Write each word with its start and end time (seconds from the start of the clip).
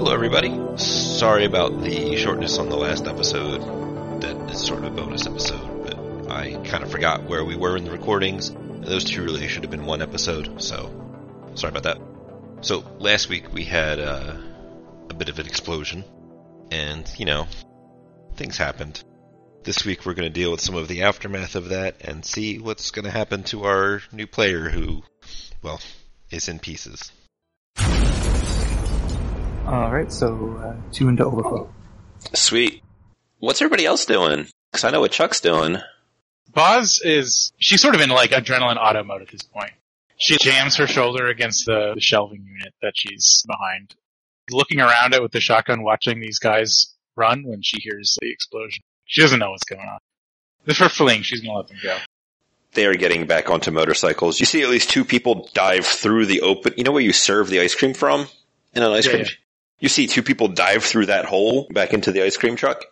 Hello, 0.00 0.14
everybody. 0.14 0.58
Sorry 0.78 1.44
about 1.44 1.82
the 1.82 2.16
shortness 2.16 2.56
on 2.56 2.70
the 2.70 2.76
last 2.76 3.06
episode. 3.06 4.22
That 4.22 4.50
is 4.50 4.64
sort 4.64 4.82
of 4.82 4.84
a 4.86 4.90
bonus 4.96 5.26
episode, 5.26 5.84
but 5.84 6.32
I 6.32 6.54
kind 6.64 6.82
of 6.82 6.90
forgot 6.90 7.24
where 7.24 7.44
we 7.44 7.54
were 7.54 7.76
in 7.76 7.84
the 7.84 7.90
recordings. 7.90 8.50
Those 8.80 9.04
two 9.04 9.22
really 9.22 9.46
should 9.46 9.62
have 9.62 9.70
been 9.70 9.84
one 9.84 10.00
episode, 10.00 10.62
so 10.62 10.90
sorry 11.54 11.72
about 11.76 11.82
that. 11.82 11.98
So 12.62 12.82
last 12.98 13.28
week 13.28 13.52
we 13.52 13.64
had 13.64 14.00
uh, 14.00 14.38
a 15.10 15.14
bit 15.14 15.28
of 15.28 15.38
an 15.38 15.44
explosion, 15.44 16.02
and 16.70 17.06
you 17.18 17.26
know, 17.26 17.46
things 18.36 18.56
happened. 18.56 19.04
This 19.64 19.84
week 19.84 20.06
we're 20.06 20.14
going 20.14 20.32
to 20.32 20.40
deal 20.40 20.50
with 20.50 20.62
some 20.62 20.76
of 20.76 20.88
the 20.88 21.02
aftermath 21.02 21.56
of 21.56 21.68
that 21.68 21.96
and 22.00 22.24
see 22.24 22.58
what's 22.58 22.90
going 22.90 23.04
to 23.04 23.10
happen 23.10 23.42
to 23.44 23.64
our 23.64 24.00
new 24.12 24.26
player 24.26 24.70
who, 24.70 25.02
well, 25.62 25.78
is 26.30 26.48
in 26.48 26.58
pieces. 26.58 27.12
Alright, 29.66 30.12
so 30.12 30.56
uh, 30.62 30.74
two 30.92 31.08
into 31.08 31.24
overflow. 31.24 31.72
Sweet. 32.34 32.82
What's 33.38 33.60
everybody 33.62 33.86
else 33.86 34.04
doing? 34.04 34.46
Because 34.72 34.84
I 34.84 34.90
know 34.90 35.00
what 35.00 35.12
Chuck's 35.12 35.40
doing. 35.40 35.78
Boz 36.52 37.00
is, 37.04 37.52
she's 37.58 37.80
sort 37.80 37.94
of 37.94 38.00
in 38.00 38.10
like 38.10 38.30
adrenaline 38.30 38.76
auto 38.76 39.04
mode 39.04 39.22
at 39.22 39.28
this 39.28 39.42
point. 39.42 39.72
She 40.16 40.36
jams 40.38 40.76
her 40.76 40.86
shoulder 40.86 41.28
against 41.28 41.66
the, 41.66 41.92
the 41.94 42.00
shelving 42.00 42.44
unit 42.46 42.74
that 42.82 42.92
she's 42.96 43.44
behind, 43.46 43.94
looking 44.50 44.80
around 44.80 45.14
it 45.14 45.22
with 45.22 45.32
the 45.32 45.40
shotgun, 45.40 45.82
watching 45.82 46.20
these 46.20 46.38
guys 46.38 46.94
run 47.16 47.44
when 47.44 47.62
she 47.62 47.80
hears 47.80 48.18
the 48.20 48.30
explosion. 48.30 48.82
She 49.06 49.22
doesn't 49.22 49.38
know 49.38 49.52
what's 49.52 49.64
going 49.64 49.80
on. 49.88 49.98
This 50.66 50.76
for 50.76 50.88
fleeing, 50.90 51.22
she's 51.22 51.40
gonna 51.40 51.56
let 51.56 51.68
them 51.68 51.78
go. 51.82 51.96
They 52.72 52.86
are 52.86 52.94
getting 52.94 53.26
back 53.26 53.48
onto 53.48 53.70
motorcycles. 53.70 54.38
You 54.40 54.46
see 54.46 54.62
at 54.62 54.68
least 54.68 54.90
two 54.90 55.04
people 55.04 55.48
dive 55.54 55.86
through 55.86 56.26
the 56.26 56.42
open. 56.42 56.74
You 56.76 56.84
know 56.84 56.92
where 56.92 57.02
you 57.02 57.12
serve 57.12 57.48
the 57.48 57.60
ice 57.60 57.74
cream 57.74 57.94
from? 57.94 58.26
In 58.74 58.82
an 58.82 58.92
ice 58.92 59.06
Yeah, 59.06 59.12
cream. 59.12 59.24
yeah. 59.24 59.30
You 59.80 59.88
see 59.88 60.06
two 60.06 60.22
people 60.22 60.48
dive 60.48 60.84
through 60.84 61.06
that 61.06 61.24
hole 61.24 61.66
back 61.70 61.92
into 61.92 62.12
the 62.12 62.22
ice 62.22 62.36
cream 62.36 62.56
truck. 62.56 62.84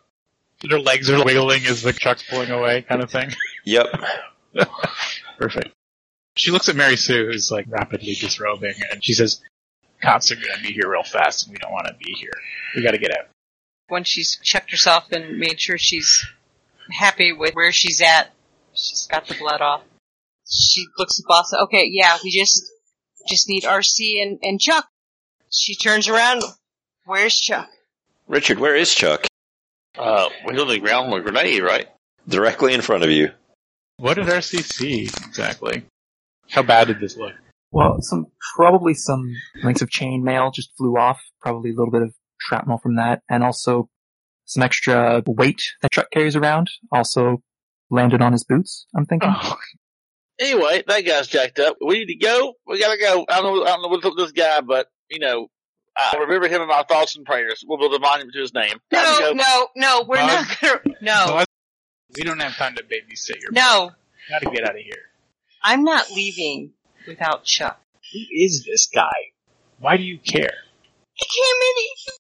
Their 0.69 0.81
legs 0.81 1.09
are 1.11 1.25
wiggling 1.25 1.67
as 1.67 1.83
the 1.83 1.93
truck's 1.93 2.25
pulling 2.29 2.51
away, 2.51 2.83
kind 2.83 3.03
of 3.03 3.11
thing. 3.11 3.31
Yep. 3.65 3.87
Perfect. 5.39 5.69
She 6.37 6.51
looks 6.51 6.69
at 6.69 6.77
Mary 6.77 6.97
Sue, 6.97 7.27
who's 7.27 7.51
like 7.51 7.67
rapidly 7.69 8.15
disrobing, 8.15 8.75
and 8.91 9.05
she 9.05 9.13
says, 9.13 9.41
"Cops 10.03 10.33
are 10.33 10.37
gonna 10.37 10.63
be 10.63 10.73
here 10.73 10.91
real 10.91 11.03
fast, 11.03 11.47
and 11.47 11.55
we 11.55 11.59
don't 11.59 11.73
want 11.73 11.87
to 11.87 11.95
be 11.95 12.13
here. 12.13 12.33
We 12.75 12.83
got 12.83 12.93
to 12.93 12.99
get 12.99 13.11
out." 13.17 13.27
when 13.89 14.05
she's 14.05 14.39
checked 14.43 14.71
herself 14.71 15.11
and 15.13 15.39
made 15.39 15.61
sure 15.61 15.79
she's 15.79 16.27
happy 16.91 17.33
with 17.33 17.55
where 17.55 17.73
she's 17.73 18.01
at, 18.01 18.31
she's 18.73 19.09
got 19.11 19.27
the 19.27 19.35
blood 19.35 19.61
off. 19.61 19.83
She 20.49 20.87
looks 20.99 21.19
at 21.19 21.27
Boz. 21.27 21.55
Okay, 21.65 21.89
yeah, 21.91 22.17
we 22.23 22.31
just 22.31 22.71
just 23.29 23.49
need 23.49 23.65
RC 23.65 24.23
and, 24.23 24.39
and 24.43 24.61
Chuck. 24.61 24.87
She 25.51 25.75
turns 25.75 26.09
around. 26.09 26.43
Where's 27.09 27.35
Chuck? 27.35 27.71
Richard, 28.27 28.59
where 28.59 28.77
is 28.77 28.95
Chuck? 28.95 29.27
Uh, 29.97 30.29
we 30.47 30.55
hit 30.55 30.69
the 30.69 30.79
ground 30.79 31.11
with 31.11 31.27
a 31.27 31.31
grenade, 31.31 31.63
right? 31.63 31.89
Directly 32.29 32.75
in 32.75 32.83
front 32.83 33.03
of 33.03 33.09
you. 33.09 33.31
What 33.97 34.19
did 34.19 34.27
RC 34.27 34.63
see 34.63 35.05
exactly? 35.05 35.85
How 36.51 36.63
bad 36.63 36.89
did 36.89 37.01
this 37.01 37.17
look? 37.17 37.33
Well, 37.73 38.03
some 38.03 38.27
probably 38.55 38.93
some 38.93 39.35
links 39.65 39.81
of 39.81 39.89
chain 39.89 40.23
mail 40.23 40.51
just 40.51 40.69
flew 40.77 40.99
off. 40.99 41.19
Probably 41.41 41.71
a 41.71 41.73
little 41.73 41.91
bit 41.91 42.03
of 42.03 42.13
shrapnel 42.43 42.77
from 42.77 42.97
that, 42.97 43.23
and 43.27 43.43
also 43.43 43.89
some 44.45 44.63
extra 44.63 45.23
weight 45.27 45.63
that 45.81 45.93
Chuck 45.93 46.11
carries 46.13 46.37
around 46.37 46.69
also 46.93 47.43
landed 47.89 48.21
on 48.21 48.33
his 48.33 48.45
boots. 48.45 48.87
I'm 48.95 49.07
thinking. 49.07 49.33
Oh, 49.35 49.57
Anyway, 50.39 50.85
that 50.87 51.07
guy's 51.07 51.27
jacked 51.27 51.59
up. 51.59 51.79
We 51.81 52.01
need 52.01 52.13
to 52.13 52.17
go. 52.17 52.53
We 52.67 52.79
gotta 52.79 52.99
go. 52.99 53.25
I 53.31 53.41
don't 53.41 53.57
know. 53.57 53.63
I 53.65 53.69
don't 53.69 53.83
know 53.83 53.89
what's 53.89 54.05
up 54.05 54.13
with 54.15 54.27
this 54.27 54.33
guy, 54.33 54.61
but 54.61 54.89
you 55.09 55.21
know, 55.21 55.49
I 55.99 56.17
remember 56.19 56.49
him 56.49 56.63
in 56.63 56.69
my 56.69 56.85
thoughts 56.89 57.17
and 57.17 57.27
prayers. 57.27 57.65
We'll 57.67 57.79
build 57.79 57.95
a 57.95 57.99
monument 57.99 58.33
to 58.35 58.41
his 58.41 58.55
name. 58.55 58.75
No, 58.93 59.33
no, 59.35 59.69
no, 59.77 60.05
we're 60.07 60.17
Bob? 60.17 60.47
not 60.47 60.61
gonna. 60.61 60.97
No, 61.01 61.27
Boz, 61.27 61.47
we 62.17 62.23
don't 62.23 62.41
have 62.41 62.57
time 62.57 62.77
to 62.77 62.83
babysit 62.85 63.41
your. 63.43 63.51
no, 63.53 63.91
Got 64.31 64.43
to 64.43 64.51
get 64.51 64.65
out 64.65 64.77
of 64.77 64.83
here. 64.83 65.11
I'm 65.63 65.83
not 65.85 66.11
leaving 66.11 66.73
without 67.07 67.45
Chuck. 67.45 67.81
Who 68.13 68.21
is 68.33 68.65
this 68.65 68.87
guy? 68.87 69.33
Why 69.81 69.97
do 69.97 70.03
you 70.05 70.19
care? 70.19 70.53
He 71.15 71.27
came 71.27 71.61
in. 71.69 71.85
He, 71.97 72.13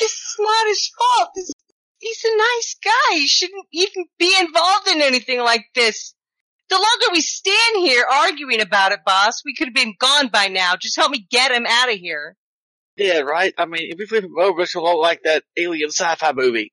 this 0.00 0.12
is 0.12 0.36
not 0.40 0.66
his 0.66 0.88
fault. 0.98 1.30
This, 1.36 1.52
he's 1.98 2.24
a 2.24 2.36
nice 2.36 2.76
guy. 2.82 3.14
He 3.16 3.26
shouldn't 3.28 3.66
even 3.72 4.06
be 4.18 4.34
involved 4.40 4.88
in 4.88 5.00
anything 5.02 5.40
like 5.40 5.66
this. 5.74 6.14
The 6.68 6.76
longer 6.76 7.12
we 7.12 7.20
stand 7.20 7.76
here 7.76 8.04
arguing 8.10 8.60
about 8.60 8.92
it, 8.92 9.00
Boz, 9.06 9.42
we 9.44 9.54
could 9.54 9.68
have 9.68 9.74
been 9.74 9.94
gone 9.98 10.28
by 10.28 10.48
now. 10.48 10.74
Just 10.80 10.96
help 10.96 11.10
me 11.12 11.26
get 11.30 11.52
him 11.52 11.66
out 11.68 11.92
of 11.92 11.98
here. 11.98 12.36
Yeah, 12.96 13.20
right. 13.20 13.52
I 13.58 13.66
mean, 13.66 13.90
if 13.90 13.98
we 13.98 14.06
flip 14.06 14.24
him 14.24 14.38
over, 14.38 14.62
it's 14.62 14.74
a 14.74 14.80
lot 14.80 14.98
like 14.98 15.22
that 15.24 15.44
alien 15.56 15.90
sci-fi 15.90 16.32
movie. 16.32 16.72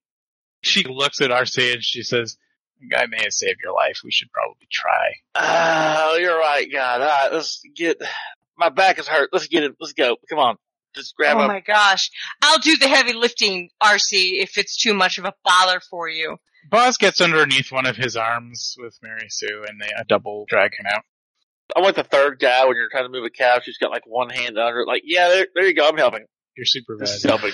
She 0.62 0.84
looks 0.84 1.22
at 1.22 1.32
RC 1.32 1.74
and 1.74 1.84
she 1.84 2.04
says, 2.04 2.38
"The 2.80 2.88
guy 2.88 3.06
may 3.08 3.24
have 3.24 3.34
saved 3.34 3.60
your 3.64 3.74
life. 3.74 4.02
We 4.04 4.12
should 4.12 4.32
probably 4.32 4.68
try." 4.72 5.14
Oh, 5.36 6.18
you're 6.18 6.38
right, 6.38 6.72
God. 6.72 7.02
All 7.02 7.08
right, 7.08 7.34
let's 7.34 7.62
get. 7.76 8.02
My 8.58 8.70
back 8.70 9.00
is 9.00 9.08
hurt. 9.08 9.30
Let's 9.34 9.48
get 9.48 9.64
it. 9.64 9.76
Let's 9.80 9.94
go. 9.94 10.18
Come 10.30 10.38
on. 10.38 10.58
Just 10.94 11.16
grab 11.16 11.38
oh 11.38 11.42
up. 11.42 11.48
my 11.48 11.62
gosh. 11.62 12.12
I'll 12.42 12.60
do 12.60 12.78
the 12.78 12.88
heavy 12.88 13.14
lifting, 13.14 13.70
RC, 13.82 14.42
if 14.42 14.58
it's 14.58 14.76
too 14.76 14.94
much 14.94 15.18
of 15.18 15.26
a 15.26 15.34
bother 15.44 15.80
for 15.80 16.10
you. 16.10 16.38
Boz 16.70 16.98
gets 16.98 17.22
underneath 17.22 17.72
one 17.72 17.88
of 17.88 17.96
his 17.96 18.16
arms 18.16 18.76
with 18.78 18.98
Mary 19.02 19.28
Sue, 19.30 19.66
and 19.68 19.82
they 19.82 19.90
a 19.98 20.04
double 20.04 20.46
drag 20.48 20.74
him 20.78 20.86
out. 20.86 21.04
I 21.76 21.82
want 21.82 21.96
the 21.96 22.04
third 22.04 22.40
guy 22.40 22.66
when 22.66 22.76
you're 22.76 22.90
trying 22.90 23.06
to 23.06 23.10
move 23.10 23.26
a 23.26 23.30
couch. 23.30 23.64
He's 23.66 23.78
got 23.78 23.92
like 23.92 24.04
one 24.06 24.30
hand 24.30 24.58
under 24.58 24.82
it. 24.82 24.88
Like, 24.88 25.04
yeah, 25.06 25.30
there, 25.30 25.48
there 25.56 25.68
you 25.68 25.74
go. 25.76 25.88
I'm 25.88 25.98
helping. 25.98 26.26
You're 26.58 26.66
super 26.66 26.98
This 27.00 27.12
bad. 27.12 27.16
is 27.18 27.24
helping. 27.24 27.52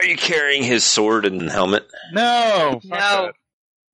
Are 0.00 0.06
you 0.06 0.16
carrying 0.16 0.62
his 0.62 0.84
sword 0.84 1.24
and 1.24 1.50
helmet? 1.50 1.86
No, 2.12 2.80
fuck 2.82 2.84
No. 2.84 2.96
that. 3.26 3.32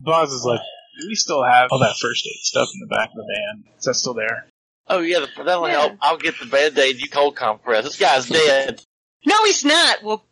Boz 0.01 0.33
is 0.33 0.45
like, 0.45 0.61
we 1.09 1.15
still 1.15 1.43
have 1.45 1.69
all 1.73 1.79
that 1.81 1.97
first 2.01 2.27
aid 2.27 2.41
stuff 2.43 2.69
in 2.75 2.81
the 2.81 2.87
back 2.95 3.09
of 3.11 3.17
the 3.17 3.25
van? 3.35 3.65
Is 3.79 3.85
that 3.85 3.95
still 3.95 4.15
there?" 4.15 4.47
Oh 4.87 5.01
yeah, 5.01 5.21
the- 5.21 5.45
that'll 5.45 5.67
Yeah. 5.69 5.81
help. 5.81 5.93
I'll 6.03 6.19
get 6.19 6.39
the 6.39 6.47
band-aid. 6.47 7.01
You 7.01 7.09
cold 7.09 7.37
compress. 7.37 7.85
This 7.85 7.99
guy's 7.99 8.29
dead. 8.29 8.83
No, 9.25 9.43
he's 9.45 9.65
not. 9.65 10.03
We'll, 10.03 10.23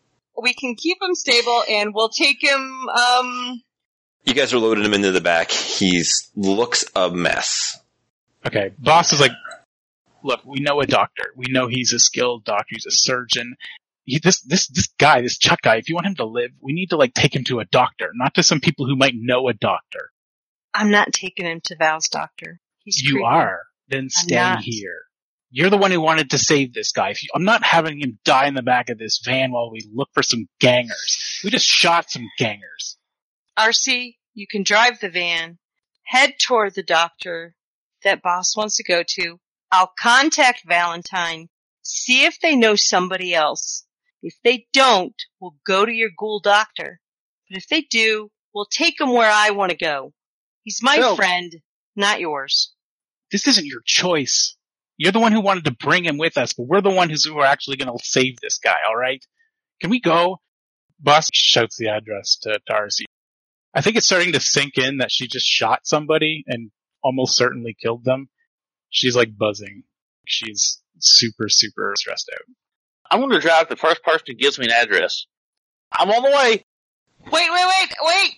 we 0.43 0.53
can 0.53 0.75
keep 0.75 0.99
him 1.00 1.15
stable 1.15 1.62
and 1.71 1.94
we'll 1.94 2.11
take 2.11 2.43
him, 2.43 2.89
um, 2.91 3.62
You 4.27 4.34
guys 4.34 4.53
are 4.53 4.59
loading 4.59 4.84
him 4.84 4.93
into 4.94 5.11
the 5.12 5.21
back. 5.23 5.50
He's 5.50 6.31
looks 6.37 6.84
a 6.94 7.11
mess. 7.11 7.79
Okay, 8.47 8.73
Boz 8.79 9.13
is 9.13 9.21
like, 9.21 9.33
"Look, 10.23 10.45
we 10.45 10.61
know 10.61 10.81
a 10.81 10.87
doctor. 10.87 11.33
We 11.37 11.47
know 11.49 11.69
he's 11.69 11.93
a 11.93 11.99
skilled 11.99 12.45
doctor. 12.45 12.69
He's 12.71 12.87
a 12.87 12.91
surgeon. 12.91 13.57
He, 14.05 14.19
this 14.19 14.41
this 14.43 14.67
this 14.69 14.89
guy, 14.99 15.21
this 15.23 15.39
Chuck 15.39 15.61
guy. 15.63 15.77
If 15.77 15.89
you 15.89 15.95
want 15.95 16.07
him 16.07 16.17
to 16.17 16.25
live, 16.27 16.51
we 16.61 16.73
need 16.73 16.91
to 16.91 16.97
like 16.97 17.15
take 17.15 17.35
him 17.35 17.45
to 17.45 17.61
a 17.61 17.65
doctor, 17.65 18.11
not 18.15 18.35
to 18.35 18.43
some 18.43 18.61
people 18.61 18.87
who 18.87 18.97
might 18.97 19.15
know 19.17 19.49
a 19.49 19.55
doctor. 19.55 20.11
I'm 20.75 20.91
not 20.91 21.13
taking 21.13 21.47
him 21.47 21.61
to 21.65 21.77
Val's 21.77 22.09
doctor. 22.09 22.61
He's 22.79 23.01
you 23.01 23.15
creepy. 23.15 23.25
are. 23.27 23.61
Then 23.89 24.09
stay 24.09 24.57
here. 24.63 25.03
You're 25.51 25.71
the 25.71 25.77
one 25.77 25.91
who 25.91 26.01
wanted 26.01 26.31
to 26.31 26.39
save 26.39 26.73
this 26.73 26.93
guy. 26.93 27.11
If 27.11 27.23
you, 27.23 27.29
I'm 27.35 27.45
not 27.45 27.63
having 27.63 28.01
him 28.01 28.19
die 28.25 28.47
in 28.47 28.55
the 28.55 28.63
back 28.63 28.89
of 28.89 28.97
this 28.97 29.21
van 29.23 29.53
while 29.53 29.71
we 29.71 29.87
look 29.93 30.09
for 30.15 30.23
some 30.23 30.49
gangers. 30.61 31.41
We 31.45 31.51
just 31.51 31.67
shot 31.67 32.11
some 32.11 32.27
gangers. 32.39 32.97
RC, 33.59 34.17
you 34.33 34.47
can 34.51 34.63
drive 34.63 34.99
the 35.01 35.11
van, 35.11 35.59
head 36.05 36.39
toward 36.39 36.75
the 36.75 36.83
doctor 36.83 37.55
that 38.05 38.23
Boz 38.23 38.55
wants 38.57 38.77
to 38.77 38.85
go 38.85 39.03
to. 39.07 39.39
I'll 39.71 39.93
contact 39.99 40.63
Valentine, 40.67 41.49
see 41.83 42.25
if 42.25 42.39
they 42.41 42.57
know 42.57 42.77
somebody 42.77 43.35
else. 43.35 43.85
If 44.23 44.35
they 44.45 44.67
don't, 44.73 45.15
we'll 45.41 45.57
go 45.67 45.85
to 45.85 45.93
your 45.93 46.11
ghoul 46.17 46.41
doctor. 46.41 47.01
But 47.49 47.59
if 47.59 47.69
they 47.69 47.83
do, 47.83 48.31
we'll 48.55 48.67
take 48.67 49.01
him 49.01 49.12
where 49.12 49.31
I 49.31 49.51
want 49.51 49.71
to 49.71 49.77
go. 49.77 50.12
He's 50.62 50.81
my 50.83 51.15
friend, 51.17 51.53
not 51.97 52.21
yours. 52.21 52.73
This 53.32 53.47
isn't 53.49 53.67
your 53.67 53.82
choice. 53.85 54.56
You're 54.97 55.12
the 55.12 55.21
one 55.21 55.32
who 55.32 55.41
wanted 55.41 55.65
to 55.65 55.73
bring 55.73 56.05
him 56.05 56.19
with 56.19 56.37
us, 56.38 56.53
but 56.53 56.67
we're 56.67 56.82
the 56.82 56.91
ones 56.91 57.25
who 57.25 57.38
are 57.38 57.47
actually 57.47 57.79
going 57.79 57.97
to 57.97 58.05
save 58.05 58.37
this 58.41 58.59
guy. 58.59 58.76
All 58.87 58.97
right? 58.97 59.25
Can 59.81 59.91
we 59.91 60.00
go? 60.00 60.41
Boz 61.00 61.29
shouts 61.32 61.76
the 61.76 61.88
address 61.88 62.38
to 62.43 62.61
RC. 62.71 63.05
I 63.75 63.81
think 63.81 63.97
it's 63.97 64.06
starting 64.06 64.35
to 64.35 64.41
sink 64.41 64.76
in 64.76 64.99
that 64.99 65.11
she 65.11 65.26
just 65.26 65.47
shot 65.47 65.81
somebody 65.85 66.44
and 66.47 66.71
almost 67.02 67.37
certainly 67.37 67.76
killed 67.81 68.04
them. 68.04 68.28
She's 68.90 69.16
like 69.16 69.37
buzzing. 69.37 69.84
She's 70.26 70.81
super, 70.99 71.49
super 71.49 71.94
stressed 71.96 72.31
out. 72.32 72.54
I'm 73.10 73.20
going 73.20 73.32
to 73.32 73.40
drive 73.40 73.69
the 73.69 73.76
first 73.76 74.02
person 74.02 74.25
who 74.28 74.34
gives 74.34 74.58
me 74.58 74.66
an 74.66 74.72
address. 74.72 75.26
I'm 75.90 76.10
on 76.10 76.22
the 76.22 76.31
way. 76.31 76.64
Wait, 77.25 77.50
wait, 77.50 77.66
wait, 77.66 77.94
wait! 78.02 78.34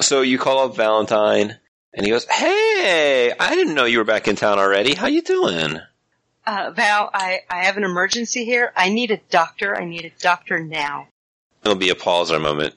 So 0.00 0.22
you 0.22 0.38
call 0.38 0.64
up 0.64 0.76
Valentine, 0.76 1.58
and 1.92 2.06
he 2.06 2.10
goes, 2.10 2.24
"Hey, 2.24 3.32
I 3.38 3.54
didn't 3.54 3.74
know 3.74 3.84
you 3.84 3.98
were 3.98 4.04
back 4.04 4.26
in 4.26 4.36
town 4.36 4.58
already. 4.58 4.94
How 4.94 5.06
you 5.06 5.22
doing?" 5.22 5.78
Uh, 6.46 6.70
Val, 6.70 7.10
I, 7.12 7.40
I 7.50 7.64
have 7.64 7.76
an 7.76 7.84
emergency 7.84 8.44
here. 8.46 8.72
I 8.74 8.88
need 8.88 9.10
a 9.10 9.18
doctor. 9.28 9.76
I 9.76 9.84
need 9.84 10.06
a 10.06 10.22
doctor 10.22 10.58
now. 10.58 11.08
There'll 11.62 11.78
be 11.78 11.90
a 11.90 11.94
pause 11.94 12.32
or 12.32 12.36
a 12.36 12.40
moment. 12.40 12.74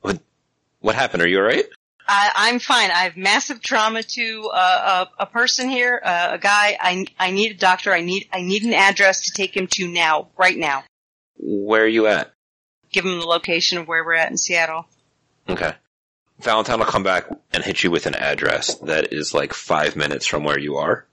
What, 0.00 0.18
what 0.80 0.96
happened? 0.96 1.22
Are 1.22 1.28
you 1.28 1.38
alright? 1.38 1.66
I, 2.06 2.30
I'm 2.34 2.58
fine. 2.58 2.90
I 2.90 3.04
have 3.04 3.16
massive 3.16 3.62
trauma 3.62 4.02
to 4.02 4.50
uh, 4.52 5.06
a, 5.18 5.22
a 5.22 5.26
person 5.26 5.68
here, 5.68 6.00
uh, 6.04 6.28
a 6.32 6.38
guy. 6.38 6.76
I, 6.80 7.06
I 7.18 7.30
need 7.30 7.52
a 7.52 7.54
doctor. 7.54 7.92
I 7.92 8.02
need 8.02 8.28
I 8.32 8.42
need 8.42 8.62
an 8.64 8.74
address 8.74 9.26
to 9.26 9.32
take 9.32 9.56
him 9.56 9.66
to 9.72 9.88
now, 9.88 10.28
right 10.36 10.56
now. 10.56 10.84
Where 11.36 11.84
are 11.84 11.88
you 11.88 12.06
at? 12.06 12.34
give 12.94 13.04
him 13.04 13.18
the 13.18 13.26
location 13.26 13.76
of 13.76 13.88
where 13.88 14.04
we're 14.04 14.14
at 14.14 14.30
in 14.30 14.38
Seattle. 14.38 14.86
Okay. 15.48 15.72
Valentine 16.40 16.78
will 16.78 16.86
come 16.86 17.02
back 17.02 17.28
and 17.52 17.62
hit 17.62 17.82
you 17.82 17.90
with 17.90 18.06
an 18.06 18.14
address 18.14 18.74
that 18.76 19.12
is 19.12 19.34
like 19.34 19.52
five 19.52 19.96
minutes 19.96 20.26
from 20.26 20.44
where 20.44 20.58
you 20.58 20.76
are. 20.76 21.04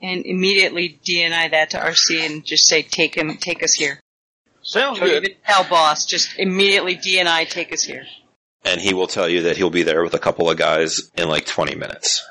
And 0.00 0.24
immediately 0.26 0.98
DNI 1.04 1.50
that 1.50 1.70
to 1.70 1.78
RC 1.78 2.26
and 2.26 2.44
just 2.44 2.68
say, 2.68 2.82
take 2.82 3.16
him, 3.16 3.36
take 3.36 3.62
us 3.62 3.72
here. 3.72 4.00
Sounds 4.62 4.98
Don't 4.98 5.08
good. 5.08 5.24
even 5.24 5.36
tell 5.46 5.64
Boz, 5.64 6.06
just 6.06 6.38
immediately 6.38 6.96
DNI, 6.96 7.48
take 7.48 7.72
us 7.72 7.82
here. 7.82 8.04
And 8.64 8.80
he 8.80 8.94
will 8.94 9.06
tell 9.08 9.28
you 9.28 9.42
that 9.42 9.56
he'll 9.56 9.70
be 9.70 9.82
there 9.82 10.04
with 10.04 10.14
a 10.14 10.18
couple 10.18 10.48
of 10.48 10.56
guys 10.56 11.10
in 11.16 11.28
like 11.28 11.46
20 11.46 11.74
minutes. 11.74 12.24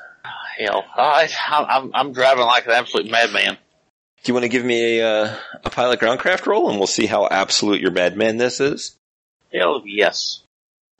Hell, 0.58 0.84
I, 0.96 1.28
I'm, 1.50 1.90
I'm 1.94 2.12
driving 2.12 2.44
like 2.44 2.66
an 2.66 2.72
absolute 2.72 3.10
madman. 3.10 3.56
Do 4.22 4.30
you 4.30 4.34
want 4.34 4.44
to 4.44 4.48
give 4.48 4.64
me 4.64 5.00
a, 5.00 5.24
uh, 5.24 5.36
a 5.64 5.70
pilot 5.70 5.98
groundcraft 5.98 6.46
roll 6.46 6.70
and 6.70 6.78
we'll 6.78 6.86
see 6.86 7.06
how 7.06 7.26
absolute 7.26 7.80
your 7.80 7.90
madman 7.90 8.36
this 8.36 8.60
is? 8.60 8.96
Hell 9.52 9.82
yes. 9.84 10.42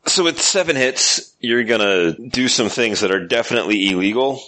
So 0.07 0.25
with 0.25 0.41
seven 0.41 0.75
hits, 0.75 1.35
you're 1.39 1.65
gonna 1.65 2.13
do 2.15 2.49
some 2.49 2.69
things 2.69 3.01
that 3.01 3.13
are 3.13 3.25
definitely 3.25 3.89
illegal. 3.89 4.43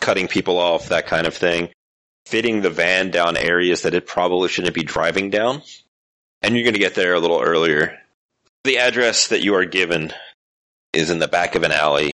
Cutting 0.00 0.28
people 0.28 0.58
off, 0.58 0.88
that 0.88 1.06
kind 1.06 1.26
of 1.26 1.34
thing. 1.34 1.68
Fitting 2.24 2.62
the 2.62 2.70
van 2.70 3.10
down 3.10 3.36
areas 3.36 3.82
that 3.82 3.94
it 3.94 4.06
probably 4.06 4.48
shouldn't 4.48 4.74
be 4.74 4.82
driving 4.82 5.28
down. 5.28 5.62
And 6.40 6.54
you're 6.54 6.64
gonna 6.64 6.78
get 6.78 6.94
there 6.94 7.14
a 7.14 7.20
little 7.20 7.40
earlier. 7.40 7.98
The 8.68 8.76
address 8.76 9.28
that 9.28 9.40
you 9.42 9.54
are 9.54 9.64
given 9.64 10.12
is 10.92 11.08
in 11.08 11.20
the 11.20 11.26
back 11.26 11.54
of 11.54 11.62
an 11.62 11.72
alley, 11.72 12.10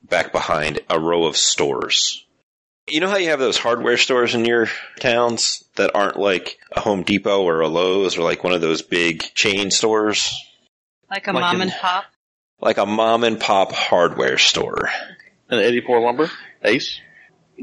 back 0.00 0.30
behind 0.30 0.78
a 0.88 1.00
row 1.00 1.24
of 1.24 1.36
stores. 1.36 2.24
You 2.88 3.00
know 3.00 3.08
how 3.08 3.16
you 3.16 3.30
have 3.30 3.40
those 3.40 3.58
hardware 3.58 3.96
stores 3.96 4.32
in 4.32 4.44
your 4.44 4.68
towns 5.00 5.64
that 5.74 5.96
aren't 5.96 6.16
like 6.16 6.56
a 6.70 6.78
Home 6.78 7.02
Depot 7.02 7.42
or 7.42 7.62
a 7.62 7.66
Lowe's 7.68 8.16
or 8.16 8.22
like 8.22 8.44
one 8.44 8.52
of 8.52 8.60
those 8.60 8.80
big 8.80 9.22
chain 9.34 9.72
stores? 9.72 10.30
Like 11.10 11.26
a 11.26 11.32
Like 11.32 11.40
mom 11.40 11.56
in- 11.56 11.62
and 11.62 11.72
pop. 11.72 12.04
Like 12.60 12.78
a 12.78 12.86
mom 12.86 13.24
and 13.24 13.40
pop 13.40 13.72
hardware 13.72 14.38
store. 14.38 14.90
An 15.48 15.58
84 15.58 16.00
lumber, 16.00 16.30
Ace. 16.62 17.00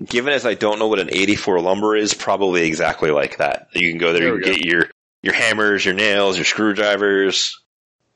Given 0.04 0.34
as 0.34 0.46
I 0.46 0.56
don't 0.56 0.78
know 0.80 0.88
what 0.88 1.00
an 1.00 1.10
84 1.10 1.62
lumber 1.62 1.96
is, 1.96 2.14
probably 2.14 2.68
exactly 2.68 3.12
like 3.12 3.38
that. 3.38 3.70
You 3.72 3.90
can 3.92 3.98
go 3.98 4.12
there, 4.12 4.24
There 4.24 4.36
you 4.36 4.44
can 4.44 4.52
go. 4.52 4.58
get 4.58 4.66
your, 4.66 4.90
your 5.24 5.34
hammers, 5.36 5.86
your 5.86 5.94
nails, 5.94 6.36
your 6.36 6.44
screwdrivers. 6.44 7.62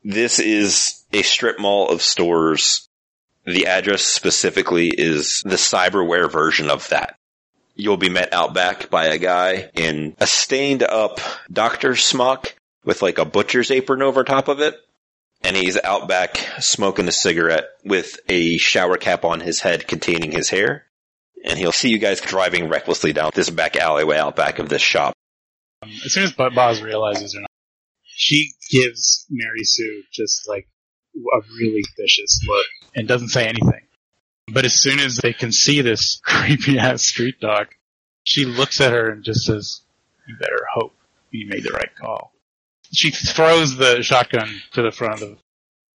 This 0.04 0.40
is 0.40 1.04
a 1.12 1.22
strip 1.22 1.60
mall 1.60 1.90
of 1.90 2.02
stores. 2.02 2.88
The 3.46 3.68
address 3.68 4.02
specifically 4.02 4.90
is 4.90 5.42
the 5.46 5.56
cyberware 5.56 6.32
version 6.32 6.70
of 6.70 6.88
that. 6.90 7.16
You'll 7.76 7.98
be 7.98 8.10
met 8.10 8.34
out 8.34 8.54
back 8.54 8.90
by 8.90 9.06
a 9.06 9.18
guy 9.18 9.70
in 9.74 10.16
a 10.20 10.28
stained 10.28 10.84
up 10.84 11.20
doctor's 11.52 12.04
smock 12.04 12.56
with 12.84 13.02
like 13.02 13.18
a 13.18 13.26
butcher's 13.26 13.72
apron 13.72 14.02
over 14.02 14.24
top 14.24 14.48
of 14.48 14.60
it. 14.60 14.76
And 15.42 15.56
he's 15.56 15.78
out 15.82 16.10
back 16.10 16.38
smoking 16.60 17.08
a 17.08 17.14
cigarette 17.14 17.70
with 17.86 18.20
a 18.28 18.58
shower 18.58 18.98
cap 18.98 19.24
on 19.24 19.40
his 19.40 19.62
head 19.62 19.88
containing 19.88 20.32
his 20.32 20.50
hair 20.50 20.86
and 21.44 21.58
he'll 21.58 21.72
see 21.72 21.90
you 21.90 21.98
guys 21.98 22.22
driving 22.22 22.70
recklessly 22.70 23.14
down 23.14 23.32
this 23.34 23.50
back 23.50 23.76
alleyway 23.76 24.18
out 24.18 24.36
back 24.36 24.60
of 24.60 24.70
this 24.70 24.82
shop. 24.82 25.14
Um, 25.82 25.90
as 26.06 26.14
soon 26.14 26.24
as 26.24 26.32
Bo- 26.32 26.50
Boz 26.50 26.82
realizes 26.82 27.34
they're 27.34 27.42
not, 27.42 27.50
she 28.20 28.52
gives 28.70 29.26
Mary 29.30 29.64
Sue 29.64 30.04
just 30.12 30.48
like 30.48 30.68
a 31.16 31.40
really 31.58 31.84
vicious 31.98 32.42
look 32.46 32.66
and 32.94 33.08
doesn't 33.08 33.30
say 33.30 33.48
anything. 33.48 33.88
But 34.52 34.66
as 34.66 34.74
soon 34.74 35.00
as 35.00 35.16
they 35.16 35.32
can 35.32 35.54
see 35.54 35.80
this 35.80 36.20
creepy 36.24 36.78
ass 36.78 37.02
street 37.02 37.40
dog, 37.40 37.68
she 38.26 38.44
looks 38.44 38.82
at 38.82 38.92
her 38.92 39.10
and 39.10 39.24
just 39.24 39.46
says, 39.46 39.82
"You 40.28 40.36
better 40.38 40.66
hope 40.74 40.94
you 41.32 41.48
made 41.48 41.64
the 41.64 41.72
right 41.72 41.96
call." 41.96 42.34
She 42.92 43.10
throws 43.12 43.78
the 43.78 44.04
shotgun 44.04 44.50
to 44.74 44.82
the 44.82 44.92
front 44.92 45.22
of, 45.22 45.30
the, 45.30 45.38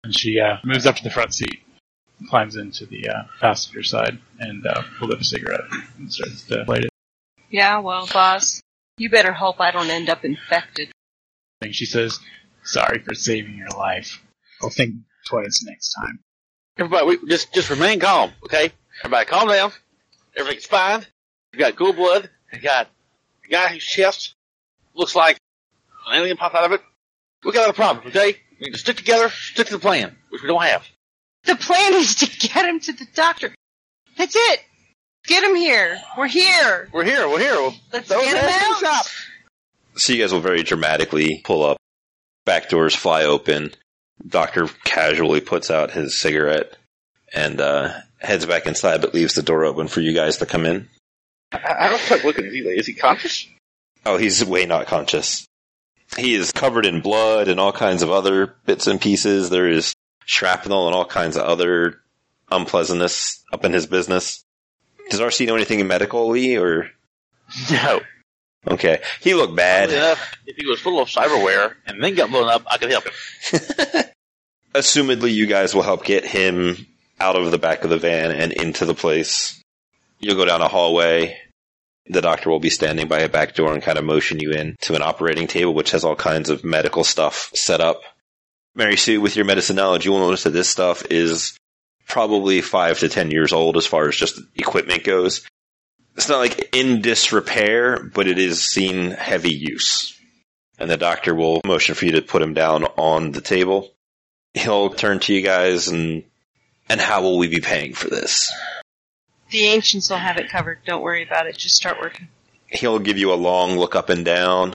and 0.06 0.18
she 0.18 0.40
uh, 0.40 0.58
moves 0.64 0.86
up 0.86 0.96
to 0.96 1.04
the 1.04 1.10
front 1.10 1.34
seat, 1.34 1.62
climbs 2.30 2.56
into 2.56 2.86
the 2.86 3.10
uh, 3.10 3.24
passenger 3.42 3.84
side, 3.84 4.18
and 4.40 4.66
uh, 4.66 4.82
pulls 4.98 5.14
up 5.14 5.20
a 5.20 5.24
cigarette 5.26 5.66
and 5.98 6.14
starts 6.14 6.44
to 6.44 6.64
light 6.70 6.86
it. 6.86 6.90
Yeah, 7.50 7.80
well, 7.80 8.08
Boz, 8.08 8.62
you 8.98 9.10
better 9.10 9.34
hope 9.34 9.60
I 9.60 9.72
don't 9.72 9.90
end 9.90 10.10
up 10.10 10.24
infected. 10.24 10.90
Thing. 11.64 11.72
She 11.72 11.86
says, 11.86 12.20
"Sorry 12.64 13.00
for 13.00 13.16
saving 13.16 13.56
your 13.56 13.70
life. 13.70 14.22
I'll 14.62 14.70
think 14.70 14.96
twice 15.28 15.64
next 15.64 15.94
time." 15.94 16.20
Everybody, 16.78 17.06
we, 17.06 17.30
just, 17.30 17.54
just 17.54 17.70
remain 17.70 18.00
calm, 18.00 18.32
okay? 18.46 18.72
Everybody 19.04 19.26
calm 19.26 19.48
down. 19.48 19.72
Everything's 20.36 20.66
fine. 20.66 21.06
We 21.52 21.60
got 21.60 21.76
cool 21.76 21.94
blood. 21.94 22.30
We 22.52 22.60
got 22.60 22.90
a 23.46 23.48
guy 23.48 23.68
whose 23.68 23.84
chest 23.84 24.34
looks 24.96 25.16
like 25.16 25.38
an 26.08 26.18
alien 26.18 26.38
popped 26.38 26.56
out 26.56 26.66
of 26.66 26.72
it. 26.72 26.82
We 27.44 27.52
got 27.52 27.70
a 27.70 27.74
problem, 27.74 28.08
okay? 28.08 28.38
We 28.60 28.68
need 28.68 28.72
to 28.72 28.80
stick 28.80 28.98
together, 28.98 29.30
stick 29.30 29.68
to 29.68 29.74
the 29.74 29.80
plan, 29.80 30.16
which 30.30 30.42
we 30.42 30.48
don't 30.48 30.64
have. 30.64 30.84
The 31.44 31.56
plan 31.56 31.94
is 31.94 32.16
to 32.16 32.48
get 32.48 32.66
him 32.66 32.80
to 32.80 32.94
the 32.94 33.06
doctor. 33.14 33.54
That's 34.18 34.36
it. 34.36 34.62
Get 35.26 35.44
him 35.44 35.56
here. 35.56 36.02
We're 36.18 36.28
here. 36.28 36.90
We're 36.92 37.04
here, 37.04 37.30
we're 37.30 37.40
here. 37.40 37.72
Let's 37.92 38.08
throw 38.08 38.22
get 38.22 38.32
him 38.32 38.38
ass 38.38 38.78
in 38.78 38.84
the 38.84 38.88
out. 38.88 38.96
shop. 38.96 39.06
So 39.96 40.14
you 40.14 40.22
guys 40.22 40.34
will 40.34 40.42
very 40.42 40.64
dramatically 40.64 41.42
pull 41.44 41.64
up. 41.64 41.78
Back 42.46 42.70
doors 42.70 42.96
fly 42.96 43.24
open. 43.24 43.72
Doctor 44.26 44.68
casually 44.84 45.42
puts 45.42 45.70
out 45.72 45.92
his 45.92 46.18
cigarette 46.18 46.76
and 47.34 47.60
uh, 47.60 47.94
heads 48.20 48.46
back 48.46 48.66
inside, 48.66 49.02
but 49.02 49.14
leaves 49.14 49.36
the 49.36 49.42
door 49.42 49.66
open 49.66 49.88
for 49.88 50.02
you 50.02 50.14
guys 50.14 50.38
to 50.38 50.46
come 50.46 50.66
in. 50.66 50.88
I, 51.52 51.76
I 51.80 51.90
don't 51.90 52.02
start 52.02 52.24
looking 52.24 52.46
at 52.46 52.54
you. 52.54 52.70
Is 52.70 52.88
he 52.88 52.94
conscious? 52.94 53.48
Oh, 54.06 54.18
he's 54.18 54.44
way 54.44 54.66
not 54.66 54.88
conscious. 54.88 55.46
He 56.18 56.36
is 56.36 56.52
covered 56.52 56.86
in 56.86 57.02
blood 57.02 57.48
and 57.48 57.60
all 57.60 57.72
kinds 57.72 58.04
of 58.04 58.12
other 58.12 58.56
bits 58.66 58.88
and 58.88 59.00
pieces. 59.02 59.50
There 59.50 59.68
is 59.68 59.94
shrapnel 60.26 60.88
and 60.88 60.96
all 60.96 61.06
kinds 61.06 61.38
of 61.38 61.44
other 61.44 62.02
unpleasantness 62.52 63.44
up 63.52 63.66
in 63.66 63.74
his 63.74 63.88
business. 63.88 64.44
Does 65.10 65.20
RC 65.20 65.48
know 65.48 65.56
anything 65.56 65.86
medically 65.88 66.58
or? 66.58 66.90
No. 67.72 68.02
Okay. 68.68 69.02
He 69.20 69.34
looked 69.34 69.56
bad. 69.56 69.90
enough, 69.90 70.38
if 70.46 70.56
he 70.56 70.66
was 70.66 70.80
full 70.80 71.02
of 71.02 71.10
cyberware 71.10 71.74
and 71.86 72.02
then 72.02 72.16
got 72.16 72.30
blown 72.30 72.50
up, 72.50 72.64
I 72.70 72.78
could 72.78 72.92
help 72.92 73.06
him. 73.06 74.04
Assumedly, 74.74 75.34
you 75.34 75.46
guys 75.46 75.76
will 75.76 75.84
help 75.84 76.06
get 76.06 76.26
him 76.26 76.88
out 77.20 77.36
of 77.36 77.52
the 77.52 77.58
back 77.58 77.84
of 77.84 77.90
the 77.90 77.98
van 77.98 78.32
and 78.32 78.52
into 78.52 78.86
the 78.86 78.94
place. 78.94 79.62
You'll 80.20 80.36
go 80.36 80.46
down 80.46 80.62
a 80.62 80.68
hallway. 80.68 81.38
The 82.08 82.22
doctor 82.22 82.50
will 82.50 82.60
be 82.60 82.70
standing 82.70 83.08
by 83.08 83.20
a 83.20 83.30
back 83.30 83.56
door 83.56 83.74
and 83.74 83.84
kind 83.84 83.98
of 83.98 84.04
motion 84.04 84.40
you 84.40 84.52
in 84.52 84.76
to 84.82 84.96
an 84.96 85.02
operating 85.02 85.48
table, 85.48 85.74
which 85.74 85.92
has 85.92 86.04
all 86.04 86.16
kinds 86.16 86.50
of 86.50 86.64
medical 86.64 87.04
stuff 87.04 87.52
set 87.54 87.82
up. 87.82 88.02
Mary 88.76 88.98
Sue, 88.98 89.22
with 89.22 89.36
your 89.36 89.46
medicine 89.46 89.76
knowledge, 89.76 90.06
you 90.06 90.12
will 90.12 90.20
notice 90.20 90.44
that 90.44 90.50
this 90.50 90.68
stuff 90.68 91.04
is 91.12 91.56
probably 92.08 92.62
five 92.62 93.00
to 93.00 93.10
ten 93.10 93.32
years 93.32 93.54
old 93.54 93.78
as 93.78 93.86
far 93.86 94.08
as 94.08 94.16
just 94.16 94.40
equipment 94.56 95.04
goes. 95.04 95.46
It's 96.16 96.30
not 96.30 96.40
like 96.40 96.76
in 96.76 97.02
disrepair, 97.02 98.04
but 98.04 98.28
it 98.28 98.38
is 98.38 98.64
seen 98.64 99.12
heavy 99.12 99.54
use. 99.54 100.20
And 100.80 100.90
the 100.90 100.98
doctor 100.98 101.34
will 101.34 101.62
motion 101.66 101.96
for 101.96 102.06
you 102.06 102.14
to 102.14 102.22
put 102.22 102.42
him 102.42 102.54
down 102.54 102.84
on 102.98 103.32
the 103.32 103.42
table 103.42 103.94
he'll 104.54 104.90
turn 104.90 105.20
to 105.20 105.34
you 105.34 105.42
guys 105.42 105.88
and 105.88 106.24
and 106.90 107.00
how 107.00 107.22
will 107.22 107.38
we 107.38 107.48
be 107.48 107.62
paying 107.62 107.94
for 107.94 108.10
this? 108.10 108.52
The 109.50 109.66
ancients 109.66 110.10
will 110.10 110.18
have 110.18 110.38
it 110.38 110.50
covered. 110.50 110.80
Don't 110.86 111.02
worry 111.02 111.24
about 111.24 111.48
it. 111.48 111.58
Just 111.58 111.76
start 111.76 112.00
working. 112.02 112.28
He'll 112.68 113.00
give 113.00 113.18
you 113.18 113.32
a 113.32 113.36
long 113.36 113.78
look 113.78 113.96
up 113.96 114.10
and 114.10 114.26
down, 114.26 114.74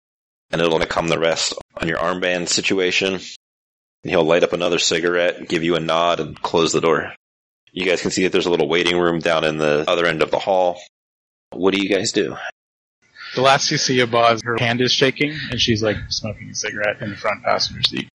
and 0.51 0.61
it'll 0.61 0.79
come 0.87 1.09
the 1.09 1.19
rest 1.19 1.55
on 1.77 1.89
your 1.89 1.99
armband 1.99 2.49
situation. 2.49 3.15
And 3.15 4.11
he'll 4.11 4.25
light 4.25 4.45
up 4.45 4.53
another 4.53 4.79
cigarette, 4.79 5.49
give 5.49 5.65
you 5.65 5.75
a 5.77 5.81
nod, 5.81 6.21
and 6.21 6.41
close 6.41 6.73
the 6.73 6.81
door. 6.81 7.13
You 7.73 7.85
guys 7.85 8.01
can 8.01 8.11
see 8.11 8.23
that 8.23 8.33
there's 8.33 8.47
a 8.47 8.51
little 8.51 8.69
waiting 8.69 8.99
room 8.99 9.19
down 9.19 9.45
in 9.45 9.59
the 9.59 9.85
other 9.87 10.07
end 10.07 10.23
of 10.23 10.31
the 10.31 10.39
hall. 10.39 10.81
What 11.53 11.75
do 11.75 11.83
you 11.83 11.89
guys 11.89 12.13
do? 12.13 12.37
The 13.35 13.43
last 13.43 13.71
you 13.71 13.79
see 13.79 14.01
of 14.01 14.11
Boz, 14.11 14.43
her 14.43 14.57
hand 14.59 14.81
is 14.81 14.93
shaking, 14.93 15.33
and 15.51 15.61
she's 15.61 15.83
like 15.83 15.97
smoking 16.09 16.51
a 16.51 16.55
cigarette 16.55 17.03
in 17.03 17.11
the 17.11 17.17
front 17.17 17.43
passenger 17.43 17.83
seat. 17.83 18.09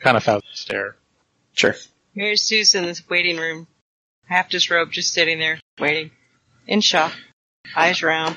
Kind 0.00 0.16
of 0.16 0.24
foul 0.24 0.40
stare. 0.52 0.96
Sure. 1.52 1.74
Here's 2.14 2.42
Susan 2.42 2.84
in 2.84 2.88
this 2.88 3.08
waiting 3.08 3.38
room. 3.38 3.66
Half 4.26 4.50
disrobed, 4.50 4.92
just 4.92 5.12
sitting 5.12 5.38
there, 5.38 5.60
waiting. 5.78 6.10
In 6.66 6.80
shock. 6.80 7.12
Eyes 7.74 8.02
round. 8.02 8.36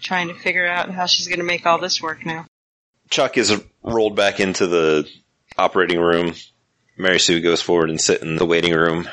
Trying 0.00 0.28
to 0.28 0.34
figure 0.34 0.66
out 0.66 0.90
how 0.90 1.06
she's 1.06 1.28
gonna 1.28 1.44
make 1.44 1.64
all 1.64 1.78
this 1.78 2.02
work 2.02 2.26
now. 2.26 2.46
Chuck 3.10 3.36
is 3.36 3.62
rolled 3.82 4.16
back 4.16 4.40
into 4.40 4.66
the 4.66 5.08
operating 5.56 6.00
room. 6.00 6.34
Mary 6.96 7.20
Sue 7.20 7.40
goes 7.40 7.62
forward 7.62 7.90
and 7.90 8.00
sit 8.00 8.22
in 8.22 8.36
the 8.36 8.46
waiting 8.46 8.74
room. 8.74 9.08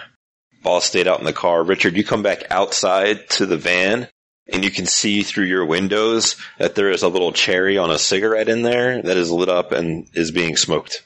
Ball 0.64 0.82
stayed 0.82 1.08
out 1.08 1.20
in 1.20 1.26
the 1.26 1.34
car. 1.34 1.64
Richard, 1.64 1.96
you 1.96 2.04
come 2.04 2.24
back 2.24 2.44
outside 2.50 3.30
to 3.32 3.46
the 3.46 3.58
van 3.58 4.08
and 4.52 4.64
you 4.64 4.72
can 4.72 4.86
see 4.86 5.24
through 5.24 5.46
your 5.46 5.66
windows 5.66 6.36
that 6.58 6.76
there 6.76 6.90
is 6.90 7.04
a 7.04 7.08
little 7.08 7.32
cherry 7.32 7.78
on 7.78 7.92
a 7.92 8.00
cigarette 8.00 8.50
in 8.50 8.62
there 8.62 9.02
that 9.02 9.18
is 9.18 9.32
lit 9.32 9.50
up 9.50 9.72
and 9.72 10.08
is 10.14 10.32
being 10.32 10.58
smoked. 10.58 11.06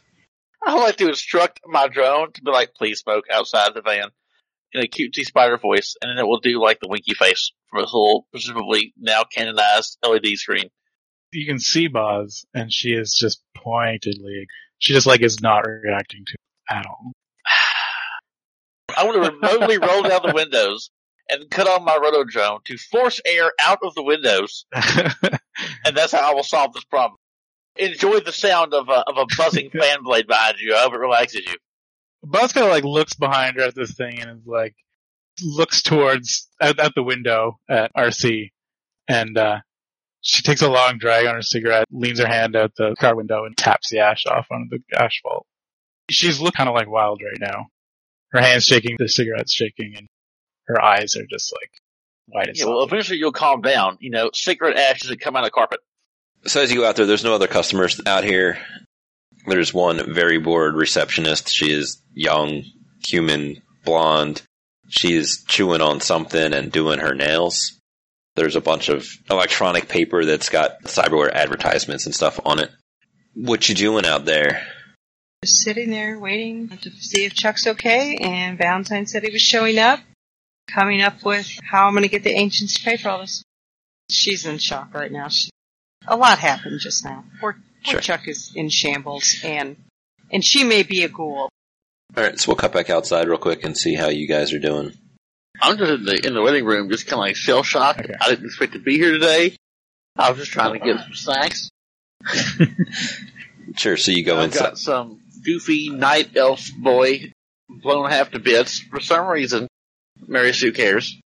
I 0.66 0.74
would 0.76 0.82
like 0.82 0.98
to 0.98 1.10
instruct 1.10 1.60
my 1.66 1.88
drone 1.88 2.32
to 2.32 2.42
be 2.42 2.52
like, 2.52 2.74
please 2.74 3.00
smoke 3.00 3.26
outside 3.32 3.74
the 3.74 3.82
van 3.82 4.10
in 4.72 4.84
a 4.84 4.88
cutesy 4.88 5.24
spider 5.24 5.58
voice, 5.58 5.96
and 6.02 6.10
then 6.10 6.18
it 6.18 6.28
will 6.28 6.40
do 6.40 6.62
like 6.62 6.80
the 6.80 6.88
winky 6.88 7.14
face 7.14 7.52
from 7.70 7.84
a 7.84 7.86
whole, 7.86 8.28
presumably 8.32 8.94
now 8.98 9.24
canonized 9.24 9.98
LED 10.04 10.38
screen. 10.38 10.70
You 11.32 11.46
can 11.46 11.60
see 11.60 11.88
Boz, 11.88 12.46
and 12.54 12.72
she 12.72 12.90
is 12.90 13.18
just 13.20 13.42
pointedly 13.56 14.48
She 14.80 14.94
just 14.94 15.08
like 15.08 15.22
is 15.22 15.42
not 15.42 15.66
reacting 15.68 16.26
to 16.26 16.34
it 16.34 16.76
at 16.76 16.86
all. 16.86 17.12
I 18.98 19.04
want 19.06 19.24
to 19.24 19.32
remotely 19.32 19.78
roll 19.80 20.04
down 20.04 20.22
the 20.26 20.34
windows 20.36 20.92
and 21.30 21.50
cut 21.50 21.68
on 21.68 21.86
my 21.86 21.98
rotodrone 21.98 22.64
to 22.66 22.78
force 22.78 23.22
air 23.26 23.52
out 23.62 23.80
of 23.84 23.96
the 23.96 24.04
windows, 24.04 24.66
and 24.74 25.96
that's 25.96 26.12
how 26.12 26.32
I 26.32 26.34
will 26.34 26.44
solve 26.44 26.74
this 26.74 26.84
problem. 26.84 27.18
Enjoy 27.76 28.20
the 28.20 28.32
sound 28.32 28.74
of 28.74 28.90
a, 28.90 29.04
of 29.08 29.18
a 29.18 29.26
buzzing 29.38 29.70
fan 29.80 30.04
blade 30.04 30.28
behind 30.28 30.58
you. 30.60 30.76
I 30.76 30.84
hope 30.84 30.94
it 30.94 30.98
relaxes 31.00 31.42
you. 31.46 31.56
Of 32.24 32.56
like 32.56 32.84
looks 32.84 33.16
behind 33.16 33.58
her 33.58 33.64
at 33.64 33.76
this 33.76 33.94
thing 33.94 34.22
and 34.22 34.40
is 34.40 34.48
like 34.48 34.76
looks 35.42 35.82
towards 35.82 36.50
out, 36.62 36.80
out 36.80 36.94
the 36.96 37.04
window 37.04 37.60
at 37.70 37.94
RC, 37.96 38.52
and 39.08 39.38
uh, 39.38 39.60
she 40.22 40.42
takes 40.42 40.62
a 40.62 40.70
long 40.70 40.98
drag 41.00 41.26
on 41.26 41.36
her 41.36 41.42
cigarette, 41.42 41.86
leans 41.92 42.20
her 42.20 42.28
hand 42.28 42.56
out 42.56 42.72
the 42.78 42.96
car 43.00 43.16
window, 43.16 43.46
and 43.46 43.58
taps 43.58 43.90
the 43.90 44.00
ash 44.00 44.26
off 44.26 44.48
on 44.52 44.70
the 44.70 44.80
asphalt. 44.98 45.46
She's 46.10 46.40
look 46.40 46.54
kind 46.54 46.70
of 46.70 46.76
like 46.76 46.90
wild 46.90 47.22
right 47.24 47.40
now. 47.40 47.68
Her 48.32 48.42
hands 48.42 48.66
shaking, 48.66 48.96
the 48.98 49.08
cigarette's 49.08 49.54
shaking, 49.54 49.96
and 49.96 50.08
her 50.68 50.82
eyes 50.82 51.16
are 51.16 51.26
just 51.26 51.54
like 51.54 51.72
white 52.28 52.50
as 52.50 52.60
Yeah, 52.60 52.68
well, 52.68 52.84
eventually 52.84 53.18
you'll 53.18 53.32
calm 53.32 53.62
down. 53.62 53.98
You 54.00 54.12
know, 54.12 54.30
cigarette 54.34 54.78
ashes 54.78 55.10
that 55.10 55.20
come 55.20 55.36
out 55.36 55.44
of 55.44 55.48
the 55.48 55.52
carpet. 55.52 55.80
So 56.46 56.62
as 56.62 56.72
you 56.72 56.82
go 56.82 56.88
out 56.88 56.96
there, 56.96 57.06
there's 57.06 57.24
no 57.24 57.36
other 57.36 57.48
customers 57.48 58.02
out 58.06 58.24
here. 58.24 58.58
There's 59.46 59.74
one 59.74 60.14
very 60.14 60.40
bored 60.40 60.76
receptionist. 60.76 61.50
She 61.50 61.72
is 61.72 62.02
young, 62.14 62.64
human, 63.06 63.62
blonde. 63.84 64.42
She 64.90 65.16
is 65.16 65.44
chewing 65.48 65.82
on 65.82 66.02
something 66.02 66.54
and 66.54 66.72
doing 66.72 67.00
her 67.00 67.16
nails. 67.16 67.80
There's 68.36 68.56
a 68.56 68.62
bunch 68.62 68.90
of 68.90 69.08
electronic 69.30 69.88
paper 69.90 70.26
that's 70.26 70.50
got 70.50 70.82
cyberware 70.84 71.32
advertisements 71.32 72.06
and 72.06 72.16
stuff 72.16 72.40
on 72.46 72.60
it. 72.60 72.72
What 73.36 73.68
you 73.70 73.76
doing 73.76 74.06
out 74.06 74.26
there? 74.26 74.66
Just 75.44 75.60
sitting 75.60 75.92
there 75.92 76.20
waiting 76.20 76.70
to 76.70 76.92
see 76.92 77.26
if 77.26 77.34
Chuck's 77.34 77.68
okay, 77.68 78.16
and 78.16 78.58
Valentine 78.58 79.06
said 79.06 79.24
he 79.24 79.32
was 79.32 79.42
showing 79.42 79.78
up, 79.78 80.00
coming 80.70 81.02
up 81.02 81.24
with 81.24 81.50
how 81.64 81.88
I'm 81.88 81.94
going 81.94 82.04
to 82.04 82.10
get 82.10 82.24
the 82.24 82.32
ancients 82.32 82.76
to 82.78 82.84
pay 82.84 82.98
for 82.98 83.10
all 83.10 83.20
this. 83.22 83.44
She's 84.10 84.46
in 84.46 84.58
shock 84.58 84.94
right 84.94 85.12
now. 85.12 85.28
She, 85.30 85.50
a 86.08 86.16
lot 86.18 86.40
happened 86.40 86.80
just 86.80 87.04
now. 87.06 87.24
Poor, 87.40 87.54
poor 87.54 87.62
Sure. 87.94 88.00
Chuck 88.00 88.28
is 88.28 88.52
in 88.56 88.70
shambles, 88.70 89.42
and 89.44 89.76
and 90.32 90.44
she 90.44 90.64
may 90.64 90.84
be 90.84 91.04
a 91.04 91.10
ghoul. 91.10 91.50
All 92.16 92.24
right, 92.24 92.40
so 92.40 92.50
we'll 92.50 92.56
cut 92.58 92.74
back 92.74 92.90
outside 92.90 93.28
real 93.28 93.38
quick 93.38 93.64
and 93.64 93.78
see 93.78 93.96
how 93.96 94.08
you 94.10 94.28
guys 94.28 94.54
are 94.54 94.60
doing. 94.60 94.94
I'm 95.62 95.78
just 95.78 95.92
in 95.92 96.04
the 96.06 96.28
in 96.28 96.34
the 96.34 96.42
waiting 96.42 96.66
room, 96.66 96.90
just 96.90 97.06
kind 97.08 97.14
of 97.14 97.20
like 97.20 97.36
shell 97.36 97.64
shocked. 97.64 98.02
Okay. 98.02 98.14
I 98.20 98.30
didn't 98.30 98.46
expect 98.46 98.74
to 98.74 98.80
be 98.80 98.98
here 98.98 99.12
today. 99.14 99.56
I 100.18 100.30
was 100.30 100.40
just 100.40 100.52
trying 100.52 100.74
to 100.74 100.86
get 100.86 101.00
some 101.00 101.14
snacks. 101.14 101.70
Sure. 103.76 103.98
So 103.98 104.12
you 104.12 104.24
go 104.24 104.38
I've 104.38 104.46
inside. 104.46 104.60
got 104.60 104.78
some 104.78 105.20
goofy 105.44 105.90
night 105.90 106.36
elf 106.36 106.70
boy 106.78 107.32
blown 107.70 108.10
half 108.10 108.32
to 108.32 108.40
bits 108.40 108.80
for 108.80 109.00
some 109.00 109.26
reason. 109.28 109.68
Mary 110.28 110.54
Sue 110.54 110.72
cares. 110.72 111.20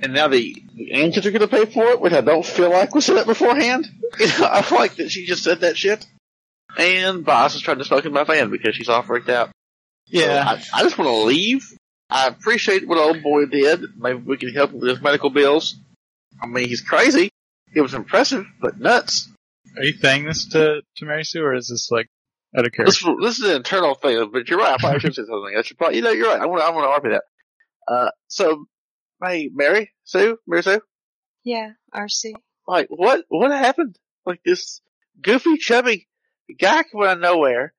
And 0.00 0.12
now 0.12 0.28
the 0.28 0.54
the 0.74 0.92
ancients 0.92 1.26
are 1.26 1.30
going 1.32 1.40
to 1.40 1.48
pay 1.48 1.64
for 1.64 1.88
it, 1.88 2.00
which 2.00 2.12
I 2.12 2.20
don't 2.20 2.46
feel 2.46 2.70
like 2.70 2.94
was 2.94 3.06
said 3.06 3.26
beforehand. 3.26 3.86
You 4.18 4.26
know, 4.26 4.48
I 4.50 4.62
feel 4.62 4.78
like 4.78 4.96
that 4.96 5.10
she 5.10 5.26
just 5.26 5.44
said 5.44 5.60
that 5.60 5.76
shit. 5.76 6.06
And 6.76 7.24
Boz 7.24 7.54
is 7.54 7.60
trying 7.60 7.78
to 7.78 7.84
smoke 7.84 8.04
in 8.04 8.12
my 8.12 8.24
fan 8.24 8.50
because 8.50 8.74
she's 8.74 8.88
all 8.88 9.02
freaked 9.02 9.28
out. 9.28 9.48
So 9.48 10.20
yeah. 10.20 10.44
I, 10.46 10.80
I 10.80 10.82
just 10.82 10.96
want 10.98 11.08
to 11.10 11.16
leave. 11.26 11.62
I 12.10 12.26
appreciate 12.26 12.88
what 12.88 12.98
old 12.98 13.22
boy 13.22 13.46
did. 13.46 13.82
Maybe 13.96 14.18
we 14.18 14.36
can 14.38 14.52
help 14.54 14.70
him 14.72 14.80
with 14.80 14.88
his 14.90 15.02
medical 15.02 15.30
bills. 15.30 15.76
I 16.42 16.46
mean, 16.46 16.68
he's 16.68 16.80
crazy. 16.80 17.30
It 17.74 17.80
was 17.82 17.92
impressive, 17.94 18.46
but 18.60 18.78
nuts. 18.80 19.28
Are 19.76 19.84
you 19.84 19.92
saying 19.92 20.24
this 20.24 20.48
to 20.50 20.80
to 20.96 21.04
Mary 21.04 21.24
Sue, 21.24 21.42
or 21.42 21.54
is 21.54 21.68
this 21.68 21.90
like 21.90 22.06
out 22.56 22.64
of 22.66 22.72
This, 22.72 23.02
character? 23.02 23.22
this 23.22 23.38
is 23.38 23.44
an 23.44 23.56
internal 23.56 23.94
thing, 23.94 24.30
but 24.32 24.48
you're 24.48 24.58
right. 24.58 24.72
I 24.72 24.78
probably 24.78 25.00
should 25.00 25.14
say 25.14 25.22
something. 25.22 25.54
I 25.56 25.62
should 25.62 25.76
probably, 25.76 25.96
you 25.96 26.02
know, 26.02 26.10
you're 26.10 26.28
right. 26.28 26.40
I 26.40 26.46
want 26.46 26.62
to, 26.62 26.66
I 26.66 26.70
want 26.70 26.84
to 26.86 26.88
argue 26.88 27.10
that. 27.10 27.24
Uh, 27.88 28.10
so, 28.26 28.66
hey, 29.24 29.50
Mary, 29.52 29.92
Sue, 30.04 30.38
Mary 30.46 30.62
Sue, 30.62 30.80
Yeah, 31.42 31.70
RC. 31.94 32.34
like, 32.66 32.88
what, 32.90 33.24
what 33.28 33.50
happened? 33.50 33.98
Like 34.26 34.42
this 34.44 34.82
goofy, 35.22 35.56
chubby 35.56 36.06
guy 36.60 36.82
came 36.82 37.02
out 37.02 37.16
of 37.16 37.20
nowhere, 37.20 37.72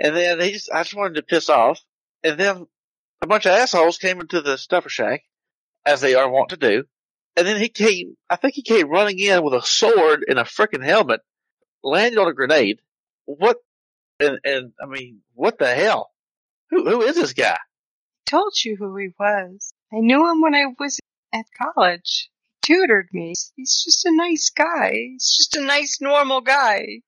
and 0.00 0.16
then 0.16 0.40
he 0.40 0.52
just, 0.52 0.70
I 0.72 0.82
just 0.82 0.96
wanted 0.96 1.14
to 1.14 1.22
piss 1.22 1.48
off, 1.48 1.80
and 2.24 2.38
then 2.38 2.66
a 3.22 3.26
bunch 3.26 3.46
of 3.46 3.52
assholes 3.52 3.98
came 3.98 4.20
into 4.20 4.40
the 4.40 4.58
stuffer 4.58 4.88
shack, 4.88 5.22
as 5.86 6.00
they 6.00 6.14
are 6.14 6.28
wont 6.28 6.48
to 6.50 6.56
do, 6.56 6.84
and 7.36 7.46
then 7.46 7.60
he 7.60 7.68
came, 7.68 8.16
I 8.28 8.36
think 8.36 8.54
he 8.54 8.62
came 8.62 8.88
running 8.90 9.18
in 9.18 9.44
with 9.44 9.54
a 9.54 9.62
sword 9.62 10.24
and 10.26 10.38
a 10.38 10.44
freaking 10.44 10.84
helmet, 10.84 11.20
landed 11.84 12.18
on 12.18 12.28
a 12.28 12.34
grenade. 12.34 12.80
What, 13.26 13.58
and, 14.18 14.38
and, 14.44 14.72
I 14.82 14.86
mean, 14.86 15.20
what 15.34 15.58
the 15.58 15.72
hell? 15.72 16.10
Who, 16.70 16.88
who 16.88 17.02
is 17.02 17.14
this 17.14 17.32
guy? 17.32 17.58
Told 18.26 18.52
you 18.64 18.76
who 18.76 18.96
he 18.96 19.08
was. 19.18 19.74
I 19.92 19.96
knew 20.00 20.30
him 20.30 20.40
when 20.40 20.54
I 20.54 20.66
was 20.78 20.98
at 21.34 21.44
college. 21.74 22.30
He 22.66 22.74
tutored 22.74 23.08
me. 23.12 23.34
He's 23.56 23.82
just 23.84 24.04
a 24.06 24.14
nice 24.14 24.50
guy. 24.50 24.92
He's 24.92 25.36
just 25.36 25.56
a 25.56 25.60
nice, 25.64 25.98
normal 26.00 26.40
guy. 26.40 27.00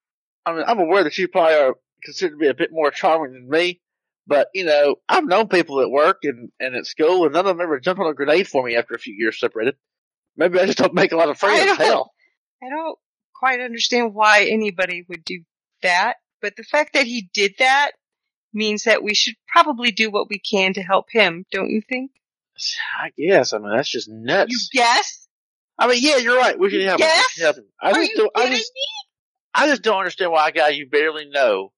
I 0.44 0.52
mean, 0.52 0.64
I'm 0.66 0.78
aware 0.80 1.04
that 1.04 1.16
you 1.16 1.28
probably 1.28 1.54
are 1.54 1.75
considered 2.04 2.33
to 2.35 2.38
be 2.38 2.49
a 2.49 2.54
bit 2.54 2.71
more 2.73 2.90
charming 2.90 3.33
than 3.33 3.49
me, 3.49 3.80
but 4.26 4.49
you 4.52 4.64
know, 4.64 4.97
I've 5.09 5.25
known 5.25 5.49
people 5.49 5.80
at 5.80 5.90
work 5.90 6.18
and, 6.25 6.50
and 6.61 6.75
at 6.75 6.85
school, 6.87 7.25
and 7.25 7.33
none 7.33 7.47
of 7.47 7.56
them 7.56 7.62
ever 7.64 7.80
jumped 7.80 8.00
on 8.02 8.09
a 8.11 8.14
grenade 8.14 8.47
for 8.49 8.62
me 8.64 8.76
after 8.76 8.94
a 8.94 8.99
few 8.99 9.14
years 9.16 9.40
separated. 9.40 9.76
Maybe 10.37 10.59
I 10.59 10.66
just 10.66 10.78
don't 10.78 10.92
make 10.92 11.12
a 11.12 11.16
lot 11.16 11.30
of 11.30 11.37
I 11.37 11.38
friends. 11.38 11.64
don't- 11.64 11.76
Hell, 11.80 12.12
I 12.62 12.68
don't 12.68 12.99
quite 13.35 13.61
understand 13.61 14.12
why 14.12 14.44
anybody 14.50 15.04
would 15.09 15.25
do 15.25 15.40
that, 15.83 16.16
but 16.42 16.56
the 16.56 16.62
fact 16.64 16.92
that 16.94 17.06
he 17.06 17.30
did 17.33 17.54
that 17.61 17.92
means 18.54 18.84
that 18.84 19.02
we 19.02 19.14
should 19.14 19.34
probably 19.49 19.90
do 19.90 20.11
what 20.11 20.28
we 20.28 20.38
can 20.38 20.75
to 20.75 20.82
help 20.82 21.06
him, 21.11 21.44
don't 21.50 21.70
you 21.70 21.82
think? 21.88 22.11
I 23.00 23.11
guess. 23.18 23.52
I 23.52 23.58
mean, 23.58 23.75
that's 23.75 23.88
just 23.88 24.08
nuts. 24.08 24.52
You 24.52 24.80
guess? 24.80 25.26
I 25.78 25.88
mean, 25.88 25.99
yeah, 26.00 26.18
you're 26.18 26.38
right. 26.38 26.58
We 26.58 26.70
should 26.70 26.82
help 26.82 27.00
him. 27.00 27.06
Yes? 27.06 27.30
should 27.32 27.42
help 27.42 27.56
him. 27.56 27.66
I 27.80 27.90
Are 27.90 27.94
just 27.94 28.11
you 28.11 28.16
don't. 28.16 28.30
I 28.34 28.49
just, 28.49 28.73
me? 28.75 28.80
I 29.54 29.66
just 29.66 29.82
don't 29.82 29.99
understand 29.99 30.30
why 30.30 30.49
a 30.49 30.52
guy 30.52 30.68
you 30.68 30.88
barely 30.88 31.26
know 31.26 31.73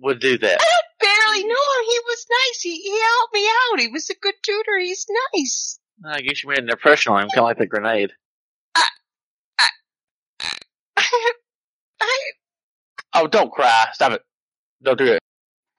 would 0.00 0.20
do 0.20 0.36
that. 0.36 0.60
I 0.60 0.80
barely 1.00 1.44
know 1.44 1.54
him. 1.54 1.84
He 1.86 1.98
was 2.04 2.26
nice. 2.30 2.60
He, 2.60 2.76
he 2.82 3.00
helped 3.00 3.34
me 3.34 3.46
out. 3.48 3.80
He 3.80 3.88
was 3.88 4.10
a 4.10 4.14
good 4.20 4.34
tutor. 4.42 4.78
He's 4.80 5.06
nice. 5.34 5.80
I 6.04 6.20
guess 6.20 6.42
you 6.42 6.50
made 6.50 6.58
an 6.58 6.70
impression 6.70 7.12
on 7.12 7.22
him, 7.22 7.28
kind 7.30 7.38
of 7.38 7.44
like 7.44 7.58
the 7.58 7.66
grenade. 7.66 8.12
I, 8.76 8.84
I, 9.58 9.68
Oh, 13.14 13.26
don't 13.26 13.50
cry. 13.50 13.86
Stop 13.94 14.12
it. 14.12 14.22
Don't 14.82 14.98
do 14.98 15.12
it. 15.12 15.20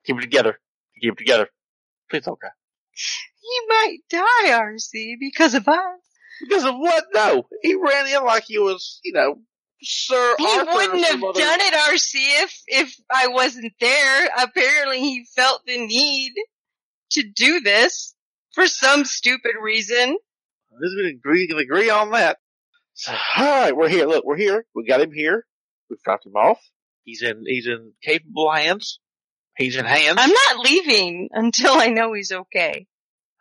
Keep 0.06 0.18
it 0.18 0.22
together. 0.22 0.60
Keep 1.02 1.14
it 1.14 1.18
together. 1.18 1.48
Please 2.10 2.24
don't 2.26 2.40
cry. 2.40 2.50
he 2.94 3.60
might 3.68 3.98
die, 4.10 4.50
RC, 4.52 5.16
because 5.20 5.54
of 5.54 5.68
us. 5.68 5.78
Because 6.42 6.66
of 6.66 6.76
what? 6.76 7.06
No. 7.14 7.48
He 7.62 7.76
ran 7.76 8.08
in 8.08 8.24
like 8.26 8.44
he 8.48 8.58
was, 8.60 9.00
you 9.04 9.14
know, 9.14 9.40
Sir 9.82 10.36
He 10.38 10.46
Arthur 10.46 10.72
wouldn't 10.74 11.06
have 11.06 11.24
other- 11.24 11.40
done 11.40 11.60
it, 11.62 11.74
RC, 11.74 12.44
if 12.44 12.62
if 12.68 12.96
I 13.14 13.28
wasn't 13.28 13.74
there. 13.80 14.30
Apparently, 14.38 15.00
he 15.00 15.26
felt 15.36 15.66
the 15.66 15.78
need 15.86 16.34
to 17.12 17.24
do 17.24 17.62
this 17.62 18.14
for 18.54 18.68
some 18.68 19.06
stupid 19.06 19.54
reason. 19.62 20.18
This 20.82 20.92
we 20.96 21.10
agree, 21.10 21.48
can 21.48 21.58
agree 21.60 21.90
on 21.90 22.12
that. 22.12 22.38
So, 22.94 23.12
all 23.38 23.46
right, 23.46 23.76
we're 23.76 23.88
here. 23.90 24.06
Look, 24.06 24.26
we're 24.26 24.36
here. 24.38 24.66
We 24.76 24.86
got 24.86 25.02
him 25.02 25.12
here. 25.14 25.46
We've 25.90 26.02
dropped 26.04 26.26
him 26.26 26.36
off. 26.36 26.60
He's 27.06 27.22
in. 27.22 27.44
He's 27.46 27.68
in 27.68 27.94
capable 28.04 28.52
hands. 28.52 29.00
He's 29.60 29.76
in 29.76 29.84
hands. 29.84 30.18
I'm 30.18 30.32
not 30.32 30.60
leaving 30.64 31.30
until 31.34 31.74
I 31.74 31.88
know 31.88 32.14
he's 32.14 32.32
okay. 32.32 32.88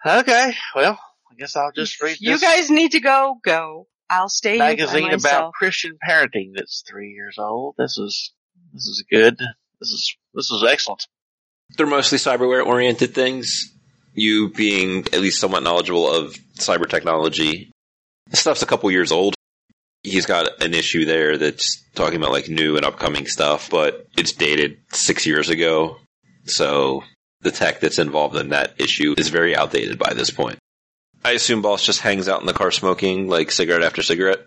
okay. 0.05 0.53
Well, 0.75 0.99
I 1.31 1.35
guess 1.39 1.55
I'll 1.55 1.71
just 1.71 2.03
read 2.03 2.17
You 2.19 2.33
this 2.33 2.43
guys 2.43 2.71
need 2.71 2.93
to 2.93 3.01
go. 3.01 3.39
Go. 3.45 3.87
I'll 4.11 4.29
stay 4.29 4.53
here 4.53 4.59
by 4.59 4.71
magazine 4.71 5.13
about. 5.13 5.53
Christian 5.53 5.97
parenting. 6.07 6.51
That's 6.57 6.83
three 6.89 7.11
years 7.13 7.37
old. 7.39 7.77
This 7.79 7.99
is 7.99 8.33
this 8.73 8.89
is 8.89 9.05
good. 9.09 9.39
This 9.81 9.91
is 9.91 10.17
this 10.35 10.51
is 10.51 10.65
excellent. 10.65 11.07
They're 11.77 11.87
mostly 11.87 12.19
cyberware 12.19 12.67
oriented 12.67 13.15
things. 13.15 13.73
You 14.13 14.51
being 14.51 15.05
at 15.13 15.21
least 15.21 15.39
somewhat 15.39 15.63
knowledgeable 15.63 16.11
of 16.11 16.35
cyber 16.57 16.89
technology. 16.89 17.71
This 18.29 18.41
stuff's 18.41 18.63
a 18.63 18.67
couple 18.67 18.91
years 18.91 19.13
old. 19.13 19.35
He's 20.03 20.27
got 20.27 20.63
an 20.63 20.75
issue 20.75 21.05
there 21.05 21.39
that's 21.39 21.81
talking 21.95 22.17
about 22.17 22.33
like 22.33 22.49
new 22.49 22.77
and 22.77 22.85
upcoming 22.85 23.27
stuff, 23.29 23.71
but 23.71 24.09
it's 24.17 24.33
dated 24.33 24.79
six 24.91 25.25
years 25.25 25.49
ago. 25.49 25.99
So 26.51 27.05
the 27.41 27.51
tech 27.51 27.81
that's 27.81 27.99
involved 27.99 28.37
in 28.37 28.51
that 28.51 28.75
issue 28.79 29.15
is 29.17 29.29
very 29.29 29.57
outdated 29.57 29.99
by 29.99 30.15
this 30.15 30.31
point. 30.31 30.59
I 31.25 31.33
assume 31.33 31.63
Boz 31.63 31.85
just 31.85 32.01
hangs 32.01 32.29
out 32.29 32.41
in 32.41 32.47
the 32.47 32.53
car 32.53 32.71
smoking 32.71 33.29
like 33.29 33.51
cigarette 33.51 33.83
after 33.83 34.03
cigarette. 34.03 34.41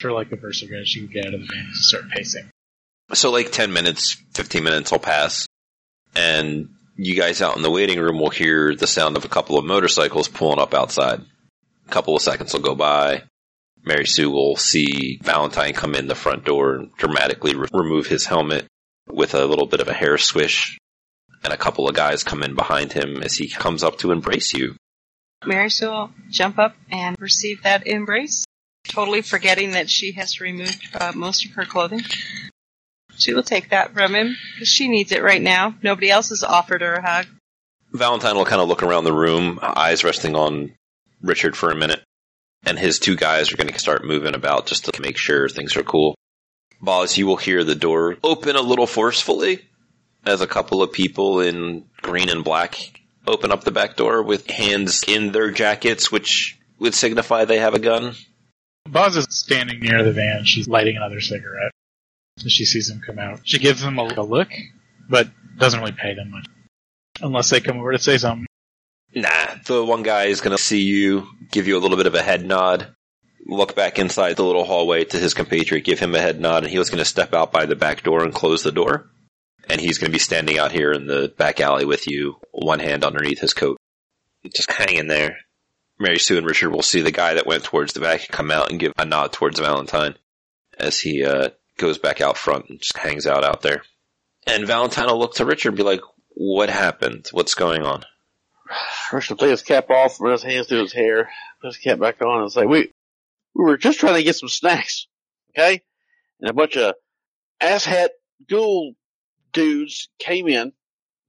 For 0.00 0.12
like 0.12 0.30
the 0.30 0.36
first 0.36 0.60
cigarette, 0.60 0.86
she 0.86 1.00
would 1.00 1.12
get 1.12 1.26
out 1.26 1.34
of 1.34 1.40
the 1.40 1.46
van 1.46 1.64
and 1.66 1.74
start 1.74 2.10
pacing. 2.10 2.50
So 3.12 3.30
like 3.30 3.52
10 3.52 3.72
minutes, 3.72 4.16
15 4.34 4.62
minutes 4.62 4.90
will 4.90 4.98
pass 4.98 5.46
and 6.14 6.68
you 6.96 7.14
guys 7.14 7.40
out 7.40 7.56
in 7.56 7.62
the 7.62 7.70
waiting 7.70 7.98
room 7.98 8.18
will 8.18 8.30
hear 8.30 8.74
the 8.74 8.86
sound 8.86 9.16
of 9.16 9.24
a 9.24 9.28
couple 9.28 9.58
of 9.58 9.64
motorcycles 9.64 10.28
pulling 10.28 10.58
up 10.58 10.74
outside. 10.74 11.20
A 11.86 11.90
couple 11.90 12.14
of 12.14 12.22
seconds 12.22 12.52
will 12.52 12.60
go 12.60 12.74
by. 12.74 13.24
Mary 13.84 14.06
Sue 14.06 14.30
will 14.30 14.56
see 14.56 15.18
Valentine 15.22 15.72
come 15.72 15.94
in 15.94 16.06
the 16.06 16.14
front 16.14 16.44
door 16.44 16.74
and 16.74 16.94
dramatically 16.96 17.54
re- 17.56 17.68
remove 17.72 18.06
his 18.06 18.26
helmet 18.26 18.66
with 19.08 19.34
a 19.34 19.44
little 19.44 19.66
bit 19.66 19.80
of 19.80 19.88
a 19.88 19.92
hair 19.92 20.18
swish. 20.18 20.78
And 21.44 21.52
a 21.52 21.56
couple 21.56 21.88
of 21.88 21.94
guys 21.94 22.24
come 22.24 22.42
in 22.42 22.54
behind 22.54 22.92
him 22.92 23.22
as 23.22 23.34
he 23.34 23.48
comes 23.48 23.82
up 23.82 23.98
to 23.98 24.12
embrace 24.12 24.52
you. 24.54 24.76
Mary 25.44 25.70
Sue 25.70 25.90
will 25.90 26.10
jump 26.30 26.58
up 26.58 26.76
and 26.90 27.16
receive 27.18 27.62
that 27.62 27.86
embrace, 27.86 28.44
totally 28.88 29.22
forgetting 29.22 29.72
that 29.72 29.90
she 29.90 30.12
has 30.12 30.40
removed 30.40 30.88
uh, 30.94 31.12
most 31.14 31.44
of 31.44 31.52
her 31.52 31.64
clothing. 31.64 32.02
She 33.16 33.34
will 33.34 33.42
take 33.42 33.70
that 33.70 33.92
from 33.92 34.14
him 34.14 34.36
because 34.54 34.68
she 34.68 34.88
needs 34.88 35.12
it 35.12 35.22
right 35.22 35.42
now. 35.42 35.74
Nobody 35.82 36.10
else 36.10 36.30
has 36.30 36.42
offered 36.44 36.80
her 36.80 36.94
a 36.94 37.02
hug. 37.02 37.26
Valentine 37.92 38.36
will 38.36 38.46
kind 38.46 38.62
of 38.62 38.68
look 38.68 38.82
around 38.82 39.04
the 39.04 39.12
room, 39.12 39.58
eyes 39.62 40.02
resting 40.02 40.34
on 40.34 40.72
Richard 41.20 41.56
for 41.56 41.70
a 41.70 41.76
minute, 41.76 42.02
and 42.64 42.78
his 42.78 42.98
two 42.98 43.16
guys 43.16 43.52
are 43.52 43.56
going 43.56 43.68
to 43.68 43.78
start 43.78 44.04
moving 44.04 44.34
about 44.34 44.66
just 44.66 44.86
to 44.86 45.02
make 45.02 45.18
sure 45.18 45.48
things 45.48 45.76
are 45.76 45.82
cool. 45.82 46.14
Boz, 46.80 47.16
you 47.16 47.26
will 47.26 47.36
hear 47.36 47.64
the 47.64 47.74
door 47.74 48.16
open 48.24 48.56
a 48.56 48.62
little 48.62 48.86
forcefully 48.86 49.60
as 50.24 50.40
a 50.40 50.46
couple 50.46 50.82
of 50.82 50.92
people 50.92 51.40
in 51.40 51.84
green 52.00 52.28
and 52.28 52.44
black 52.44 53.00
open 53.26 53.52
up 53.52 53.64
the 53.64 53.70
back 53.70 53.96
door 53.96 54.22
with 54.22 54.48
hands 54.48 55.02
in 55.06 55.32
their 55.32 55.50
jackets, 55.50 56.10
which 56.10 56.58
would 56.78 56.94
signify 56.94 57.44
they 57.44 57.58
have 57.58 57.74
a 57.74 57.78
gun. 57.78 58.14
Buzz 58.88 59.16
is 59.16 59.26
standing 59.30 59.80
near 59.80 60.02
the 60.02 60.12
van. 60.12 60.44
She's 60.44 60.66
lighting 60.66 60.96
another 60.96 61.20
cigarette. 61.20 61.72
She 62.38 62.64
sees 62.64 62.88
them 62.88 63.00
come 63.04 63.18
out, 63.18 63.40
she 63.44 63.58
gives 63.58 63.82
them 63.82 63.98
a, 63.98 64.02
a 64.16 64.22
look, 64.22 64.48
but 65.08 65.28
doesn't 65.58 65.78
really 65.78 65.92
pay 65.92 66.14
them 66.14 66.30
much. 66.30 66.46
Unless 67.20 67.50
they 67.50 67.60
come 67.60 67.78
over 67.78 67.92
to 67.92 67.98
say 67.98 68.18
something. 68.18 68.46
Nah, 69.14 69.56
the 69.66 69.84
one 69.84 70.02
guy 70.02 70.24
is 70.24 70.40
going 70.40 70.56
to 70.56 70.62
see 70.62 70.80
you, 70.80 71.28
give 71.50 71.68
you 71.68 71.76
a 71.76 71.80
little 71.80 71.98
bit 71.98 72.06
of 72.06 72.14
a 72.14 72.22
head 72.22 72.44
nod, 72.44 72.88
look 73.46 73.76
back 73.76 73.98
inside 73.98 74.36
the 74.36 74.44
little 74.44 74.64
hallway 74.64 75.04
to 75.04 75.18
his 75.18 75.34
compatriot, 75.34 75.84
give 75.84 75.98
him 75.98 76.14
a 76.14 76.20
head 76.20 76.40
nod, 76.40 76.64
and 76.64 76.72
he 76.72 76.78
was 76.78 76.88
going 76.88 76.98
to 76.98 77.04
step 77.04 77.34
out 77.34 77.52
by 77.52 77.66
the 77.66 77.76
back 77.76 78.02
door 78.02 78.24
and 78.24 78.34
close 78.34 78.62
the 78.62 78.72
door. 78.72 79.10
And 79.72 79.80
he's 79.80 79.96
going 79.96 80.10
to 80.10 80.14
be 80.14 80.18
standing 80.18 80.58
out 80.58 80.70
here 80.70 80.92
in 80.92 81.06
the 81.06 81.32
back 81.38 81.58
alley 81.58 81.86
with 81.86 82.06
you, 82.06 82.36
one 82.50 82.78
hand 82.78 83.04
underneath 83.04 83.40
his 83.40 83.54
coat, 83.54 83.78
just 84.54 84.70
hanging 84.70 85.06
there. 85.06 85.38
Mary 85.98 86.18
Sue 86.18 86.36
and 86.36 86.46
Richard 86.46 86.68
will 86.68 86.82
see 86.82 87.00
the 87.00 87.10
guy 87.10 87.32
that 87.32 87.46
went 87.46 87.64
towards 87.64 87.94
the 87.94 88.00
back 88.00 88.28
come 88.28 88.50
out 88.50 88.70
and 88.70 88.78
give 88.78 88.92
a 88.98 89.06
nod 89.06 89.32
towards 89.32 89.58
Valentine 89.58 90.16
as 90.78 91.00
he 91.00 91.24
uh, 91.24 91.48
goes 91.78 91.96
back 91.96 92.20
out 92.20 92.36
front 92.36 92.68
and 92.68 92.80
just 92.80 92.98
hangs 92.98 93.26
out 93.26 93.44
out 93.44 93.62
there. 93.62 93.80
And 94.46 94.66
Valentine 94.66 95.06
will 95.06 95.18
look 95.18 95.36
to 95.36 95.46
Richard 95.46 95.68
and 95.68 95.78
be 95.78 95.84
like, 95.84 96.02
"What 96.34 96.68
happened? 96.68 97.28
What's 97.32 97.54
going 97.54 97.80
on?" 97.80 98.04
Richard 99.10 99.34
will 99.34 99.38
take 99.38 99.52
his 99.52 99.62
cap 99.62 99.88
off, 99.88 100.20
run 100.20 100.32
his 100.32 100.42
hands 100.42 100.66
through 100.66 100.82
his 100.82 100.92
hair, 100.92 101.30
put 101.62 101.68
his 101.68 101.78
cap 101.78 101.98
back 101.98 102.20
on, 102.20 102.42
and 102.42 102.52
say, 102.52 102.66
"We 102.66 102.92
we 103.54 103.64
were 103.64 103.78
just 103.78 104.00
trying 104.00 104.16
to 104.16 104.22
get 104.22 104.36
some 104.36 104.50
snacks, 104.50 105.06
okay?" 105.56 105.80
And 106.40 106.50
a 106.50 106.52
bunch 106.52 106.76
of 106.76 106.94
asshat 107.62 108.10
ghoul 108.46 108.96
dudes 109.52 110.08
came 110.18 110.48
in. 110.48 110.72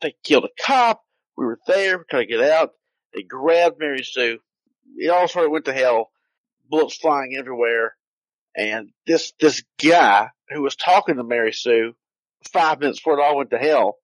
They 0.02 0.16
killed 0.24 0.46
a 0.46 0.64
cop. 0.64 1.02
We 1.38 1.46
were 1.46 1.60
there 1.68 2.06
trying 2.10 2.28
to 2.28 2.34
get 2.34 2.52
out. 2.52 2.72
They 3.14 3.24
grabbed 3.24 3.80
Mary 3.80 4.04
Sue. 4.04 4.40
It 4.98 5.10
all 5.10 5.28
sort 5.28 5.46
of 5.46 5.52
went 5.52 5.66
to 5.66 5.74
hell. 5.74 6.12
Bullets 6.70 6.98
flying 6.98 7.36
everywhere. 7.38 7.96
And 8.56 8.90
this 9.08 9.34
this 9.40 9.64
guy 9.84 10.30
who 10.50 10.62
was 10.62 10.76
talking 10.76 11.16
to 11.16 11.24
Mary 11.24 11.54
Sue 11.54 11.96
five 12.52 12.80
minutes 12.80 13.00
before 13.00 13.20
it 13.20 13.24
all 13.24 13.38
went 13.38 13.50
to 13.52 13.58
hell, 13.58 13.98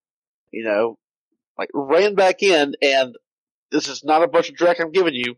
you 0.51 0.63
know, 0.63 0.97
like 1.57 1.69
ran 1.73 2.15
back 2.15 2.41
in 2.41 2.73
and 2.81 3.15
this 3.71 3.87
is 3.87 4.03
not 4.03 4.23
a 4.23 4.27
bunch 4.27 4.49
of 4.49 4.55
dreck 4.55 4.79
I'm 4.79 4.91
giving 4.91 5.13
you. 5.13 5.35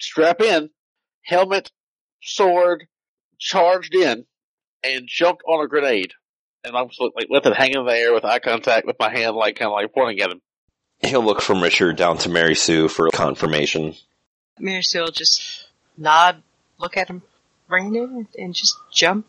Strap 0.00 0.40
in, 0.40 0.70
helmet, 1.24 1.70
sword, 2.22 2.86
charged 3.38 3.94
in, 3.94 4.26
and 4.82 5.08
jumped 5.08 5.42
on 5.46 5.64
a 5.64 5.68
grenade. 5.68 6.12
And 6.64 6.76
I 6.76 6.82
was 6.82 6.96
like 6.98 7.28
left 7.30 7.46
it 7.46 7.54
hanging 7.54 7.84
there 7.84 8.14
with 8.14 8.24
eye 8.24 8.38
contact 8.38 8.86
with 8.86 8.98
my 8.98 9.10
hand 9.10 9.36
like 9.36 9.56
kind 9.56 9.68
of 9.68 9.74
like 9.74 9.92
pointing 9.92 10.20
at 10.20 10.30
him. 10.30 10.40
He'll 11.00 11.24
look 11.24 11.42
from 11.42 11.62
Richard 11.62 11.96
down 11.96 12.18
to 12.18 12.28
Mary 12.28 12.54
Sue 12.54 12.88
for 12.88 13.10
confirmation. 13.10 13.94
Mary 14.58 14.82
Sue 14.82 15.00
will 15.02 15.10
just 15.10 15.68
nod, 15.98 16.42
look 16.78 16.96
at 16.96 17.08
him, 17.08 17.22
Brandon, 17.68 18.26
and 18.38 18.54
just 18.54 18.76
jump 18.90 19.26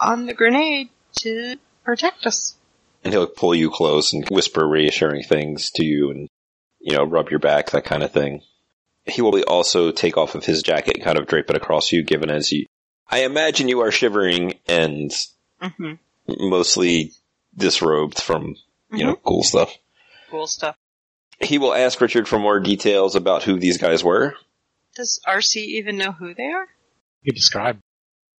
on 0.00 0.26
the 0.26 0.34
grenade 0.34 0.88
to 1.20 1.56
protect 1.84 2.26
us. 2.26 2.56
And 3.04 3.12
he'll 3.12 3.26
pull 3.26 3.54
you 3.54 3.70
close 3.70 4.12
and 4.12 4.28
whisper 4.28 4.66
reassuring 4.66 5.22
things 5.22 5.70
to 5.72 5.84
you 5.84 6.10
and, 6.10 6.28
you 6.80 6.96
know, 6.96 7.04
rub 7.04 7.30
your 7.30 7.38
back, 7.38 7.70
that 7.70 7.84
kind 7.84 8.02
of 8.02 8.10
thing. 8.10 8.42
He 9.04 9.22
will 9.22 9.40
also 9.42 9.92
take 9.92 10.16
off 10.16 10.34
of 10.34 10.44
his 10.44 10.62
jacket 10.62 10.96
and 10.96 11.04
kind 11.04 11.18
of 11.18 11.26
drape 11.26 11.50
it 11.50 11.56
across 11.56 11.92
you, 11.92 12.02
given 12.02 12.30
as 12.30 12.50
you, 12.50 12.66
I 13.08 13.24
imagine 13.24 13.68
you 13.68 13.80
are 13.80 13.90
shivering 13.90 14.54
and 14.66 15.12
Mm-hmm. 15.62 15.92
Mostly 16.26 17.12
disrobed 17.56 18.20
from, 18.20 18.56
you 18.90 19.04
know, 19.04 19.14
mm-hmm. 19.14 19.24
cool 19.24 19.42
stuff. 19.42 19.76
Cool 20.30 20.46
stuff. 20.46 20.76
He 21.40 21.58
will 21.58 21.74
ask 21.74 22.00
Richard 22.00 22.28
for 22.28 22.38
more 22.38 22.60
details 22.60 23.16
about 23.16 23.42
who 23.42 23.58
these 23.58 23.78
guys 23.78 24.04
were. 24.04 24.34
Does 24.94 25.20
RC 25.26 25.56
even 25.56 25.96
know 25.96 26.12
who 26.12 26.34
they 26.34 26.46
are? 26.46 26.68
You 27.22 27.32
describe. 27.32 27.78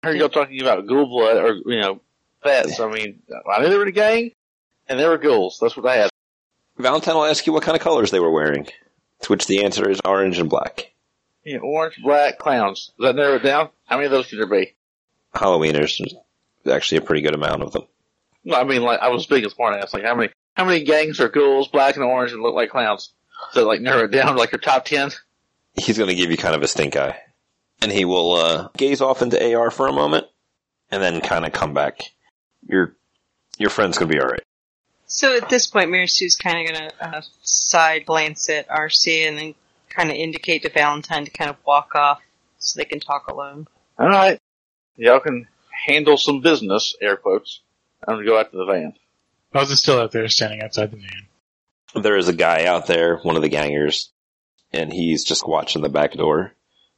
I 0.02 0.08
heard 0.08 0.18
y'all 0.18 0.28
talking 0.28 0.60
about 0.60 0.86
ghoul 0.86 1.06
blood 1.06 1.36
or, 1.36 1.54
you 1.54 1.80
know, 1.80 2.00
pets. 2.42 2.80
I 2.80 2.90
mean, 2.90 3.22
I 3.50 3.60
knew 3.60 3.68
they 3.68 3.76
were 3.76 3.82
in 3.82 3.88
a 3.88 3.92
gang 3.92 4.32
and 4.88 4.98
they 4.98 5.08
were 5.08 5.18
ghouls. 5.18 5.58
That's 5.60 5.76
what 5.76 5.84
they 5.84 5.98
had. 5.98 6.10
Valentine 6.76 7.14
will 7.14 7.24
ask 7.24 7.46
you 7.46 7.52
what 7.52 7.62
kind 7.62 7.76
of 7.76 7.82
colors 7.82 8.10
they 8.10 8.20
were 8.20 8.30
wearing, 8.30 8.66
to 9.22 9.28
which 9.28 9.46
the 9.46 9.64
answer 9.64 9.88
is 9.88 10.00
orange 10.04 10.38
and 10.38 10.50
black. 10.50 10.92
Yeah, 11.44 11.58
orange, 11.58 11.98
black, 12.02 12.38
clowns. 12.38 12.92
Does 12.98 13.08
that 13.08 13.16
narrow 13.16 13.36
it 13.36 13.42
down? 13.42 13.68
How 13.84 13.96
many 13.96 14.06
of 14.06 14.12
those 14.12 14.28
could 14.28 14.38
there 14.38 14.46
be? 14.46 14.74
Halloweeners, 15.34 15.98
there's 15.98 16.14
actually 16.66 16.98
a 16.98 17.02
pretty 17.02 17.22
good 17.22 17.34
amount 17.34 17.62
of 17.62 17.72
them. 17.72 17.84
No, 18.44 18.56
I 18.56 18.64
mean, 18.64 18.82
like, 18.82 19.00
I 19.00 19.08
was 19.08 19.26
big 19.26 19.44
as 19.44 19.52
smart 19.52 19.74
ass. 19.74 19.94
Like, 19.94 20.04
how 20.04 20.14
many, 20.14 20.32
how 20.54 20.64
many 20.64 20.84
gangs 20.84 21.20
are 21.20 21.28
ghouls, 21.28 21.68
black 21.68 21.96
and 21.96 22.04
orange, 22.04 22.32
and 22.32 22.42
look 22.42 22.54
like 22.54 22.70
clowns? 22.70 23.12
So, 23.52 23.66
like, 23.66 23.80
narrow 23.80 24.04
it 24.04 24.10
down 24.10 24.36
like 24.36 24.52
your 24.52 24.58
top 24.58 24.84
ten? 24.84 25.10
He's 25.74 25.98
going 25.98 26.10
to 26.10 26.16
give 26.16 26.30
you 26.30 26.36
kind 26.36 26.54
of 26.54 26.62
a 26.62 26.68
stink 26.68 26.96
eye. 26.96 27.18
And 27.80 27.90
he 27.90 28.04
will 28.04 28.34
uh, 28.34 28.68
gaze 28.76 29.00
off 29.00 29.22
into 29.22 29.54
AR 29.54 29.70
for 29.70 29.88
a 29.88 29.92
moment, 29.92 30.26
and 30.90 31.02
then 31.02 31.20
kind 31.20 31.44
of 31.44 31.52
come 31.52 31.74
back. 31.74 32.00
Your 32.68 32.94
your 33.58 33.70
friend's 33.70 33.98
going 33.98 34.08
to 34.10 34.14
be 34.14 34.20
all 34.20 34.28
right. 34.28 34.42
So 35.12 35.36
at 35.36 35.50
this 35.50 35.66
point, 35.66 35.90
Mary 35.90 36.06
Sue's 36.06 36.36
kind 36.36 36.66
of 36.66 36.74
gonna 36.74 36.90
uh, 36.98 37.20
side 37.42 38.06
glance 38.06 38.48
at 38.48 38.66
RC 38.68 39.28
and 39.28 39.36
then 39.36 39.54
kind 39.90 40.08
of 40.10 40.16
indicate 40.16 40.62
to 40.62 40.70
Valentine 40.70 41.26
to 41.26 41.30
kind 41.30 41.50
of 41.50 41.56
walk 41.66 41.94
off 41.94 42.22
so 42.58 42.78
they 42.78 42.86
can 42.86 42.98
talk 42.98 43.28
alone. 43.28 43.66
Alright. 44.00 44.40
Y'all 44.96 45.20
can 45.20 45.46
handle 45.86 46.16
some 46.16 46.40
business, 46.40 46.94
air 47.00 47.16
quotes. 47.16 47.60
I'm 48.06 48.16
gonna 48.16 48.26
go 48.26 48.38
out 48.38 48.50
to 48.50 48.56
the 48.56 48.64
van. 48.64 48.94
Buzz 49.52 49.70
is 49.70 49.80
still 49.80 50.00
out 50.00 50.12
there 50.12 50.28
standing 50.28 50.62
outside 50.62 50.90
the 50.90 50.96
van. 50.96 52.02
There 52.02 52.16
is 52.16 52.28
a 52.28 52.32
guy 52.32 52.64
out 52.64 52.86
there, 52.86 53.18
one 53.18 53.36
of 53.36 53.42
the 53.42 53.48
gangers, 53.48 54.10
and 54.72 54.92
he's 54.92 55.24
just 55.24 55.46
watching 55.46 55.82
the 55.82 55.88
back 55.88 56.14
door. 56.14 56.52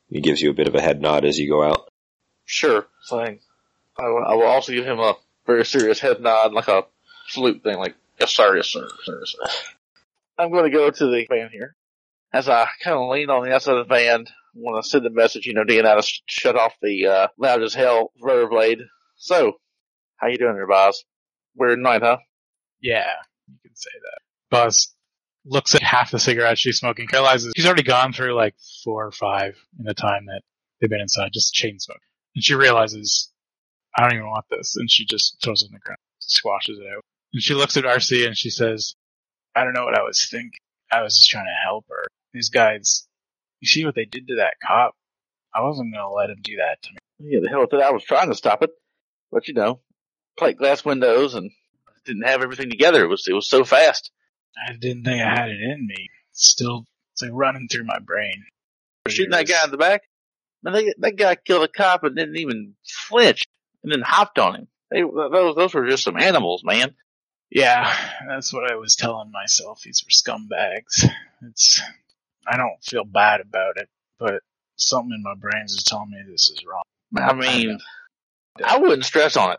He 0.09 0.21
gives 0.21 0.41
you 0.41 0.51
a 0.51 0.55
bit 0.55 0.69
of 0.69 0.75
a 0.75 0.81
head 0.81 1.01
nod 1.01 1.25
as 1.25 1.39
you 1.39 1.49
go 1.49 1.63
out. 1.65 1.89
Sure. 2.45 2.87
Fine. 3.09 3.41
I 3.99 4.09
will, 4.09 4.25
I 4.25 4.35
will 4.35 4.47
also 4.47 4.73
give 4.73 4.85
him 4.85 5.01
a 5.01 5.15
very 5.47 5.65
serious 5.65 5.99
head 5.99 6.21
nod, 6.21 6.53
like 6.53 6.69
a 6.69 6.85
salute 7.29 7.63
thing, 7.63 7.79
like, 7.79 7.95
yes 8.21 8.31
sir, 8.31 8.57
yes 8.57 8.69
sir, 8.69 8.89
sir, 9.05 9.23
sir. 9.25 9.39
I'm 10.39 10.51
going 10.51 10.65
to 10.65 10.71
go 10.71 10.91
to 10.91 11.07
the 11.07 11.27
van 11.29 11.49
here. 11.51 11.75
As 12.33 12.49
I 12.49 12.69
kind 12.83 12.97
of 12.97 13.09
lean 13.09 13.31
on 13.31 13.45
the 13.45 13.55
outside 13.55 13.77
of 13.77 13.89
the 13.89 13.95
van, 13.95 14.27
Want 14.55 14.83
to 14.83 14.89
send 14.89 15.05
a 15.07 15.11
message, 15.11 15.47
you 15.47 15.55
know, 15.55 15.63
out 15.63 16.03
to 16.03 16.13
shut 16.27 16.57
off 16.57 16.75
the, 16.81 17.07
uh, 17.07 17.29
loud 17.39 17.63
as 17.63 17.75
hell 17.75 18.13
rotor 18.23 18.49
blade. 18.49 18.79
So, 19.17 19.55
how 20.17 20.29
you 20.29 20.39
doing 20.39 20.55
there, 20.55 20.67
Boz? 20.67 21.05
Weird 21.57 21.79
night, 21.79 22.03
huh? 22.03 22.19
Yeah, 22.81 23.13
you 23.49 23.57
can 23.63 23.75
say 23.75 23.91
that. 24.03 24.19
Buzz 24.51 24.95
looks 25.45 25.75
at 25.75 25.83
half 25.83 26.11
the 26.11 26.19
cigarettes 26.19 26.61
she's 26.61 26.79
smoking, 26.79 27.07
realizes 27.13 27.53
she's 27.57 27.67
already 27.67 27.83
gone 27.83 28.13
through 28.13 28.35
like 28.35 28.55
four 28.83 29.07
or 29.07 29.13
five 29.13 29.57
in 29.79 29.85
the 29.85 29.95
time 29.95 30.27
that 30.27 30.43
they've 30.81 30.91
been 30.91 31.01
inside, 31.01 31.31
just 31.33 31.55
chain 31.55 31.79
smoke. 31.79 32.01
And 32.35 32.43
she 32.43 32.55
realizes, 32.55 33.31
I 33.97 34.03
don't 34.03 34.15
even 34.15 34.29
want 34.29 34.47
this, 34.51 34.77
and 34.77 34.91
she 34.91 35.05
just 35.05 35.37
throws 35.43 35.63
it 35.63 35.67
on 35.67 35.73
the 35.73 35.79
ground, 35.81 35.99
squashes 36.19 36.79
it 36.79 36.87
out. 36.87 37.05
And 37.33 37.43
she 37.43 37.55
looks 37.55 37.77
at 37.77 37.85
RC 37.85 38.27
and 38.27 38.37
she 38.37 38.51
says, 38.51 38.95
I 39.55 39.65
don't 39.65 39.75
know 39.75 39.85
what 39.85 39.99
I 39.99 40.03
was 40.03 40.27
thinking. 40.31 40.61
I 40.91 41.03
was 41.03 41.17
just 41.17 41.31
trying 41.31 41.47
to 41.47 41.65
help 41.65 41.87
her. 41.89 42.05
These 42.33 42.51
guys, 42.51 43.07
you 43.61 43.69
see 43.69 43.85
what 43.85 43.95
they 43.95 44.05
did 44.05 44.29
to 44.29 44.37
that 44.37 44.55
cop? 44.65 44.95
I 45.55 45.63
wasn't 45.63 45.93
gonna 45.95 46.13
let 46.13 46.31
him 46.31 46.41
do 46.43 46.57
that 46.57 46.83
to 46.83 46.91
me. 46.93 46.99
Yeah, 47.33 47.41
the 47.43 47.49
hell 47.49 47.61
with 47.61 47.73
it. 47.73 47.81
I 47.81 47.93
was 47.93 48.05
trying 48.05 48.29
to 48.29 48.35
stop 48.35 48.63
it. 48.63 48.71
But 49.31 49.49
you 49.49 49.55
know, 49.55 49.81
plate 50.37 50.59
glass 50.59 50.85
windows 50.85 51.35
and 51.35 51.51
didn't 52.05 52.27
have 52.27 52.43
everything 52.43 52.71
together. 52.71 53.05
It 53.05 53.09
was, 53.09 53.27
it 53.29 53.33
was 53.33 53.49
so 53.49 53.65
fast. 53.65 54.11
I 54.69 54.75
didn't 54.75 55.05
think 55.05 55.21
I 55.21 55.29
had 55.29 55.49
it 55.49 55.61
in 55.61 55.87
me. 55.87 56.09
It's 56.31 56.49
still, 56.49 56.85
it's 57.13 57.23
like 57.23 57.31
running 57.33 57.69
through 57.69 57.85
my 57.85 57.99
brain. 57.99 58.45
Shooting 59.09 59.33
that 59.33 59.49
guy 59.49 59.65
in 59.65 59.71
the 59.71 59.77
back. 59.77 60.03
Man, 60.63 60.75
they, 60.75 60.95
that 60.99 61.17
guy 61.17 61.35
killed 61.35 61.65
a 61.65 61.69
cop 61.69 62.05
and 62.05 62.17
didn't 62.17 62.37
even 62.37 62.75
flinch 63.09 63.45
and 63.83 63.93
then 63.93 64.01
hopped 64.01 64.39
on 64.39 64.55
him. 64.55 64.69
They, 64.91 65.03
those, 65.03 65.57
those 65.57 65.75
were 65.75 65.89
just 65.89 66.05
some 66.05 66.17
animals, 66.17 66.63
man. 66.65 66.95
Yeah, 67.51 67.93
that's 68.27 68.53
what 68.53 68.71
I 68.71 68.77
was 68.77 68.97
telling 68.97 69.31
myself. 69.31 69.83
These 69.83 70.05
were 70.05 70.11
scumbags. 70.11 71.09
It's, 71.43 71.83
I 72.47 72.57
don't 72.57 72.83
feel 72.83 73.05
bad 73.05 73.41
about 73.41 73.77
it, 73.77 73.89
but 74.19 74.43
something 74.77 75.13
in 75.15 75.23
my 75.23 75.35
brains 75.35 75.73
is 75.73 75.85
telling 75.85 76.11
me 76.11 76.19
this 76.31 76.51
is 76.51 76.65
wrong. 76.67 76.83
I 77.17 77.33
mean, 77.33 77.79
I 78.65 78.79
wouldn't 78.79 79.05
stress 79.05 79.37
on 79.37 79.53
it. 79.53 79.59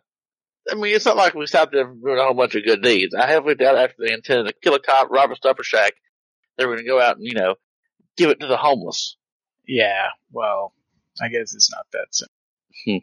I 0.70 0.76
mean, 0.76 0.96
it's 0.96 1.06
not 1.06 1.18
like 1.18 1.36
we 1.36 1.46
stopped 1.46 1.74
there 1.74 1.86
doing 1.86 2.18
a 2.18 2.24
whole 2.24 2.34
bunch 2.34 2.56
of 2.56 2.66
good 2.66 2.82
deeds. 2.82 3.14
I 3.14 3.28
have 3.28 3.46
went 3.46 3.62
out 3.62 3.78
after 3.78 3.96
they 4.00 4.14
intended 4.14 4.48
to 4.48 4.54
kill 4.62 4.74
a 4.74 4.80
cop, 4.80 5.10
rob 5.12 5.32
a 5.32 5.36
stuffer 5.36 5.64
shack. 5.64 5.94
They 6.58 6.66
were 6.66 6.74
going 6.74 6.86
to 6.86 6.90
go 6.90 7.00
out 7.00 7.18
and, 7.18 7.26
you 7.26 7.34
know, 7.34 7.56
give 8.18 8.30
it 8.30 8.40
to 8.40 8.48
the 8.48 8.58
homeless. 8.58 9.18
Yeah, 9.68 10.08
well, 10.32 10.74
I 11.22 11.30
guess 11.30 11.54
it's 11.54 11.72
not 11.72 11.86
that 11.94 12.08
simple. 12.12 12.34
Hmm. 12.86 12.98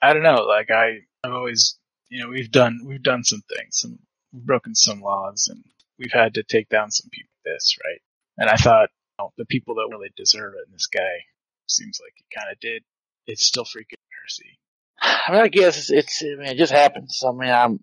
I 0.00 0.12
don't 0.12 0.22
know. 0.22 0.44
Like 0.44 0.70
I, 0.70 1.00
I've 1.24 1.32
always, 1.32 1.78
you 2.08 2.22
know, 2.22 2.28
we've 2.28 2.50
done 2.50 2.80
we've 2.84 3.02
done 3.02 3.24
some 3.24 3.42
things, 3.48 3.78
some 3.78 3.98
we've 4.32 4.44
broken 4.44 4.74
some 4.74 5.00
laws, 5.00 5.48
and 5.48 5.62
we've 5.98 6.12
had 6.12 6.34
to 6.34 6.42
take 6.42 6.68
down 6.68 6.90
some 6.90 7.08
people. 7.10 7.30
This 7.44 7.76
right, 7.84 8.00
and 8.38 8.48
I 8.48 8.56
thought 8.56 8.90
know, 9.22 9.32
the 9.36 9.44
people 9.44 9.76
that 9.76 9.88
really 9.90 10.10
deserve 10.16 10.54
it, 10.54 10.66
and 10.66 10.74
this 10.74 10.86
guy 10.86 11.24
seems 11.66 11.98
like 12.02 12.12
he 12.16 12.24
kind 12.34 12.50
of 12.52 12.60
did. 12.60 12.82
It's 13.26 13.44
still 13.44 13.64
freaking 13.64 13.98
mercy. 14.22 14.58
I 15.00 15.32
mean, 15.32 15.40
I 15.40 15.48
guess 15.48 15.78
it's, 15.78 15.90
it's 15.90 16.22
I 16.22 16.40
mean, 16.40 16.52
it 16.52 16.58
just 16.58 16.72
happens. 16.72 17.22
I 17.26 17.32
mean, 17.32 17.50
I'm, 17.50 17.80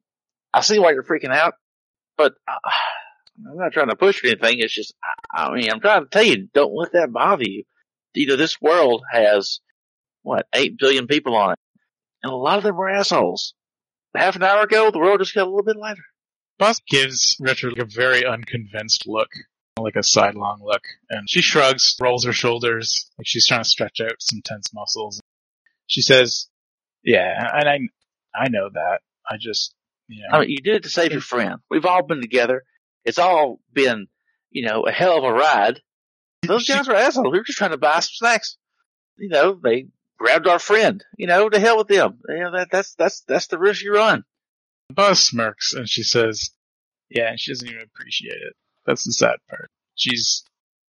I 0.54 0.62
see 0.62 0.80
why 0.80 0.92
you're 0.92 1.04
freaking 1.04 1.34
out, 1.34 1.54
but 2.18 2.34
uh, 2.48 2.70
I'm 3.50 3.58
not 3.58 3.74
trying 3.74 3.90
to 3.90 3.96
push 3.96 4.24
anything. 4.24 4.60
It's 4.60 4.74
just, 4.74 4.94
I, 5.34 5.46
I 5.46 5.56
mean, 5.56 5.72
I'm 5.72 5.80
trying 5.80 6.04
to 6.04 6.10
tell 6.10 6.24
you, 6.24 6.48
don't 6.54 6.76
let 6.76 6.94
that 6.94 7.12
bother 7.12 7.44
you. 7.44 7.64
You 8.14 8.28
know, 8.28 8.36
this 8.36 8.60
world 8.62 9.04
has, 9.12 9.60
what, 10.24 10.48
8 10.54 10.78
billion 10.78 11.08
people 11.08 11.36
on 11.36 11.54
it. 11.54 11.60
And 12.24 12.34
a 12.34 12.36
lot 12.36 12.58
of 12.58 12.64
them 12.64 12.76
were 12.76 12.90
assholes. 12.90 13.54
Half 14.16 14.36
an 14.36 14.44
hour 14.44 14.64
ago, 14.64 14.92
the 14.92 15.00
world 15.00 15.20
just 15.20 15.36
got 15.36 15.44
a 15.44 15.50
little 15.50 15.64
bit 15.64 15.78
lighter. 15.78 16.04
Boz 16.58 16.82
gives 16.90 17.38
Richard 17.40 17.80
a 17.80 17.86
very 17.86 18.26
unconvinced 18.26 19.08
look, 19.08 19.30
like 19.84 19.96
a 19.96 20.04
sidelong 20.04 20.62
look, 20.64 20.84
and 21.10 21.30
she 21.30 21.42
shrugs, 21.42 21.96
rolls 22.02 22.26
her 22.26 22.34
shoulders, 22.34 23.10
like 23.18 23.28
she's 23.28 23.48
trying 23.48 23.64
to 23.64 23.70
stretch 23.70 24.00
out 24.02 24.16
some 24.20 24.42
tense 24.44 24.74
muscles. 24.74 25.22
She 25.88 26.02
says, 26.02 26.48
"Yeah, 27.04 27.34
and 27.54 27.70
I, 27.70 27.80
I 28.34 28.50
know 28.50 28.70
that. 28.72 29.00
I 29.30 29.38
just, 29.40 29.74
you 30.08 30.22
know, 30.22 30.38
I 30.38 30.42
mean, 30.42 30.50
you 30.50 30.58
did 30.58 30.76
it 30.76 30.84
to 30.84 30.90
save 30.90 31.12
your 31.12 31.22
friend. 31.22 31.56
We've 31.70 31.86
all 31.86 32.04
been 32.04 32.22
together. 32.22 32.64
It's 33.06 33.20
all 33.20 33.60
been, 33.74 34.08
you 34.52 34.66
know, 34.66 34.84
a 34.84 34.92
hell 34.92 35.18
of 35.18 35.24
a 35.24 35.34
ride. 35.34 35.82
Those 36.48 36.68
guys 36.68 36.88
were 36.88 36.96
assholes. 36.96 37.32
We 37.32 37.38
were 37.38 37.44
just 37.44 37.58
trying 37.58 37.72
to 37.72 37.78
buy 37.78 38.00
some 38.00 38.12
snacks. 38.14 38.58
You 39.18 39.30
know, 39.30 39.60
they 39.62 39.88
grabbed 40.18 40.48
our 40.48 40.60
friend. 40.60 41.04
You 41.18 41.28
know, 41.28 41.50
to 41.50 41.60
hell 41.60 41.78
with 41.78 41.88
them. 41.88 42.20
You 42.28 42.40
know, 42.40 42.52
that, 42.52 42.70
that's, 42.72 42.96
that's, 42.96 43.22
that's 43.28 43.48
the 43.48 43.60
risk 43.60 43.84
you 43.84 43.94
run. 43.94 44.24
Boz 44.94 45.22
smirks 45.22 45.74
and 45.74 45.88
she 45.88 46.04
says, 46.04 46.50
"Yeah," 47.10 47.30
and 47.30 47.40
she 47.40 47.52
doesn't 47.52 47.68
even 47.68 47.82
appreciate 47.82 48.42
it. 48.42 48.56
That's 48.90 49.06
the 49.06 49.12
sad 49.14 49.36
part. 49.48 49.70
She's, 49.94 50.44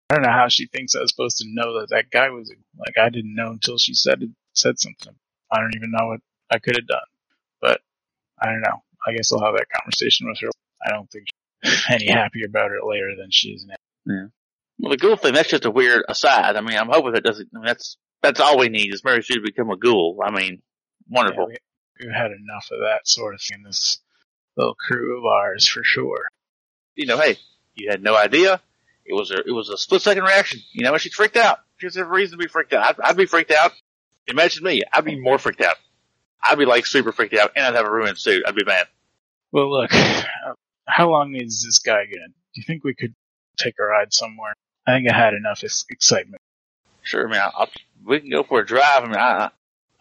I 0.10 0.16
don't 0.16 0.24
know 0.24 0.32
how 0.32 0.48
she 0.48 0.66
thinks 0.66 0.96
I 0.96 1.02
was 1.02 1.12
supposed 1.12 1.38
to 1.38 1.46
know 1.48 1.80
that 1.80 1.92
that 1.92 2.10
guy 2.10 2.30
was 2.30 2.52
like 2.76 2.98
I 2.98 3.10
didn't 3.10 3.36
know 3.36 3.52
until 3.52 3.78
she 3.78 3.94
said 3.94 4.24
it, 4.24 4.32
said 4.54 4.80
something. 4.80 5.14
I 5.52 5.60
don't 5.60 5.76
even 5.76 5.92
know 5.92 6.08
what 6.08 6.22
I 6.50 6.58
could 6.58 6.76
have 6.76 6.88
done, 6.88 7.06
but 7.62 7.82
I 8.42 8.48
don't 8.48 8.62
know. 8.62 8.82
I 9.06 9.14
guess 9.14 9.32
I'll 9.32 9.46
have 9.46 9.54
that 9.54 9.68
conversation 9.70 10.28
with 10.28 10.40
her. 10.42 10.50
I 10.84 10.90
don't 10.90 11.08
think 11.12 11.28
she's 11.64 11.86
any 11.90 12.10
happier 12.10 12.48
about 12.48 12.72
it 12.72 12.84
later 12.84 13.12
than 13.16 13.28
she 13.30 13.50
is 13.50 13.64
now. 13.68 13.76
Yeah. 14.08 14.28
Well, 14.80 14.90
the 14.90 14.98
ghoul 14.98 15.16
thing, 15.16 15.36
that's 15.36 15.50
just 15.52 15.66
a 15.66 15.72
weird 15.72 16.04
aside. 16.10 16.56
I 16.56 16.62
mean, 16.62 16.80
I'm 16.80 16.90
hoping 16.90 17.14
that 17.14 17.24
doesn't, 17.24 17.50
I 17.54 17.58
mean, 17.60 17.66
that's, 17.68 17.98
that's 18.24 18.40
all 18.40 18.58
we 18.58 18.70
need 18.70 18.92
is 18.92 19.04
Mary 19.04 19.22
Sue 19.22 19.36
to 19.36 19.42
become 19.42 19.70
a 19.70 19.78
ghoul. 19.78 20.20
I 20.26 20.32
mean, 20.32 20.64
wonderful. 21.08 21.50
Yeah, 21.52 21.58
we, 22.00 22.08
we've 22.08 22.16
had 22.16 22.32
enough 22.32 22.70
of 22.72 22.80
that 22.80 23.02
sort 23.08 23.36
of 23.36 23.42
thing 23.42 23.60
in 23.60 23.64
this 23.66 24.00
little 24.58 24.74
crew 24.74 25.20
of 25.20 25.26
ours 25.26 25.68
for 25.68 25.84
sure. 25.84 26.28
you 26.96 27.06
know, 27.06 27.20
hey, 27.20 27.38
you 27.76 27.90
had 27.90 28.04
no 28.04 28.16
idea. 28.16 28.62
It 29.06 29.14
was 29.14 29.32
a, 29.32 29.38
it 29.38 29.52
was 29.52 29.70
a 29.70 29.78
split 29.78 30.02
second 30.02 30.24
reaction. 30.24 30.62
You 30.72 30.84
know, 30.84 30.94
and 30.94 31.02
she's 31.02 31.14
freaked 31.14 31.38
out. 31.38 31.60
She 31.78 31.88
has 31.88 31.98
every 31.98 32.22
reason 32.22 32.38
to 32.38 32.44
be 32.44 32.50
freaked 32.50 32.74
out. 32.74 32.90
I'd, 32.90 33.10
I'd 33.10 33.18
be 33.18 33.26
freaked 33.26 33.52
out. 33.52 33.74
Imagine 34.28 34.64
me. 34.64 34.84
I'd 34.94 35.06
be 35.06 35.20
more 35.20 35.38
freaked 35.38 35.62
out. 35.62 35.76
I'd 36.42 36.58
be 36.58 36.66
like 36.66 36.86
super 36.86 37.12
freaked 37.12 37.34
out 37.36 37.52
and 37.56 37.66
I'd 37.66 37.76
have 37.76 37.86
a 37.86 37.92
ruined 37.92 38.18
suit. 38.18 38.44
I'd 38.48 38.56
be 38.56 38.66
mad. 38.66 38.88
Well, 39.52 39.70
look, 39.70 39.92
how 40.88 41.10
long 41.10 41.36
is 41.36 41.64
this 41.66 41.80
guy 41.80 42.06
gonna? 42.06 42.28
Do 42.28 42.62
you 42.62 42.64
think 42.64 42.84
we 42.84 42.94
could 42.94 43.14
take 43.58 43.76
a 43.80 43.84
ride 43.84 44.14
somewhere? 44.14 44.54
I 44.88 44.92
think 44.92 45.10
I 45.10 45.16
had 45.16 45.34
enough 45.34 45.64
excitement. 45.64 46.42
Sure, 47.02 47.28
I 47.28 47.32
mean, 47.32 47.42
I'll, 47.42 47.70
we 48.06 48.20
can 48.20 48.30
go 48.30 48.44
for 48.44 48.60
a 48.60 48.66
drive. 48.66 49.04
I 49.04 49.08
mean, 49.08 49.16
I, 49.16 49.50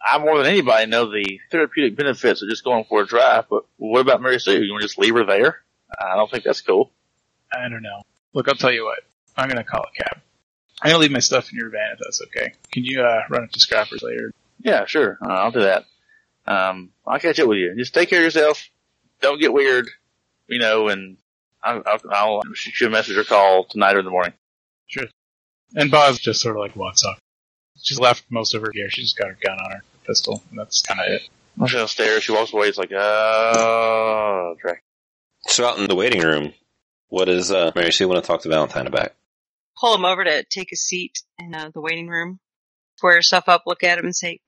I 0.01 0.17
more 0.19 0.37
than 0.37 0.47
anybody 0.47 0.85
know 0.87 1.09
the 1.09 1.39
therapeutic 1.51 1.95
benefits 1.95 2.41
of 2.41 2.49
just 2.49 2.63
going 2.63 2.85
for 2.85 3.01
a 3.01 3.07
drive. 3.07 3.45
But 3.49 3.63
what 3.77 4.01
about 4.01 4.21
Mary 4.21 4.39
Sue? 4.39 4.63
You 4.63 4.71
want 4.71 4.81
to 4.81 4.87
just 4.87 4.97
leave 4.97 5.13
her 5.15 5.25
there? 5.25 5.63
I 5.99 6.15
don't 6.15 6.29
think 6.29 6.43
that's 6.43 6.61
cool. 6.61 6.91
I 7.53 7.69
don't 7.69 7.83
know. 7.83 8.01
Look, 8.33 8.47
I'll 8.47 8.55
tell 8.55 8.71
you 8.71 8.85
what. 8.85 8.99
I'm 9.35 9.47
gonna 9.47 9.63
call 9.63 9.81
a 9.83 10.03
cab. 10.03 10.21
I'm 10.81 10.91
gonna 10.91 10.99
leave 10.99 11.11
my 11.11 11.19
stuff 11.19 11.51
in 11.51 11.57
your 11.57 11.69
van 11.69 11.91
if 11.93 11.99
that's 11.99 12.21
okay. 12.23 12.53
Can 12.71 12.83
you 12.83 13.01
uh, 13.01 13.21
run 13.29 13.43
up 13.43 13.51
to 13.51 13.59
Scrappers 13.59 14.01
later? 14.03 14.31
Yeah, 14.59 14.85
sure. 14.85 15.17
Uh, 15.23 15.33
I'll 15.33 15.51
do 15.51 15.61
that. 15.61 15.85
Um, 16.45 16.91
I'll 17.05 17.19
catch 17.19 17.39
up 17.39 17.47
with 17.47 17.57
you. 17.57 17.75
Just 17.75 17.93
take 17.93 18.09
care 18.09 18.19
of 18.19 18.25
yourself. 18.25 18.69
Don't 19.21 19.39
get 19.39 19.53
weird, 19.53 19.89
you 20.47 20.59
know, 20.59 20.89
and 20.89 21.17
I'll, 21.63 21.81
I'll, 21.85 22.01
I'll 22.11 22.41
shoot 22.53 22.79
you 22.81 22.87
a 22.87 22.89
message 22.89 23.17
or 23.17 23.23
call 23.23 23.63
tonight 23.65 23.95
or 23.95 23.99
in 23.99 24.05
the 24.05 24.11
morning. 24.11 24.33
Sure. 24.87 25.05
And 25.75 25.89
Boz 25.89 26.19
just 26.19 26.41
sort 26.41 26.55
of 26.55 26.59
like 26.59 26.75
walks 26.75 27.05
off. 27.05 27.19
She's 27.81 27.99
left 27.99 28.25
most 28.29 28.53
of 28.53 28.61
her 28.61 28.69
gear. 28.69 28.89
She's 28.89 29.05
just 29.05 29.17
got 29.17 29.29
her 29.29 29.37
gun 29.43 29.57
on 29.57 29.71
her, 29.71 29.81
pistol, 30.05 30.43
and 30.49 30.59
that's 30.59 30.81
kind 30.81 30.99
of 30.99 31.07
it. 31.07 31.29
I'm 31.57 31.67
just 31.67 31.77
downstairs. 31.77 32.23
She 32.23 32.31
walks 32.31 32.53
away. 32.53 32.67
It's 32.67 32.77
like, 32.77 32.91
oh, 32.91 34.55
track. 34.59 34.83
So 35.47 35.65
out 35.65 35.77
in 35.77 35.87
the 35.87 35.95
waiting 35.95 36.21
room, 36.21 36.53
what 37.13 37.25
does 37.25 37.51
uh, 37.51 37.71
Mary 37.75 37.93
Sue 37.93 38.07
want 38.07 38.23
to 38.23 38.27
talk 38.27 38.41
to 38.41 38.49
Valentine 38.49 38.87
about? 38.87 39.11
Pull 39.79 39.93
him 39.93 40.03
over 40.03 40.23
to 40.23 40.43
take 40.45 40.71
a 40.71 40.75
seat 40.75 41.21
in 41.37 41.53
uh, 41.53 41.69
the 41.71 41.79
waiting 41.79 42.07
room. 42.07 42.39
Square 42.97 43.17
yourself 43.17 43.47
up, 43.47 43.63
look 43.67 43.83
at 43.83 43.99
him, 43.99 44.05
and 44.05 44.15
say, 44.15 44.39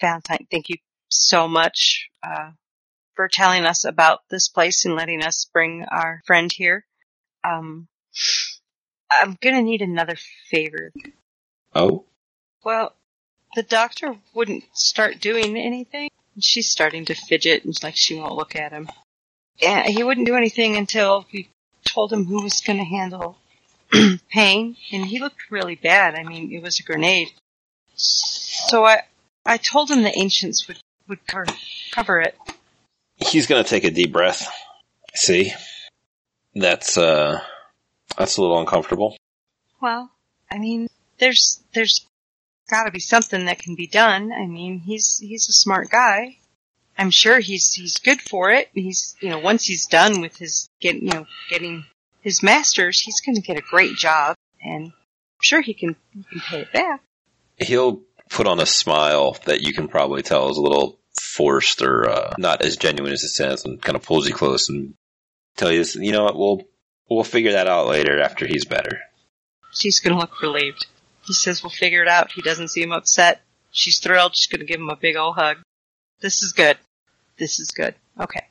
Valentine, 0.00 0.48
thank 0.50 0.68
you 0.68 0.78
so 1.08 1.46
much 1.46 2.08
uh, 2.24 2.50
for 3.14 3.28
telling 3.28 3.64
us 3.64 3.84
about 3.84 4.18
this 4.30 4.48
place 4.48 4.84
and 4.84 4.96
letting 4.96 5.22
us 5.22 5.48
bring 5.52 5.84
our 5.88 6.20
friend 6.26 6.50
here. 6.52 6.84
Um, 7.44 7.86
I'm 9.08 9.38
gonna 9.40 9.62
need 9.62 9.82
another 9.82 10.16
favor. 10.50 10.90
Oh, 11.72 12.04
Well, 12.64 12.96
the 13.54 13.62
doctor 13.62 14.16
wouldn't 14.34 14.64
start 14.72 15.20
doing 15.20 15.56
anything. 15.56 16.10
She's 16.40 16.68
starting 16.68 17.04
to 17.04 17.14
fidget 17.14 17.64
and 17.64 17.80
like 17.80 17.94
she 17.96 18.16
won't 18.16 18.34
look 18.34 18.56
at 18.56 18.72
him. 18.72 18.88
Yeah, 19.62 19.86
he 19.86 20.02
wouldn't 20.02 20.26
do 20.26 20.34
anything 20.34 20.76
until 20.76 21.24
we 21.32 21.48
told 21.84 22.12
him 22.12 22.24
who 22.24 22.42
was 22.42 22.60
going 22.60 22.78
to 22.78 22.84
handle 22.84 23.38
pain, 24.30 24.76
and 24.92 25.06
he 25.06 25.20
looked 25.20 25.50
really 25.50 25.74
bad. 25.74 26.14
I 26.14 26.22
mean, 26.22 26.52
it 26.52 26.62
was 26.62 26.78
a 26.78 26.82
grenade. 26.82 27.28
So 27.94 28.84
I, 28.84 29.02
I 29.44 29.56
told 29.56 29.90
him 29.90 30.02
the 30.02 30.16
ancients 30.16 30.68
would 30.68 30.78
would 31.08 31.26
cover, 31.26 31.46
cover 31.90 32.20
it. 32.20 32.36
he's 33.16 33.46
gonna 33.46 33.64
take 33.64 33.84
a 33.84 33.90
deep 33.90 34.12
breath. 34.12 34.46
See, 35.14 35.52
that's 36.54 36.98
uh, 36.98 37.40
that's 38.16 38.36
a 38.36 38.42
little 38.42 38.60
uncomfortable. 38.60 39.16
Well, 39.80 40.10
I 40.50 40.58
mean, 40.58 40.88
there's 41.18 41.60
there's 41.72 42.06
got 42.68 42.84
to 42.84 42.90
be 42.90 43.00
something 43.00 43.46
that 43.46 43.58
can 43.58 43.74
be 43.74 43.86
done. 43.86 44.32
I 44.32 44.46
mean, 44.46 44.80
he's 44.80 45.18
he's 45.18 45.48
a 45.48 45.52
smart 45.52 45.90
guy. 45.90 46.38
I'm 46.98 47.10
sure 47.10 47.38
he's 47.38 47.72
he's 47.72 47.98
good 47.98 48.20
for 48.20 48.50
it. 48.50 48.68
He's 48.74 49.16
you 49.20 49.30
know 49.30 49.38
once 49.38 49.64
he's 49.64 49.86
done 49.86 50.20
with 50.20 50.36
his 50.36 50.68
getting 50.80 51.04
you 51.04 51.12
know 51.12 51.26
getting 51.48 51.84
his 52.20 52.42
masters, 52.42 53.00
he's 53.00 53.20
going 53.20 53.36
to 53.36 53.40
get 53.40 53.56
a 53.56 53.62
great 53.62 53.96
job, 53.96 54.34
and 54.62 54.86
I'm 54.86 55.42
sure 55.42 55.60
he 55.60 55.74
can 55.74 55.96
he 56.12 56.24
can 56.24 56.40
pay 56.40 56.60
it 56.62 56.72
back. 56.72 57.00
He'll 57.56 58.02
put 58.28 58.46
on 58.46 58.60
a 58.60 58.66
smile 58.66 59.36
that 59.46 59.62
you 59.62 59.72
can 59.72 59.88
probably 59.88 60.22
tell 60.22 60.50
is 60.50 60.58
a 60.58 60.62
little 60.62 60.98
forced 61.20 61.82
or 61.82 62.08
uh, 62.10 62.34
not 62.38 62.62
as 62.62 62.76
genuine 62.76 63.12
as 63.12 63.22
it 63.22 63.28
sounds, 63.28 63.64
and 63.64 63.80
kind 63.80 63.96
of 63.96 64.02
pulls 64.02 64.28
you 64.28 64.34
close 64.34 64.68
and 64.68 64.94
tell 65.56 65.72
you, 65.72 65.84
you 65.94 66.12
know 66.12 66.24
what, 66.24 66.36
we'll 66.36 66.62
we'll 67.08 67.24
figure 67.24 67.52
that 67.52 67.68
out 67.68 67.86
later 67.86 68.20
after 68.20 68.46
he's 68.46 68.64
better. 68.64 69.00
She's 69.72 70.00
going 70.00 70.14
to 70.14 70.20
look 70.20 70.42
relieved. 70.42 70.86
He 71.26 71.32
says 71.32 71.62
we'll 71.62 71.70
figure 71.70 72.02
it 72.02 72.08
out. 72.08 72.32
He 72.32 72.42
doesn't 72.42 72.68
seem 72.68 72.90
upset. 72.90 73.42
She's 73.70 73.98
thrilled. 73.98 74.34
She's 74.34 74.46
going 74.48 74.60
to 74.60 74.66
give 74.66 74.80
him 74.80 74.88
a 74.88 74.96
big 74.96 75.16
old 75.16 75.36
hug. 75.36 75.58
This 76.20 76.42
is 76.42 76.52
good. 76.52 76.78
This 77.38 77.60
is 77.60 77.70
good. 77.70 77.94
Okay. 78.20 78.44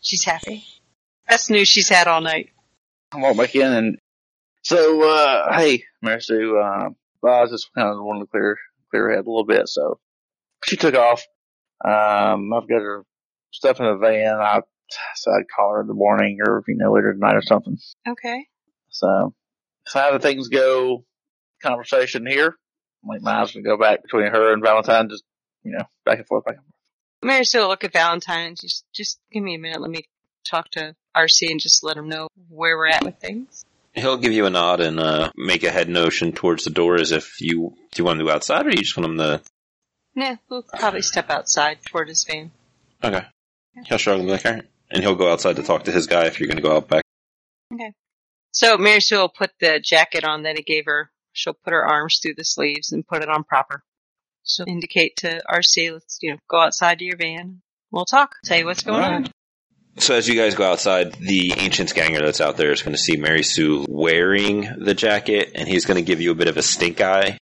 She's 0.00 0.24
happy. 0.24 0.64
Best 1.28 1.50
news 1.50 1.68
she's 1.68 1.88
had 1.88 2.08
all 2.08 2.20
night. 2.20 2.50
I 3.12 3.18
walk 3.18 3.36
back 3.36 3.54
in 3.54 3.72
and 3.72 3.98
so, 4.62 5.02
uh, 5.08 5.56
hey, 5.58 5.84
Mary 6.00 6.22
Sue, 6.22 6.56
uh, 6.58 6.88
Boz 7.22 7.50
just 7.50 7.68
kind 7.74 7.88
of 7.88 8.02
wanted 8.02 8.20
to 8.20 8.26
clear, 8.26 8.58
clear 8.90 9.08
her 9.08 9.10
head 9.10 9.26
a 9.26 9.30
little 9.30 9.44
bit. 9.44 9.68
So 9.68 9.98
she 10.64 10.76
took 10.76 10.94
off. 10.94 11.22
Um, 11.84 12.52
I've 12.52 12.68
got 12.68 12.80
her 12.80 13.04
stuff 13.52 13.78
in 13.78 13.86
the 13.86 13.96
van. 13.96 14.36
I, 14.36 14.60
so 15.16 15.30
I'd 15.32 15.50
call 15.54 15.72
her 15.72 15.82
in 15.82 15.86
the 15.86 15.94
morning 15.94 16.38
or, 16.46 16.62
you 16.66 16.76
know, 16.76 16.92
later 16.92 17.12
tonight 17.12 17.36
or 17.36 17.42
something. 17.42 17.76
Okay. 18.08 18.46
So, 18.88 19.34
so 19.86 19.98
how 19.98 20.12
do 20.12 20.18
things 20.18 20.48
go? 20.48 21.04
Conversation 21.62 22.26
here. 22.26 22.56
Like 23.06 23.20
my 23.20 23.40
eyes 23.40 23.52
gonna 23.52 23.64
go 23.64 23.76
back 23.76 24.02
between 24.02 24.28
her 24.28 24.52
and 24.52 24.62
Valentine, 24.62 25.10
just 25.10 25.24
you 25.62 25.72
know, 25.72 25.84
back 26.06 26.18
and 26.18 26.26
forth, 26.26 26.44
back 26.44 26.56
and 26.56 26.64
forth. 26.64 26.73
Mary 27.24 27.44
Sue 27.44 27.60
will 27.60 27.68
look 27.68 27.84
at 27.84 27.92
Valentine 27.92 28.48
and 28.48 28.60
just, 28.60 28.84
just 28.92 29.18
give 29.32 29.42
me 29.42 29.54
a 29.54 29.58
minute. 29.58 29.80
Let 29.80 29.90
me 29.90 30.04
talk 30.44 30.70
to 30.72 30.94
RC 31.16 31.50
and 31.50 31.60
just 31.60 31.82
let 31.82 31.96
him 31.96 32.08
know 32.08 32.28
where 32.48 32.76
we're 32.76 32.88
at 32.88 33.04
with 33.04 33.18
things. 33.18 33.64
He'll 33.94 34.18
give 34.18 34.32
you 34.32 34.46
a 34.46 34.50
nod 34.50 34.80
and 34.80 34.98
uh, 34.98 35.30
make 35.36 35.62
a 35.62 35.70
head 35.70 35.88
motion 35.88 36.32
towards 36.32 36.64
the 36.64 36.70
door 36.70 36.96
as 36.96 37.12
if 37.12 37.40
you 37.40 37.74
do 37.92 38.02
you 38.02 38.04
want 38.04 38.20
him 38.20 38.26
to 38.26 38.30
go 38.30 38.34
outside 38.34 38.66
or 38.66 38.70
you 38.70 38.76
just 38.76 38.96
want 38.96 39.10
him 39.10 39.18
to. 39.18 39.40
Yeah, 40.16 40.36
we'll 40.48 40.62
probably 40.62 41.02
step 41.02 41.30
outside 41.30 41.78
toward 41.84 42.08
his 42.08 42.24
van. 42.24 42.50
Okay. 43.02 43.24
He'll 43.86 43.98
shrug 43.98 44.18
and 44.18 44.26
be 44.26 44.32
like, 44.32 44.46
all 44.46 44.52
right. 44.52 44.64
And 44.90 45.02
he'll 45.02 45.14
go 45.14 45.32
outside 45.32 45.56
to 45.56 45.62
talk 45.62 45.84
to 45.84 45.92
his 45.92 46.06
guy 46.06 46.26
if 46.26 46.38
you're 46.38 46.46
going 46.46 46.56
to 46.56 46.62
go 46.62 46.76
out 46.76 46.88
back. 46.88 47.04
Okay. 47.72 47.92
So 48.52 48.76
Mary 48.76 49.00
Sue 49.00 49.18
will 49.18 49.28
put 49.28 49.50
the 49.60 49.80
jacket 49.82 50.24
on 50.24 50.42
that 50.42 50.56
he 50.56 50.62
gave 50.62 50.84
her. 50.86 51.10
She'll 51.32 51.54
put 51.54 51.72
her 51.72 51.84
arms 51.84 52.20
through 52.20 52.34
the 52.36 52.44
sleeves 52.44 52.92
and 52.92 53.06
put 53.06 53.22
it 53.22 53.28
on 53.28 53.44
proper. 53.44 53.82
She'll 54.44 54.68
indicate 54.68 55.16
to 55.18 55.42
RC, 55.48 55.92
let's, 55.92 56.18
you 56.20 56.32
know, 56.32 56.38
go 56.48 56.58
outside 56.58 56.98
to 56.98 57.04
your 57.04 57.16
van. 57.16 57.62
We'll 57.90 58.04
talk. 58.04 58.36
Tell 58.44 58.58
you 58.58 58.66
what's 58.66 58.82
going 58.82 59.02
on. 59.02 59.26
So 59.98 60.16
as 60.16 60.28
you 60.28 60.34
guys 60.34 60.54
go 60.54 60.70
outside, 60.70 61.14
the 61.14 61.52
ancient 61.56 61.94
ganger 61.94 62.20
that's 62.20 62.40
out 62.40 62.56
there 62.56 62.72
is 62.72 62.82
going 62.82 62.96
to 62.96 63.02
see 63.02 63.16
Mary 63.16 63.42
Sue 63.42 63.86
wearing 63.88 64.68
the 64.76 64.94
jacket, 64.94 65.52
and 65.54 65.68
he's 65.68 65.86
going 65.86 65.96
to 65.96 66.06
give 66.06 66.20
you 66.20 66.32
a 66.32 66.34
bit 66.34 66.48
of 66.48 66.56
a 66.56 66.62
stink 66.62 67.00
eye, 67.00 67.38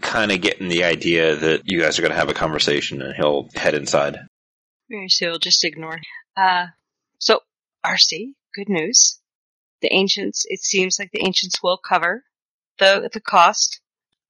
kind 0.00 0.30
of 0.30 0.40
getting 0.40 0.68
the 0.68 0.84
idea 0.84 1.34
that 1.34 1.62
you 1.64 1.80
guys 1.80 1.98
are 1.98 2.02
going 2.02 2.12
to 2.12 2.18
have 2.18 2.28
a 2.28 2.34
conversation, 2.34 3.02
and 3.02 3.14
he'll 3.16 3.48
head 3.54 3.74
inside. 3.74 4.18
Mary 4.88 5.08
Sue 5.08 5.30
will 5.30 5.38
just 5.38 5.64
ignore. 5.64 6.00
Uh, 6.36 6.66
so 7.18 7.40
RC, 7.84 8.34
good 8.54 8.68
news. 8.68 9.18
The 9.82 9.92
ancients, 9.92 10.46
it 10.48 10.60
seems 10.60 10.98
like 10.98 11.10
the 11.10 11.24
ancients 11.24 11.62
will 11.62 11.78
cover 11.78 12.24
the, 12.78 13.10
the 13.12 13.20
cost, 13.20 13.80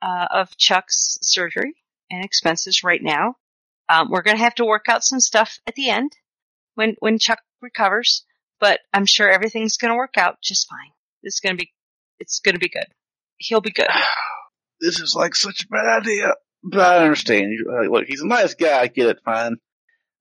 uh, 0.02 0.26
of 0.30 0.56
Chuck's 0.56 1.18
surgery 1.20 1.74
and 2.10 2.24
expenses 2.24 2.82
right 2.84 3.02
now. 3.02 3.36
Um, 3.88 4.10
we're 4.10 4.22
going 4.22 4.36
to 4.36 4.42
have 4.42 4.54
to 4.56 4.64
work 4.64 4.86
out 4.88 5.04
some 5.04 5.20
stuff 5.20 5.58
at 5.66 5.74
the 5.74 5.90
end 5.90 6.12
when, 6.74 6.96
when 7.00 7.18
Chuck 7.18 7.40
recovers, 7.60 8.24
but 8.60 8.80
I'm 8.92 9.06
sure 9.06 9.28
everything's 9.28 9.76
going 9.76 9.90
to 9.90 9.96
work 9.96 10.16
out 10.16 10.36
just 10.42 10.68
fine. 10.68 10.92
It's 11.22 11.40
going 11.40 11.56
to 11.56 11.60
be, 11.60 11.72
it's 12.18 12.40
going 12.40 12.54
to 12.54 12.60
be 12.60 12.68
good. 12.68 12.86
He'll 13.38 13.60
be 13.60 13.72
good. 13.72 13.88
This 14.82 14.98
is 14.98 15.14
like 15.14 15.36
such 15.36 15.64
a 15.64 15.68
bad 15.68 16.00
idea. 16.00 16.32
But 16.62 16.80
I 16.80 17.02
understand. 17.02 17.52
Like, 17.66 17.90
Look, 17.90 18.04
he's 18.06 18.22
a 18.22 18.26
nice 18.26 18.54
guy. 18.54 18.80
I 18.80 18.86
get 18.86 19.08
it. 19.10 19.18
Fine. 19.24 19.56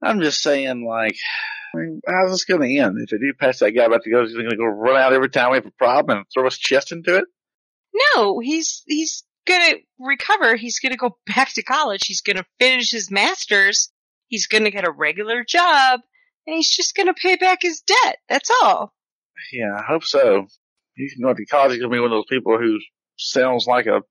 I'm 0.01 0.21
just 0.21 0.41
saying, 0.41 0.85
like, 0.85 1.15
I 1.73 1.77
mean, 1.77 2.01
how's 2.05 2.31
this 2.31 2.45
going 2.45 2.61
to 2.61 2.77
end? 2.77 2.97
If 2.99 3.13
I 3.13 3.17
do 3.17 3.33
pass 3.39 3.59
that 3.59 3.71
guy 3.71 3.85
about 3.85 4.03
to 4.03 4.09
go, 4.09 4.25
he's 4.25 4.33
going 4.33 4.49
to 4.49 4.57
go 4.57 4.65
run 4.65 4.99
out 4.99 5.13
every 5.13 5.29
time 5.29 5.51
we 5.51 5.57
have 5.57 5.65
a 5.65 5.71
problem 5.71 6.17
and 6.17 6.27
throw 6.33 6.45
his 6.45 6.57
chest 6.57 6.91
into 6.91 7.17
it? 7.17 7.25
No, 8.15 8.39
he's, 8.39 8.83
he's 8.87 9.23
gonna 9.49 9.75
recover. 9.99 10.55
He's 10.55 10.79
gonna 10.79 10.95
go 10.95 11.17
back 11.35 11.53
to 11.55 11.63
college. 11.63 12.05
He's 12.05 12.21
gonna 12.21 12.45
finish 12.59 12.91
his 12.91 13.11
master's. 13.11 13.91
He's 14.27 14.47
gonna 14.47 14.71
get 14.71 14.87
a 14.87 14.91
regular 14.91 15.43
job 15.43 15.99
and 16.47 16.55
he's 16.55 16.73
just 16.73 16.95
gonna 16.95 17.13
pay 17.13 17.35
back 17.35 17.59
his 17.63 17.81
debt. 17.81 18.19
That's 18.29 18.49
all. 18.61 18.93
Yeah, 19.51 19.73
I 19.77 19.83
hope 19.83 20.03
so. 20.03 20.47
He's 20.95 21.15
going 21.15 21.35
to 21.35 21.45
college. 21.45 21.71
He's 21.71 21.79
going 21.79 21.91
to 21.91 21.95
be 21.95 22.01
one 22.01 22.11
of 22.11 22.17
those 22.17 22.25
people 22.29 22.57
who 22.57 22.77
sounds 23.17 23.65
like 23.65 23.85
a, 23.85 24.01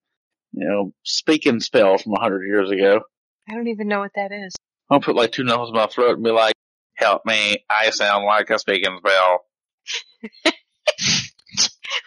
you 0.52 0.66
know, 0.66 0.92
Speak 1.02 1.46
& 1.54 1.60
Spell 1.60 1.98
from 1.98 2.14
a 2.14 2.20
hundred 2.20 2.46
years 2.46 2.70
ago. 2.70 3.00
I 3.48 3.54
don't 3.54 3.68
even 3.68 3.88
know 3.88 4.00
what 4.00 4.14
that 4.14 4.32
is. 4.32 4.54
I'll 4.90 5.00
put 5.00 5.14
like 5.14 5.32
two 5.32 5.44
knuckles 5.44 5.68
in 5.68 5.76
my 5.76 5.86
throat 5.86 6.14
and 6.14 6.24
be 6.24 6.30
like, 6.30 6.54
help 6.94 7.26
me. 7.26 7.62
I 7.68 7.90
sound 7.90 8.24
like 8.24 8.48
a 8.48 8.58
Speak 8.58 8.86
& 8.96 8.98
Spell. 8.98 9.40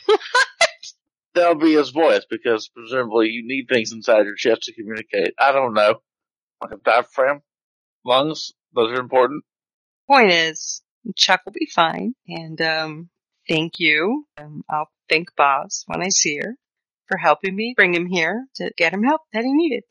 That'll 1.33 1.55
be 1.55 1.73
his 1.73 1.91
voice 1.91 2.25
because 2.29 2.67
presumably 2.69 3.27
you 3.29 3.47
need 3.47 3.67
things 3.69 3.91
inside 3.93 4.25
your 4.25 4.35
chest 4.35 4.63
to 4.63 4.73
communicate. 4.73 5.33
I 5.39 5.51
don't 5.51 5.73
know. 5.73 5.95
Like 6.61 6.73
a 6.73 6.77
diaphragm, 6.77 7.41
lungs, 8.05 8.51
those 8.75 8.91
are 8.91 8.99
important. 9.01 9.43
Point 10.07 10.31
is, 10.31 10.81
Chuck 11.15 11.41
will 11.45 11.53
be 11.53 11.67
fine. 11.73 12.13
And, 12.27 12.61
um, 12.61 13.09
thank 13.47 13.79
you. 13.79 14.25
Um, 14.37 14.63
I'll 14.69 14.89
thank 15.09 15.35
Boz 15.35 15.83
when 15.87 16.01
I 16.01 16.09
see 16.09 16.37
her 16.37 16.55
for 17.07 17.17
helping 17.17 17.55
me 17.55 17.73
bring 17.75 17.93
him 17.93 18.05
here 18.05 18.45
to 18.55 18.71
get 18.77 18.93
him 18.93 19.03
help 19.03 19.21
that 19.33 19.43
he 19.43 19.53
needed. 19.53 19.83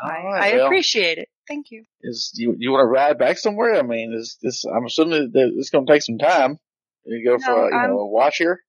I, 0.00 0.08
right, 0.08 0.52
I 0.52 0.56
well, 0.56 0.66
appreciate 0.66 1.18
it. 1.18 1.28
Thank 1.48 1.70
you. 1.70 1.84
Is 2.02 2.32
you 2.36 2.54
you 2.56 2.70
want 2.70 2.84
to 2.84 2.86
ride 2.88 3.18
back 3.18 3.36
somewhere? 3.36 3.74
I 3.74 3.82
mean, 3.82 4.14
is 4.14 4.38
this? 4.40 4.64
I'm 4.64 4.86
assuming 4.86 5.32
that 5.32 5.52
it's 5.56 5.68
going 5.70 5.84
to 5.86 5.92
take 5.92 6.02
some 6.02 6.16
time. 6.18 6.56
You 7.04 7.28
go 7.28 7.38
for 7.44 7.66
a, 7.66 7.70
you 7.70 7.76
I'm- 7.76 7.90
know 7.90 7.98
a 7.98 8.06
watch 8.06 8.36
here. 8.38 8.60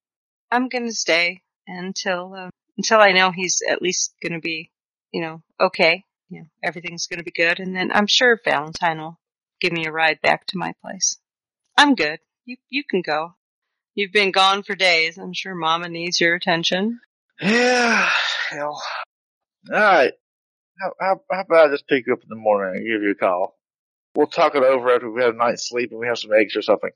I'm 0.52 0.68
gonna 0.70 0.92
stay 0.92 1.43
until 1.68 2.34
uh, 2.34 2.50
until 2.78 3.00
I 3.00 3.12
know 3.12 3.32
he's 3.32 3.62
at 3.68 3.82
least 3.82 4.16
gonna 4.22 4.40
be, 4.40 4.72
you 5.12 5.22
know, 5.22 5.42
okay. 5.60 6.04
You 6.30 6.42
know, 6.42 6.48
everything's 6.64 7.08
gonna 7.08 7.24
be 7.24 7.32
good, 7.32 7.60
and 7.60 7.76
then 7.76 7.92
I'm 7.92 8.08
sure 8.08 8.40
Valentine 8.44 9.00
will 9.00 9.20
give 9.62 9.72
me 9.72 9.86
a 9.86 9.92
ride 9.92 10.20
back 10.22 10.48
to 10.48 10.58
my 10.58 10.74
place. 10.84 11.18
I'm 11.78 11.96
good. 11.96 12.20
You 12.46 12.58
you 12.70 12.84
can 12.84 13.02
go. 13.02 13.36
You've 13.96 14.12
been 14.12 14.32
gone 14.32 14.64
for 14.64 14.76
days. 14.76 15.18
I'm 15.18 15.34
sure 15.34 15.54
Mama 15.54 15.90
needs 15.90 16.20
your 16.20 16.36
attention. 16.36 17.00
Yeah, 17.40 18.10
hell. 18.50 18.82
All 19.72 19.80
right. 19.80 20.14
How, 20.80 20.94
how, 21.00 21.22
how 21.32 21.42
about 21.42 21.68
I 21.68 21.72
just 21.72 21.88
pick 21.88 22.08
you 22.08 22.14
up 22.14 22.24
in 22.24 22.30
the 22.30 22.36
morning 22.36 22.78
and 22.78 22.88
give 22.88 23.04
you 23.04 23.12
a 23.12 23.16
call? 23.16 23.58
We'll 24.16 24.28
talk 24.28 24.56
it 24.56 24.64
over 24.64 24.94
after 24.94 25.10
we 25.10 25.22
have 25.22 25.36
a 25.36 25.38
night's 25.38 25.70
sleep 25.70 25.92
and 25.92 26.00
we 26.00 26.08
have 26.08 26.18
some 26.18 26.34
eggs 26.34 26.56
or 26.56 26.62
something, 26.62 26.92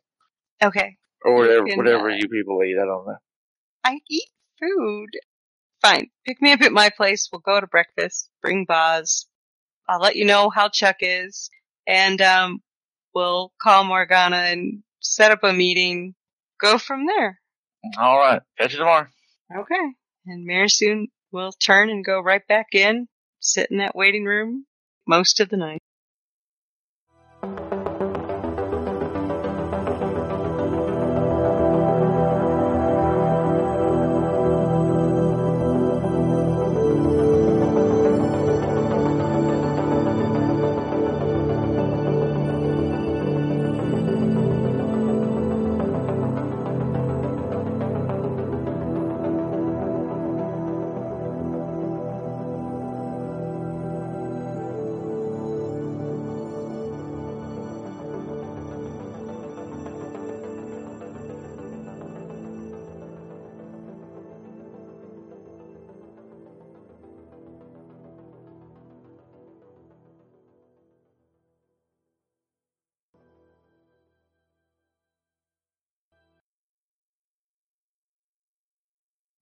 Okay, 0.64 0.98
or 1.24 1.36
whatever 1.36 1.66
whatever 1.76 2.10
uh, 2.10 2.16
you 2.16 2.28
people 2.28 2.64
eat. 2.64 2.78
I 2.82 2.86
don't 2.86 3.08
know. 3.08 3.18
I 3.84 4.00
eat 4.10 4.30
food. 4.60 5.10
Fine. 5.82 6.10
Pick 6.26 6.42
me 6.42 6.52
up 6.54 6.62
at 6.62 6.72
my 6.72 6.90
place. 6.90 7.30
We'll 7.32 7.42
go 7.42 7.60
to 7.60 7.68
breakfast. 7.68 8.30
Bring 8.42 8.66
Boz. 8.66 9.28
I'll 9.88 10.02
let 10.02 10.16
you 10.16 10.26
know 10.26 10.50
how 10.50 10.68
Chuck 10.70 10.98
is, 11.00 11.50
and 11.88 12.22
um, 12.22 12.62
we'll 13.14 13.54
call 13.62 13.86
Morgana 13.86 14.38
and 14.38 14.84
set 15.00 15.32
up 15.32 15.44
a 15.44 15.54
meeting. 15.54 16.14
Go 16.60 16.78
from 16.78 17.06
there. 17.06 17.40
All 17.98 18.18
right. 18.18 18.42
Catch 18.58 18.74
you 18.74 18.80
tomorrow. 18.80 19.08
Okay. 19.56 19.94
And 20.26 20.46
Mary 20.46 20.68
Sue 20.70 21.08
will 21.32 21.52
turn 21.52 21.90
and 21.90 22.04
go 22.04 22.20
right 22.20 22.46
back 22.48 22.68
in, 22.74 23.08
sit 23.40 23.72
in 23.72 23.78
that 23.78 23.96
waiting 23.96 24.26
room 24.26 24.66
most 25.08 25.40
of 25.40 25.50
the 25.50 25.58
night. 25.58 25.82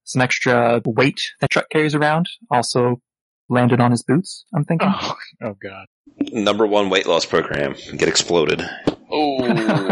Some 0.06 0.22
extra 0.22 0.82
weight 0.86 1.20
that 1.42 1.50
Chuck 1.52 1.66
carries 1.72 1.96
around 1.96 2.30
also 2.52 3.02
landed 3.50 3.82
on 3.82 3.92
his 3.92 4.04
boots, 4.04 4.46
I'm 4.56 4.64
thinking. 4.64 4.90
Oh, 4.92 5.16
oh 5.44 5.56
god. 5.62 5.86
Number 6.32 6.66
one 6.66 6.90
weight 6.90 7.06
loss 7.08 7.26
program. 7.26 7.76
Get 7.98 8.08
exploded. 8.08 8.64
Oh, 9.12 9.92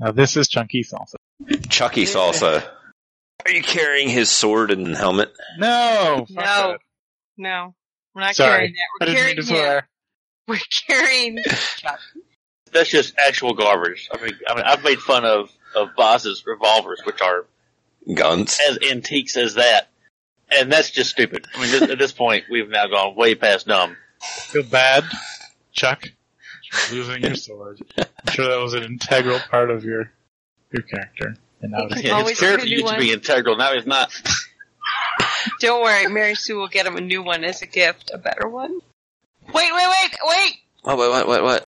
Now 0.00 0.10
this 0.12 0.36
is 0.36 0.48
chunky 0.48 0.82
salsa. 0.84 1.14
Chucky 1.68 2.04
salsa. 2.04 2.66
Are 3.44 3.50
you 3.50 3.62
carrying 3.62 4.08
his 4.08 4.30
sword 4.30 4.70
and 4.70 4.94
helmet? 4.96 5.32
No. 5.58 6.26
No. 6.30 6.42
that. 6.42 6.78
No, 7.36 7.74
we're 8.14 8.22
not 8.22 8.34
Sorry. 8.36 8.50
carrying 8.50 8.72
that. 8.72 8.86
We're 9.00 9.06
didn't 9.06 9.18
carrying 9.18 9.36
mean 9.36 9.46
to 9.46 9.52
him. 9.52 9.56
swear. 9.58 9.88
We're 10.48 10.58
carrying 10.86 11.38
Chuck. 11.78 11.98
that's 12.70 12.90
just 12.90 13.14
actual 13.26 13.54
garbage. 13.54 14.08
I 14.12 14.22
mean, 14.22 14.34
I 14.46 14.54
mean, 14.54 14.64
I've 14.66 14.84
made 14.84 14.98
fun 15.00 15.24
of 15.24 15.50
of 15.74 15.88
Boz's 15.96 16.44
revolvers, 16.46 17.00
which 17.04 17.22
are 17.22 17.46
Guns? 18.12 18.58
as 18.68 18.78
antiques 18.90 19.36
as 19.36 19.54
that, 19.54 19.88
and 20.50 20.70
that's 20.70 20.90
just 20.90 21.10
stupid. 21.10 21.46
I 21.54 21.60
mean, 21.60 21.70
this, 21.70 21.82
at 21.82 21.98
this 21.98 22.12
point, 22.12 22.44
we've 22.50 22.68
now 22.68 22.86
gone 22.86 23.14
way 23.16 23.34
past 23.34 23.66
dumb. 23.66 23.96
Feel 24.20 24.62
bad, 24.62 25.04
Chuck. 25.72 26.08
for 26.70 26.94
Losing 26.94 27.22
your 27.22 27.34
sword. 27.34 27.80
I'm 27.98 28.32
sure 28.32 28.48
that 28.48 28.62
was 28.62 28.74
an 28.74 28.84
integral 28.84 29.38
part 29.50 29.70
of 29.70 29.84
your 29.84 30.10
your 30.72 30.82
character. 30.82 31.36
And 31.60 31.72
now 31.72 31.86
it's 31.86 31.94
Always 31.94 32.04
Yeah, 32.04 32.18
get 32.18 32.28
his 32.28 32.38
a 32.38 32.40
character 32.40 32.66
new 32.66 32.76
used 32.76 32.88
to 32.88 32.98
be 32.98 33.12
integral. 33.12 33.56
Now 33.56 33.74
he's 33.74 33.86
not. 33.86 34.12
Don't 35.60 35.82
worry, 35.82 36.06
Mary 36.08 36.34
Sue 36.34 36.56
will 36.56 36.68
get 36.68 36.86
him 36.86 36.96
a 36.96 37.00
new 37.00 37.22
one 37.22 37.44
as 37.44 37.62
a 37.62 37.66
gift, 37.66 38.10
a 38.12 38.18
better 38.18 38.48
one. 38.48 38.80
Wait, 39.46 39.54
wait, 39.54 39.72
wait, 39.72 40.16
wait! 40.24 40.56
What, 40.82 40.96
what, 40.96 41.10
what, 41.10 41.26
what, 41.28 41.42
what? 41.42 41.64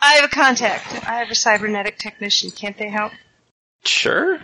I 0.00 0.14
have 0.14 0.24
a 0.24 0.28
contact. 0.28 0.92
I 1.08 1.18
have 1.18 1.30
a 1.30 1.34
cybernetic 1.34 1.98
technician. 1.98 2.50
Can't 2.50 2.76
they 2.76 2.88
help? 2.88 3.12
Sure. 3.84 4.38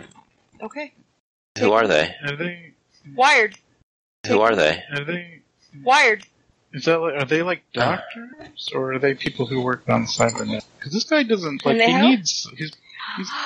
Okay. 0.61 0.93
Who 1.59 1.71
are 1.73 1.87
they? 1.87 2.15
Are 2.25 2.35
they? 2.35 2.73
Wired. 3.15 3.55
Who 4.27 4.41
are 4.41 4.55
they? 4.55 4.83
Are 4.95 5.03
they? 5.03 5.41
Wired. 5.83 6.23
Is 6.73 6.85
that 6.85 6.99
like, 6.99 7.15
are 7.15 7.25
they 7.25 7.41
like 7.41 7.63
doctors 7.73 8.69
or 8.73 8.93
are 8.93 8.99
they 8.99 9.13
people 9.13 9.45
who 9.45 9.61
work 9.61 9.83
on 9.89 10.05
Cybernet? 10.05 10.63
Because 10.77 10.93
this 10.93 11.03
guy 11.03 11.23
doesn't 11.23 11.61
Can 11.61 11.71
like 11.71 11.79
they 11.79 11.85
he 11.87 11.91
help? 11.91 12.09
needs 12.09 12.49
he's 12.57 12.71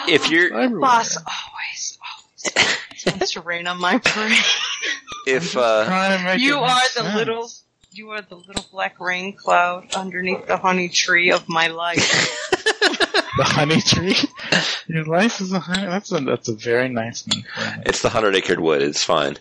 If 0.08 0.30
you're 0.32 0.54
everywhere. 0.56 0.82
Boz 0.82 1.18
always, 1.18 1.98
always 2.54 3.06
wants 3.20 3.32
to 3.32 3.42
rain 3.42 3.66
on 3.66 3.80
my 3.80 3.98
parade. 3.98 4.38
if 5.26 5.58
uh 5.58 5.86
Trying 5.86 6.20
to 6.20 6.24
make 6.24 6.40
You 6.40 6.58
it 6.58 6.62
make 6.62 6.70
are 6.70 6.82
the 6.96 7.02
sense. 7.04 7.16
little, 7.16 7.50
you 7.92 8.12
are 8.12 8.22
the 8.22 8.36
little 8.36 8.66
black 8.72 9.00
rain 9.00 9.34
cloud 9.34 9.96
underneath 9.96 10.46
the 10.46 10.58
honey 10.58 10.90
tree 10.90 11.32
of 11.32 11.50
my 11.50 11.68
life. 11.68 12.52
the 13.38 13.44
honey 13.44 13.82
tree. 13.82 14.16
Your 14.88 15.06
life 15.06 15.42
is 15.42 15.52
a 15.52 15.60
honey. 15.60 15.86
That's 15.86 16.12
a 16.12 16.20
that's 16.20 16.50
a 16.50 16.56
very 16.56 16.90
nice 16.90 17.28
name. 17.28 17.44
It's 17.86 18.02
the 18.02 18.10
hundred 18.10 18.36
acre 18.36 18.60
wood. 18.60 18.82
It's 18.82 19.04
fine. 19.04 19.38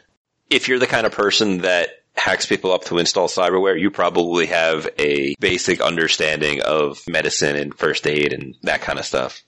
If 0.50 0.68
you're 0.68 0.78
the 0.78 0.86
kind 0.86 1.06
of 1.06 1.12
person 1.12 1.58
that 1.58 1.88
hacks 2.16 2.46
people 2.46 2.72
up 2.72 2.84
to 2.84 2.98
install 2.98 3.28
cyberware, 3.28 3.78
you 3.78 3.90
probably 3.90 4.46
have 4.46 4.88
a 4.98 5.34
basic 5.40 5.80
understanding 5.80 6.62
of 6.62 7.02
medicine 7.08 7.56
and 7.56 7.74
first 7.74 8.06
aid 8.06 8.32
and 8.32 8.54
that 8.62 8.80
kind 8.80 8.98
of 8.98 9.04
stuff. 9.04 9.42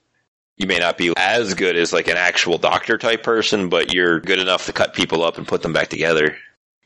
You 0.56 0.66
may 0.66 0.78
not 0.78 0.96
be 0.96 1.12
as 1.16 1.54
good 1.54 1.76
as 1.76 1.92
like 1.92 2.08
an 2.08 2.16
actual 2.16 2.58
doctor 2.58 2.96
type 2.98 3.22
person, 3.22 3.68
but 3.68 3.92
you're 3.92 4.20
good 4.20 4.38
enough 4.38 4.66
to 4.66 4.72
cut 4.72 4.94
people 4.94 5.22
up 5.22 5.38
and 5.38 5.46
put 5.46 5.62
them 5.62 5.72
back 5.72 5.88
together. 5.88 6.36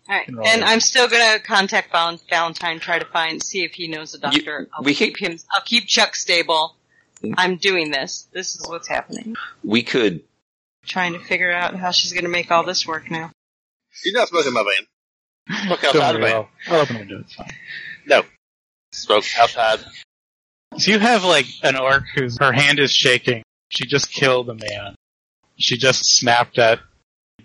Alright, 0.08 0.28
and. 0.28 0.64
I'm 0.64 0.80
still 0.80 1.08
gonna 1.08 1.38
contact 1.38 1.92
Val- 1.92 2.18
Valentine, 2.28 2.80
try 2.80 2.98
to 2.98 3.04
find, 3.04 3.40
see 3.40 3.62
if 3.62 3.72
he 3.72 3.86
knows 3.86 4.12
a 4.14 4.18
doctor. 4.18 4.68
I'll 4.74 4.82
we 4.82 4.92
keep 4.92 5.16
him, 5.16 5.38
I'll 5.54 5.62
keep 5.62 5.86
Chuck 5.86 6.16
stable. 6.16 6.74
I'm 7.36 7.56
doing 7.56 7.90
this. 7.90 8.28
This 8.32 8.56
is 8.56 8.68
what's 8.68 8.88
happening. 8.88 9.36
We 9.62 9.82
could 9.82 10.22
Trying 10.86 11.12
to 11.12 11.18
figure 11.18 11.52
out 11.52 11.76
how 11.76 11.90
she's 11.90 12.12
gonna 12.12 12.28
make 12.28 12.50
all 12.50 12.64
this 12.64 12.86
work 12.86 13.10
now. 13.10 13.30
You're 14.04 14.14
not 14.14 14.28
smoking 14.28 14.52
my 14.52 14.62
van. 14.62 15.66
Smoke 15.66 15.80
Don't 15.82 15.96
outside 15.96 16.12
the 16.14 16.18
van. 16.20 16.34
I'll, 16.34 16.48
I'll 16.68 16.80
open 16.80 16.94
the 16.94 17.00
window. 17.00 17.20
It's 17.20 17.34
fine. 17.34 17.50
No. 18.06 18.22
Smoke 18.92 19.24
outside. 19.38 19.80
So 20.78 20.92
you 20.92 20.98
have 20.98 21.24
like 21.24 21.46
an 21.62 21.76
orc 21.76 22.04
whose 22.14 22.38
her 22.38 22.52
hand 22.52 22.78
is 22.78 22.92
shaking. 22.92 23.42
She 23.68 23.86
just 23.86 24.10
killed 24.10 24.48
a 24.48 24.54
man. 24.54 24.94
She 25.58 25.76
just 25.76 26.04
snapped 26.04 26.58
at. 26.58 26.80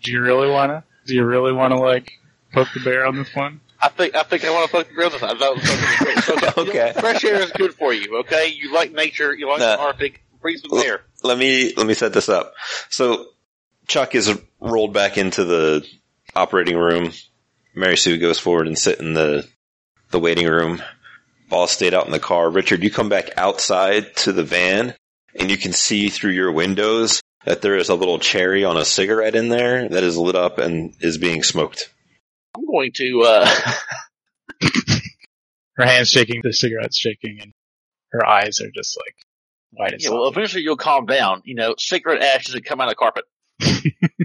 Do 0.02 0.12
you 0.12 0.22
really 0.22 0.50
wanna? 0.50 0.84
Do 1.06 1.14
you 1.14 1.26
really 1.26 1.52
wanna 1.52 1.80
like 1.80 2.14
poke 2.54 2.70
the 2.74 2.80
bear 2.80 3.06
on 3.06 3.16
this 3.16 3.36
one? 3.36 3.60
I 3.82 3.90
think 3.90 4.16
I 4.16 4.24
think 4.24 4.46
I 4.46 4.52
want 4.52 4.70
to 4.70 4.78
fuck 4.78 4.88
the 4.88 4.94
grill. 4.94 5.12
I 5.14 5.18
thought 5.18 5.38
smoking 5.38 5.60
is 5.60 5.98
great. 6.00 6.18
So, 6.56 6.62
Okay. 6.70 6.94
Fresh 7.00 7.24
air 7.26 7.42
is 7.42 7.52
good 7.52 7.74
for 7.74 7.94
you. 7.94 8.20
Okay. 8.20 8.48
You 8.56 8.74
like 8.74 8.92
nature. 8.94 9.34
You 9.34 9.50
like 9.50 9.60
the 9.60 9.80
Arctic. 9.80 10.24
Breathe 10.42 10.60
some 10.60 10.80
air. 10.80 11.02
let 11.24 11.38
me 11.38 11.74
let 11.76 11.88
me 11.88 11.94
set 11.94 12.14
this 12.14 12.30
up. 12.30 12.54
So 12.90 13.28
Chuck 13.88 14.14
is 14.16 14.40
rolled 14.60 14.94
back 14.94 15.18
into 15.18 15.44
the 15.44 15.86
operating 16.36 16.78
room. 16.78 17.12
Mary 17.74 17.98
Sue 17.98 18.18
goes 18.18 18.40
forward 18.40 18.68
and 18.68 18.78
sit 18.78 19.00
in 19.00 19.14
the 19.14 19.48
the 20.12 20.20
waiting 20.20 20.48
room. 20.48 20.82
Boz 21.50 21.72
stayed 21.72 21.94
out 21.94 22.06
in 22.06 22.12
the 22.12 22.20
car. 22.20 22.50
Richard, 22.50 22.84
you 22.84 22.90
come 22.92 23.10
back 23.10 23.32
outside 23.38 24.16
to 24.18 24.32
the 24.32 24.44
van 24.44 24.96
and 25.36 25.52
you 25.52 25.58
can 25.58 25.74
see 25.74 26.10
through 26.10 26.32
your 26.32 26.52
windows 26.52 27.22
that 27.44 27.62
there 27.62 27.76
is 27.76 27.90
a 27.90 27.96
little 27.96 28.18
cherry 28.20 28.64
on 28.66 28.78
a 28.78 28.86
cigarette 28.86 29.36
in 29.36 29.50
there 29.50 29.88
that 29.90 30.04
is 30.04 30.18
lit 30.18 30.36
up 30.36 30.58
and 30.58 30.94
is 31.02 31.18
being 31.18 31.44
smoked. 31.44 31.92
I'm 32.56 32.66
going 32.66 32.92
to. 32.96 33.22
uh 33.24 33.50
Her 35.78 35.86
hand's 35.86 36.10
shaking, 36.10 36.40
the 36.42 36.54
cigarette's 36.54 36.98
shaking, 36.98 37.40
and 37.42 37.54
her 38.12 38.26
eyes 38.26 38.62
are 38.62 38.72
just 38.74 38.98
like 38.98 39.16
white 39.72 39.94
as 39.94 40.06
Yeah. 40.06 40.12
Well, 40.12 40.28
eventually 40.30 40.64
you'll 40.64 40.78
calm 40.78 41.06
down. 41.06 41.42
You 41.44 41.56
know, 41.56 41.76
cigarette 41.78 42.22
ashes 42.22 42.48
doesn't 42.54 42.66
come 42.66 42.80
out 42.80 42.88
of 42.88 42.92
the 42.92 42.96
carpet. 42.96 43.26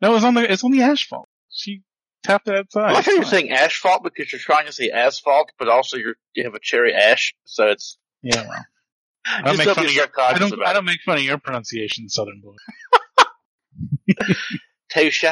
No, 0.00 0.14
it's 0.14 0.24
on 0.24 0.34
the 0.34 0.50
it's 0.50 0.64
on 0.64 0.70
the 0.70 0.82
asphalt. 0.82 1.28
She 1.50 1.82
tapped 2.22 2.48
it 2.48 2.54
I 2.54 2.58
outside. 2.58 2.92
like 2.92 3.04
how 3.04 3.12
you're 3.12 3.24
saying 3.24 3.50
asphalt 3.50 4.02
because 4.02 4.32
you're 4.32 4.40
trying 4.40 4.66
to 4.66 4.72
say 4.72 4.90
asphalt, 4.90 5.52
but 5.58 5.68
also 5.68 5.96
you're, 5.96 6.14
you 6.34 6.44
have 6.44 6.54
a 6.54 6.60
cherry 6.60 6.94
ash, 6.94 7.34
so 7.44 7.68
it's. 7.68 7.98
Yeah, 8.22 8.46
well. 8.48 8.64
I 9.26 9.42
don't 9.42 9.58
make 9.58 9.68
fun 9.68 9.84
of 9.84 9.92
your. 9.92 10.06
I 10.18 10.38
don't. 10.38 10.66
I 10.66 10.72
don't 10.72 10.84
make 10.86 11.02
fun 11.02 11.18
of 11.18 11.22
your 11.22 11.38
pronunciation, 11.38 12.08
Southern 12.08 12.40
boy. 12.40 12.54
Touche. 14.90 15.24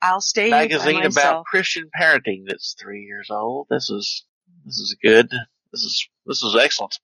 I'll 0.00 0.20
stay 0.20 0.50
Magazine 0.50 1.00
by 1.00 1.06
about. 1.06 1.44
Christian 1.44 1.90
parenting 1.98 2.44
that's 2.46 2.74
three 2.78 3.02
years 3.02 3.28
old. 3.30 3.66
This 3.68 3.90
is 3.90 4.24
this 4.64 4.78
is 4.78 4.96
good. 5.02 5.30
This 5.72 5.82
is 5.82 6.08
this 6.26 6.42
is 6.42 6.56
excellent. 6.56 6.98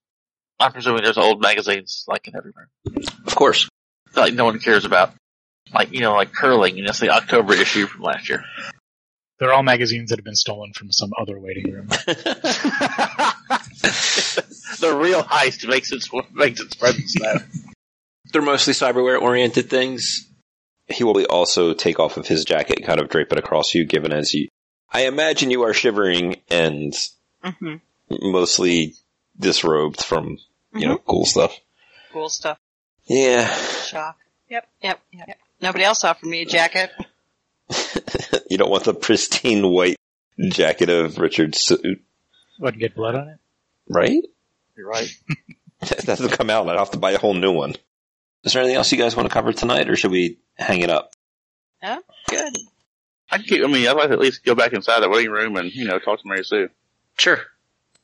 I'm 0.60 0.72
presuming 0.72 1.02
there's 1.02 1.18
old 1.18 1.40
magazines 1.40 2.04
like 2.06 2.28
in 2.28 2.36
everywhere. 2.36 2.68
Of 3.26 3.34
course. 3.34 3.68
Like 4.14 4.34
no 4.34 4.44
one 4.44 4.60
cares 4.60 4.84
about. 4.84 5.12
Like 5.72 5.92
you 5.92 6.00
know, 6.00 6.12
like 6.14 6.32
curling, 6.32 6.78
and 6.78 6.88
it's 6.88 7.00
the 7.00 7.10
October 7.10 7.54
issue 7.54 7.86
from 7.86 8.02
last 8.02 8.28
year. 8.28 8.44
They're 9.38 9.52
all 9.52 9.64
magazines 9.64 10.10
that 10.10 10.18
have 10.18 10.24
been 10.24 10.36
stolen 10.36 10.72
from 10.72 10.92
some 10.92 11.10
other 11.18 11.38
waiting 11.38 11.72
room. 11.72 11.88
the 14.80 14.96
real 14.96 15.22
heist 15.24 15.66
makes 15.68 15.90
its 15.90 16.08
makes 16.32 16.60
its 16.60 16.74
presence 16.76 17.18
known. 17.18 17.42
They're 18.32 18.42
mostly 18.42 18.74
cyberware 18.74 19.20
oriented 19.20 19.68
things. 19.68 20.28
He 20.88 21.04
will 21.04 21.24
also 21.24 21.72
take 21.74 21.98
off 21.98 22.16
of 22.16 22.26
his 22.26 22.44
jacket 22.44 22.78
and 22.78 22.86
kind 22.86 23.00
of 23.00 23.08
drape 23.08 23.32
it 23.32 23.38
across 23.38 23.74
you, 23.74 23.84
given 23.84 24.12
as 24.12 24.34
you. 24.34 24.48
I 24.92 25.06
imagine 25.06 25.50
you 25.50 25.62
are 25.62 25.74
shivering 25.74 26.40
and 26.50 26.94
hmm 27.42 27.76
mostly 28.10 28.94
disrobed 29.38 30.02
from, 30.04 30.38
you 30.74 30.86
know, 30.86 30.98
cool 30.98 31.24
stuff. 31.24 31.58
Cool 32.12 32.28
stuff. 32.28 32.58
Yeah. 33.06 33.46
Shock. 33.48 34.18
Yep, 34.50 34.68
yep, 34.82 35.00
yep. 35.12 35.38
Nobody 35.60 35.84
else 35.84 36.04
offered 36.04 36.28
me 36.28 36.42
a 36.42 36.44
jacket. 36.46 36.90
you 38.50 38.58
don't 38.58 38.70
want 38.70 38.84
the 38.84 38.94
pristine 38.94 39.66
white 39.68 39.96
jacket 40.38 40.90
of 40.90 41.18
Richard's 41.18 41.60
suit, 41.62 42.02
Wouldn't 42.60 42.80
get 42.80 42.94
blood 42.94 43.14
on 43.14 43.28
it. 43.28 43.38
right? 43.88 44.22
You're 44.76 44.88
right. 44.88 45.08
That 45.80 46.06
doesn't 46.06 46.30
come 46.32 46.48
out. 46.48 46.66
I'd 46.68 46.78
have 46.78 46.92
to 46.92 46.98
buy 46.98 47.12
a 47.12 47.18
whole 47.18 47.34
new 47.34 47.52
one. 47.52 47.74
Is 48.44 48.52
there 48.52 48.62
anything 48.62 48.76
else 48.76 48.92
you 48.92 48.98
guys 48.98 49.16
want 49.16 49.28
to 49.28 49.32
cover 49.32 49.52
tonight, 49.52 49.88
or 49.88 49.96
should 49.96 50.10
we 50.10 50.38
hang 50.56 50.80
it 50.80 50.90
up? 50.90 51.12
Oh 51.82 52.00
good. 52.28 52.52
I 53.30 53.38
can 53.38 53.46
keep. 53.46 53.64
I 53.64 53.66
mean, 53.66 53.86
I'd 53.88 53.92
like 53.96 54.08
to 54.08 54.12
at 54.14 54.18
least 54.20 54.44
go 54.44 54.54
back 54.54 54.72
inside 54.72 55.00
the 55.00 55.08
waiting 55.08 55.30
room 55.32 55.56
and 55.56 55.70
you 55.74 55.86
know 55.86 55.98
talk 55.98 56.20
to 56.20 56.28
Mary 56.28 56.44
Sue. 56.44 56.68
Sure. 57.18 57.40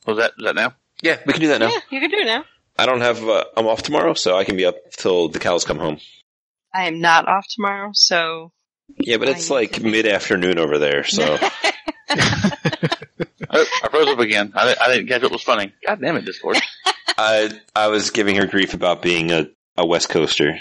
Was 0.05 0.17
that 0.17 0.31
is 0.37 0.43
that 0.45 0.55
now? 0.55 0.73
Yeah, 1.01 1.17
we 1.25 1.33
can 1.33 1.41
do 1.41 1.47
that 1.49 1.59
now. 1.59 1.69
Yeah, 1.69 1.79
you 1.89 1.99
can 1.99 2.09
do 2.09 2.17
it 2.17 2.25
now. 2.25 2.43
I 2.77 2.85
don't 2.85 3.01
have. 3.01 3.23
Uh, 3.23 3.43
I'm 3.55 3.67
off 3.67 3.83
tomorrow, 3.83 4.13
so 4.13 4.37
I 4.37 4.43
can 4.43 4.55
be 4.57 4.65
up 4.65 4.75
till 4.91 5.29
the 5.29 5.39
cows 5.39 5.63
come 5.65 5.77
home. 5.79 5.99
I 6.73 6.85
am 6.87 7.01
not 7.01 7.27
off 7.27 7.45
tomorrow, 7.49 7.91
so 7.93 8.51
Yeah, 8.97 9.17
but 9.17 9.27
I 9.27 9.31
it's 9.31 9.49
like 9.49 9.73
to- 9.73 9.83
mid 9.83 10.07
afternoon 10.07 10.57
over 10.57 10.77
there, 10.79 11.03
so 11.03 11.37
I, 11.39 11.71
I 13.49 13.87
froze 13.89 14.07
up 14.07 14.19
again. 14.19 14.53
I, 14.55 14.75
I 14.81 14.87
didn't 14.93 15.07
catch 15.07 15.21
what 15.23 15.31
was 15.31 15.41
funny. 15.43 15.73
God 15.85 15.99
damn 16.01 16.15
it, 16.17 16.25
Discord. 16.25 16.57
I 17.17 17.51
I 17.75 17.87
was 17.87 18.09
giving 18.11 18.35
her 18.37 18.47
grief 18.47 18.73
about 18.73 19.01
being 19.01 19.31
a, 19.31 19.47
a 19.77 19.85
West 19.85 20.09
Coaster. 20.09 20.57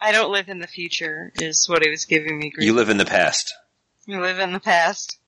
I 0.00 0.12
don't 0.12 0.30
live 0.32 0.48
in 0.48 0.58
the 0.58 0.66
future. 0.66 1.32
Is 1.40 1.68
what 1.68 1.82
he 1.82 1.90
was 1.90 2.04
giving 2.04 2.38
me. 2.38 2.50
Grief. 2.50 2.66
You 2.66 2.74
live 2.74 2.88
in 2.90 2.98
the 2.98 3.04
past. 3.04 3.54
You 4.06 4.20
live 4.20 4.38
in 4.38 4.52
the 4.52 4.60
past. 4.60 5.18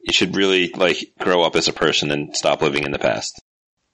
You 0.00 0.12
should 0.12 0.36
really 0.36 0.68
like 0.68 1.12
grow 1.18 1.42
up 1.42 1.54
as 1.56 1.68
a 1.68 1.72
person 1.72 2.10
and 2.10 2.36
stop 2.36 2.62
living 2.62 2.84
in 2.84 2.92
the 2.92 2.98
past. 2.98 3.40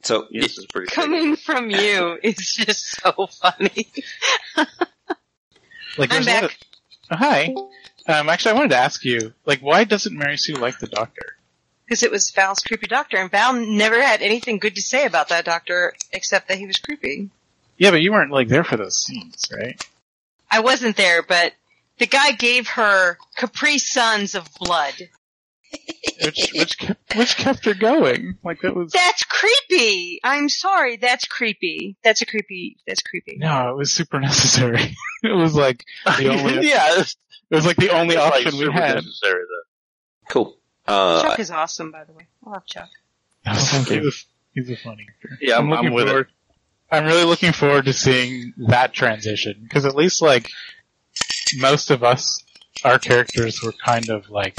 So 0.02 0.26
Yeah, 0.30 0.42
this 0.42 0.58
is 0.58 0.66
pretty. 0.66 0.90
Coming 0.94 1.34
from 1.36 1.70
you 1.70 2.18
is 2.22 2.36
just 2.56 3.00
so 3.00 3.26
funny. 3.26 3.86
Like, 5.96 6.12
I'm 6.12 6.22
there's 6.22 6.26
a 6.26 6.30
back. 6.30 6.42
of- 6.44 6.56
Oh, 7.10 7.16
hi. 7.16 7.54
Um, 8.06 8.28
actually, 8.28 8.52
I 8.52 8.54
wanted 8.54 8.68
to 8.70 8.76
ask 8.76 9.04
you, 9.04 9.32
like, 9.46 9.60
why 9.60 9.84
doesn't 9.84 10.16
Mary 10.16 10.36
Sue 10.36 10.54
like 10.54 10.78
the 10.78 10.86
doctor? 10.86 11.36
Because 11.84 12.02
it 12.02 12.10
was 12.10 12.30
Val's 12.30 12.60
creepy 12.60 12.86
doctor, 12.86 13.16
and 13.16 13.30
Val 13.30 13.54
never 13.54 14.00
had 14.00 14.20
anything 14.22 14.58
good 14.58 14.74
to 14.76 14.82
say 14.82 15.06
about 15.06 15.30
that 15.30 15.44
doctor 15.46 15.94
except 16.12 16.48
that 16.48 16.58
he 16.58 16.66
was 16.66 16.76
creepy. 16.76 17.30
Yeah, 17.78 17.90
but 17.90 18.02
you 18.02 18.12
weren't 18.12 18.32
like 18.32 18.48
there 18.48 18.64
for 18.64 18.76
those 18.76 18.96
scenes, 19.02 19.46
right? 19.56 19.82
I 20.50 20.60
wasn't 20.60 20.96
there, 20.96 21.22
but 21.22 21.52
the 21.98 22.06
guy 22.06 22.32
gave 22.32 22.68
her 22.68 23.18
Capri 23.36 23.78
Suns 23.78 24.34
of 24.34 24.48
blood. 24.54 24.94
Which 26.24 26.52
which 26.54 26.78
kept, 26.78 27.16
which 27.16 27.36
kept 27.36 27.64
her 27.66 27.74
going. 27.74 28.38
Like 28.42 28.62
that 28.62 28.74
was 28.74 28.90
That's 28.90 29.22
creepy. 29.24 30.18
I'm 30.24 30.48
sorry. 30.48 30.96
That's 30.96 31.26
creepy. 31.26 31.96
That's 32.02 32.22
a 32.22 32.26
creepy. 32.26 32.78
That's 32.86 33.02
creepy. 33.02 33.36
no, 33.36 33.70
it 33.70 33.76
was 33.76 33.92
super 33.92 34.18
necessary. 34.18 34.96
it 35.22 35.36
was 35.36 35.54
like 35.54 35.84
the 36.18 36.28
only 36.28 36.68
yeah, 36.68 36.98
it's, 37.00 37.16
it 37.50 37.54
was 37.54 37.66
like 37.66 37.76
the 37.76 37.90
only 37.90 38.14
it's 38.14 38.24
like 38.24 38.46
option 38.46 38.58
we 38.58 38.72
had. 38.72 38.96
necessary, 38.96 39.42
though. 39.42 40.28
cool. 40.32 40.56
Uh, 40.86 41.22
Chuck 41.22 41.38
is 41.38 41.50
awesome, 41.50 41.90
by 41.90 42.04
the 42.04 42.12
way. 42.12 42.26
I 42.46 42.50
love 42.50 42.66
Chuck. 42.66 42.88
he's, 43.46 43.88
a, 43.90 44.10
he's 44.54 44.70
a 44.70 44.76
funny 44.76 45.06
actor. 45.08 45.38
Yeah, 45.40 45.58
I'm, 45.58 45.72
I'm, 45.72 45.92
with 45.92 46.06
forward. 46.06 46.28
it. 46.28 46.32
I'm 46.90 47.04
really 47.04 47.24
looking 47.24 47.52
forward 47.52 47.84
to 47.86 47.92
seeing 47.92 48.54
that 48.68 48.92
transition 48.92 49.60
because 49.62 49.84
at 49.84 49.94
least 49.94 50.22
like 50.22 50.48
most 51.58 51.90
of 51.90 52.02
us, 52.02 52.42
our 52.84 52.98
characters 52.98 53.62
were 53.62 53.72
kind 53.84 54.08
of 54.08 54.30
like, 54.30 54.56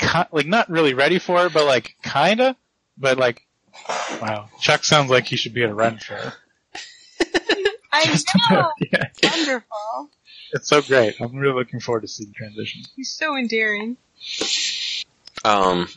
ki- 0.00 0.24
like 0.32 0.46
not 0.46 0.68
really 0.68 0.94
ready 0.94 1.18
for 1.18 1.46
it, 1.46 1.52
but 1.52 1.64
like 1.66 1.94
kinda, 2.02 2.56
but 2.98 3.18
like, 3.18 3.42
wow, 4.20 4.48
Chuck 4.60 4.82
sounds 4.84 5.10
like 5.10 5.26
he 5.26 5.36
should 5.36 5.54
be 5.54 5.62
at 5.62 5.70
a 5.70 5.74
Ren 5.74 5.98
fair. 5.98 6.32
I 7.92 8.20
know. 8.50 8.70
yeah, 8.92 9.04
Wonderful. 9.22 10.10
it's 10.52 10.68
so 10.68 10.80
great. 10.82 11.14
I'm 11.20 11.36
really 11.36 11.54
looking 11.54 11.78
forward 11.80 12.00
to 12.00 12.08
seeing 12.08 12.30
the 12.30 12.34
transition. 12.34 12.82
He's 12.96 13.10
so 13.10 13.36
endearing. 13.36 13.96
um, 15.44 15.88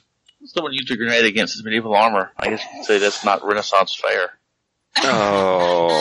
Someone 0.46 0.74
used 0.74 0.92
a 0.92 0.98
grenade 0.98 1.26
against 1.26 1.54
his 1.56 1.64
medieval 1.64 1.96
armor. 1.96 2.32
I 2.38 2.50
guess 2.50 2.62
you 2.64 2.70
could 2.80 2.86
say 2.86 2.98
that's 3.00 3.24
not 3.26 3.44
Renaissance 3.44 3.96
fair. 3.96 4.35
Oh. 4.98 5.92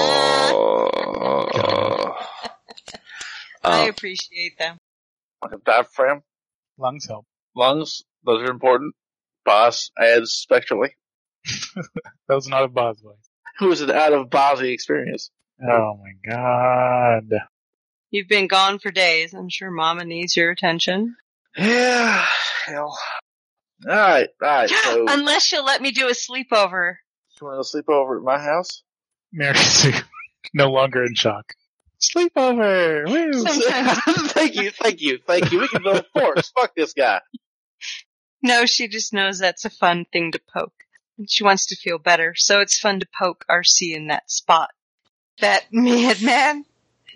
I 3.63 3.83
Um, 3.85 3.89
appreciate 3.89 4.59
them. 4.59 4.77
Like 5.43 5.53
a 5.53 5.59
diaphragm, 5.59 6.23
Lungs 6.79 7.07
help. 7.07 7.27
lungs, 7.57 8.03
those 8.25 8.43
are 8.43 8.51
important. 8.51 8.95
Boz 9.45 9.91
adds 9.99 10.33
spectrally. 10.33 10.91
That 12.29 12.35
was 12.37 12.49
not 12.49 12.65
a 12.65 12.69
Boz 12.69 13.01
voice. 13.03 13.17
Who 13.59 13.71
is 13.71 13.81
an 13.83 13.91
out 13.91 14.13
of 14.15 14.29
Bozzy 14.29 14.73
experience? 14.73 15.31
Oh 15.63 15.99
my 16.03 16.13
god. 16.31 17.25
You've 18.11 18.29
been 18.29 18.47
gone 18.47 18.79
for 18.79 18.91
days. 18.91 19.35
I'm 19.35 19.49
sure 19.51 19.71
Mama 19.71 20.05
needs 20.05 20.37
your 20.37 20.51
attention. 20.51 21.17
Yeah, 21.57 22.25
hell. 22.67 22.99
Alright, 23.87 24.31
alright, 24.43 24.71
so, 24.71 25.05
Unless 25.09 25.53
you'll 25.53 25.65
let 25.67 25.83
me 25.83 25.91
do 25.91 26.09
a 26.09 26.13
sleepover. 26.13 26.95
you 27.41 27.47
wanna 27.47 27.65
sleep 27.65 27.89
over 27.89 28.17
at 28.17 28.23
my 28.25 28.39
house? 28.39 28.83
Mary 29.37 29.57
Sue, 29.57 29.93
no 30.55 30.71
longer 30.71 31.05
in 31.05 31.15
shock. 31.15 31.55
Sleepover! 32.01 33.07
Woo! 33.09 33.45
Thank 34.29 34.57
you, 34.57 34.71
thank 34.71 35.01
you, 35.01 35.19
thank 35.27 35.51
you. 35.53 35.61
We 35.61 35.69
can 35.69 35.83
build 35.83 35.97
a 35.97 36.05
force. 36.21 36.51
Fuck 36.51 36.75
this 36.77 36.93
guy. 36.93 37.21
No, 38.43 38.67
she 38.67 38.89
just 38.89 39.13
knows 39.15 39.39
that's 39.39 39.65
a 39.65 39.71
fun 39.71 40.05
thing 40.13 40.33
to 40.33 40.41
poke. 40.55 40.75
And 41.17 41.31
she 41.31 41.45
wants 41.45 41.67
to 41.67 41.77
feel 41.77 41.99
better, 41.99 42.35
so 42.37 42.61
it's 42.61 42.79
fun 42.79 43.01
to 43.01 43.07
poke 43.19 43.45
RC 43.51 43.95
in 43.95 44.09
that 44.09 44.31
spot. 44.31 44.71
That 45.41 45.65
madman? 45.73 46.65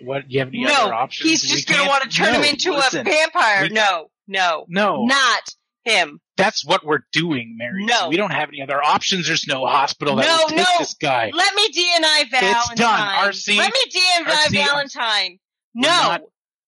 What, 0.01 0.27
do 0.27 0.33
you 0.33 0.39
have 0.39 0.47
any 0.49 0.65
other 0.65 0.89
No, 0.89 0.95
options? 0.95 1.29
he's 1.29 1.43
We 1.43 1.49
just 1.49 1.67
gonna 1.69 1.87
want 1.87 2.03
to 2.03 2.09
turn 2.09 2.33
no, 2.33 2.39
him 2.39 2.45
into 2.45 2.71
listen. 2.71 3.01
a 3.01 3.03
vampire. 3.03 3.63
We- 3.63 3.69
no, 3.69 4.09
no, 4.27 4.65
No, 4.69 5.05
not 5.05 5.55
him. 5.85 6.19
that's 6.37 6.63
what 6.65 6.85
we're 6.85 7.03
doing, 7.11 7.55
Mary. 7.57 7.85
No. 7.85 8.01
Sue. 8.03 8.09
We 8.09 8.17
don't 8.17 8.31
have 8.31 8.49
any 8.49 8.61
other 8.61 8.81
options. 8.83 9.27
There's 9.27 9.47
no 9.47 9.65
hospital 9.65 10.15
that 10.17 10.25
No, 10.25 10.37
will 10.43 10.47
take 10.49 10.57
no. 10.57 10.63
this 10.79 10.93
guy. 10.95 11.31
Let 11.33 11.55
me 11.55 11.69
DNI 11.69 12.29
Valentine. 12.31 12.75
done, 12.77 13.27
RC. 13.29 13.57
Let 13.57 13.73
me 13.73 13.79
DNI 13.91 14.25
RC, 14.47 14.51
Valentine. 14.65 15.39
We're 15.75 15.81
No. 15.81 15.87
not- 15.89 16.21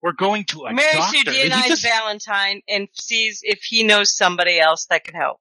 We're 0.03 0.14
going 0.14 0.45
to 0.45 0.66
a 0.66 0.74
Mary 0.74 0.91
Sue 0.91 1.24
doctor. 1.24 1.32
He 1.32 1.49
DNI's 1.49 1.68
just- 1.68 1.84
Valentine 1.84 2.62
and 2.68 2.88
sees 2.93 3.41
if 3.43 3.62
he 3.64 3.84
knows 3.84 4.16
somebody 4.18 4.59
else 4.59 4.86
that 4.89 5.03
can 5.03 5.14
help. 5.16 5.39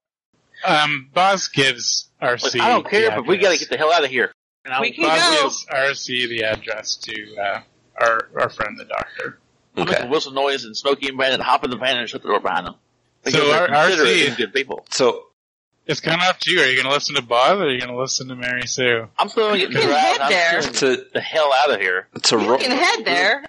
um, 0.65 1.09
Boz 1.15 1.49
gives 1.49 2.11
RC. 2.21 2.59
Look, 2.59 2.67
I 2.67 2.69
don't 2.69 2.87
care, 2.91 3.11
but 3.13 3.27
we 3.27 3.39
gotta 3.39 3.57
get 3.57 3.71
the 3.71 3.79
hell 3.79 3.91
out 3.93 4.05
of 4.05 4.11
here. 4.11 4.35
And 4.67 4.75
I'll- 4.75 4.83
We 4.83 4.93
can 4.93 5.05
Boz 5.05 5.19
go. 5.23 5.43
gives 5.45 5.67
RC 5.71 6.27
the 6.29 6.45
address 6.45 6.97
to 6.97 7.37
uh, 7.39 7.61
our 7.99 8.29
our 8.39 8.51
friend 8.51 8.79
the 8.79 8.85
doctor. 8.85 9.41
I'll 9.77 9.85
make 9.87 9.95
Okay. 9.95 10.05
a 10.05 10.09
whistle 10.11 10.33
noise 10.33 10.65
and 10.65 10.77
Smokey 10.77 11.09
and 11.09 11.17
Brandon 11.17 11.41
hop 11.41 11.65
in 11.65 11.71
the 11.71 11.79
van 11.79 11.97
and 11.97 12.07
shut 12.11 12.21
the 12.23 12.29
door 12.29 12.41
behind 12.41 12.67
them. 12.67 12.75
So 13.25 13.31
Because 13.33 13.51
our- 13.53 13.67
considerate 13.69 14.31
RC 14.33 14.37
good 14.37 14.53
people. 14.55 14.87
so 14.91 15.27
It's 15.87 16.01
kind 16.01 16.21
of 16.21 16.29
up 16.29 16.39
to 16.41 16.51
you. 16.53 16.61
Are 16.61 16.67
you 16.67 16.75
going 16.77 16.87
to 16.87 16.93
listen 16.93 17.17
to 17.17 17.23
Boz 17.23 17.59
or 17.59 17.65
are 17.65 17.71
you 17.71 17.81
going 17.81 17.91
to 17.93 17.99
listen 18.01 18.29
to 18.29 18.37
Mary 18.37 18.67
Sue? 18.67 19.09
I'm 19.19 19.29
still 19.29 19.49
gonna 19.49 19.59
get 19.59 19.71
You 19.73 19.79
can 19.81 19.91
head 19.91 20.21
I'm 20.21 20.31
there. 20.31 20.61
to 20.63 21.05
the 21.13 21.21
hell 21.21 21.53
out 21.53 21.73
of 21.73 21.81
here. 21.81 22.07
to 22.23 22.39
You 22.39 22.49
roll. 22.49 22.59
can 22.59 22.71
head 22.71 23.05
there. 23.05 23.45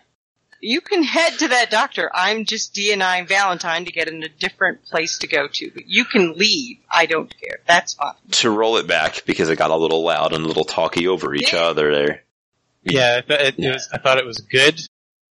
You 0.63 0.80
can 0.82 1.03
head 1.03 1.39
to 1.39 1.47
that 1.49 1.69
doctor. 1.72 2.09
I'm 2.13 2.45
just 2.45 2.74
DNI 2.76 3.28
Valentine 3.28 3.86
to 3.86 3.91
get 3.91 4.07
in 4.07 4.22
a 4.24 4.30
different 4.30 4.84
place 4.86 5.17
to 5.19 5.28
go 5.28 5.47
to. 5.47 5.72
But 5.74 5.88
you 5.88 6.05
can 6.05 6.34
leave. 6.34 6.78
I 6.91 7.05
don't 7.07 7.34
care. 7.39 7.59
That's 7.65 7.93
fine. 7.95 8.13
to 8.32 8.49
roll 8.51 8.78
it 8.78 8.86
back 8.88 9.24
because 9.26 9.49
it 9.49 9.57
got 9.57 9.72
a 9.72 9.76
little 9.76 10.03
loud 10.03 10.34
and 10.34 10.43
a 10.43 10.47
little 10.47 10.63
talky 10.65 11.07
over 11.07 11.34
each 11.34 11.53
Yeah. 11.53 11.61
other 11.61 11.91
there. 11.93 12.24
Yeah, 12.84 13.22
I, 13.30 13.34
it, 13.34 13.55
Yeah. 13.57 13.69
it 13.69 13.74
was, 13.74 13.89
I 13.93 13.97
thought 13.99 14.17
it 14.17 14.26
was 14.26 14.38
good. 14.39 14.80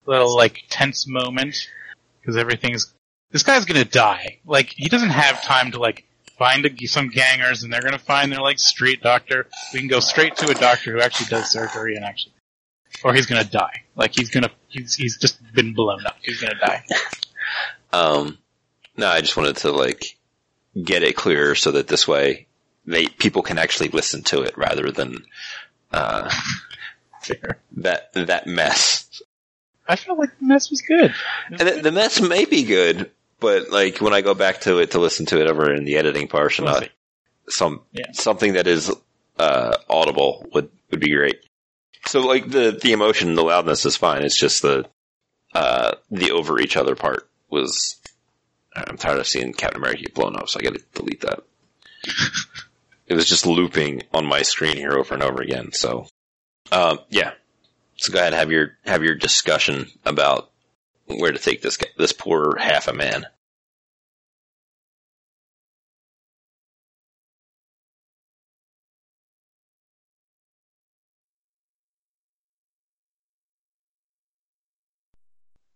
A 0.06 0.10
Little 0.10 0.34
like 0.36 0.62
tense 0.68 1.06
moment 1.08 1.68
because 2.20 2.36
everything's. 2.36 2.92
This 3.30 3.42
guy's 3.42 3.64
gonna 3.64 3.84
die. 3.84 4.38
Like 4.44 4.70
he 4.76 4.88
doesn't 4.88 5.10
have 5.10 5.42
time 5.42 5.72
to 5.72 5.78
like 5.78 6.04
find 6.38 6.64
a, 6.66 6.86
some 6.86 7.08
gangers 7.08 7.62
and 7.62 7.72
they're 7.72 7.82
gonna 7.82 7.98
find 7.98 8.32
their 8.32 8.40
like 8.40 8.58
street 8.58 9.02
doctor. 9.02 9.46
We 9.72 9.80
can 9.80 9.88
go 9.88 10.00
straight 10.00 10.36
to 10.36 10.50
a 10.50 10.54
doctor 10.54 10.92
who 10.92 11.00
actually 11.00 11.26
does 11.26 11.50
surgery 11.50 11.96
and 11.96 12.04
actually, 12.04 12.34
or 13.04 13.14
he's 13.14 13.26
gonna 13.26 13.44
die. 13.44 13.84
Like 13.94 14.14
he's 14.14 14.30
gonna 14.30 14.50
he's 14.68 14.94
he's 14.94 15.18
just 15.18 15.40
been 15.52 15.74
blown 15.74 16.04
up. 16.06 16.16
He's 16.22 16.40
gonna 16.40 16.58
die. 16.58 16.84
Um, 17.92 18.38
no, 18.96 19.08
I 19.08 19.20
just 19.20 19.36
wanted 19.36 19.56
to 19.58 19.72
like 19.72 20.16
get 20.80 21.02
it 21.02 21.16
clear 21.16 21.54
so 21.54 21.72
that 21.72 21.88
this 21.88 22.06
way 22.06 22.46
they 22.86 23.06
people 23.06 23.42
can 23.42 23.58
actually 23.58 23.88
listen 23.88 24.22
to 24.24 24.42
it 24.42 24.56
rather 24.56 24.90
than 24.90 25.24
uh, 25.92 26.30
that 27.78 28.12
that 28.12 28.46
mess. 28.46 29.22
I 29.88 29.96
felt 29.96 30.18
like 30.18 30.38
the 30.38 30.46
mess 30.46 30.70
was 30.70 30.82
good. 30.82 31.12
And 31.48 31.58
the, 31.58 31.82
the 31.82 31.92
mess 31.92 32.20
may 32.20 32.44
be 32.44 32.62
good, 32.62 33.10
but 33.40 33.70
like 33.70 34.00
when 34.00 34.12
I 34.12 34.20
go 34.20 34.34
back 34.34 34.60
to 34.62 34.78
it 34.78 34.92
to 34.92 34.98
listen 34.98 35.26
to 35.26 35.40
it 35.40 35.50
over 35.50 35.72
in 35.72 35.84
the 35.84 35.96
editing 35.96 36.28
portion, 36.28 36.66
uh, 36.66 36.82
some 37.48 37.82
Yeah. 37.92 38.12
something 38.12 38.52
that 38.54 38.66
is 38.66 38.92
uh, 39.38 39.76
audible 39.88 40.46
would 40.52 40.70
would 40.90 41.00
be 41.00 41.14
great. 41.14 41.40
So 42.06 42.20
like 42.20 42.48
the 42.50 42.78
the 42.80 42.92
emotion, 42.92 43.34
the 43.34 43.42
loudness 43.42 43.84
is 43.86 43.96
fine. 43.96 44.22
It's 44.22 44.38
just 44.38 44.62
the 44.62 44.86
uh, 45.54 45.92
the 46.10 46.30
over 46.32 46.60
each 46.60 46.76
other 46.76 46.94
part 46.94 47.28
was. 47.48 47.96
I'm 48.72 48.96
tired 48.96 49.18
of 49.18 49.26
seeing 49.26 49.52
Captain 49.52 49.80
America 49.80 50.02
get 50.02 50.14
blown 50.14 50.36
up, 50.36 50.48
so 50.48 50.60
I 50.60 50.62
got 50.62 50.74
to 50.74 50.82
delete 50.94 51.22
that. 51.22 51.40
it 53.08 53.14
was 53.14 53.26
just 53.28 53.44
looping 53.44 54.02
on 54.14 54.24
my 54.24 54.42
screen 54.42 54.76
here 54.76 54.92
over 54.92 55.12
and 55.12 55.24
over 55.24 55.42
again. 55.42 55.72
So, 55.72 56.06
um, 56.70 57.00
yeah. 57.08 57.32
So 57.96 58.12
go 58.12 58.20
ahead 58.20 58.32
and 58.32 58.38
have 58.38 58.52
your 58.52 58.78
have 58.86 59.02
your 59.02 59.16
discussion 59.16 59.86
about 60.06 60.50
where 61.18 61.32
to 61.32 61.38
take 61.38 61.62
this 61.62 61.76
guy, 61.76 61.88
this 61.96 62.12
poor 62.12 62.56
half 62.58 62.88
a 62.88 62.92
man. 62.92 63.26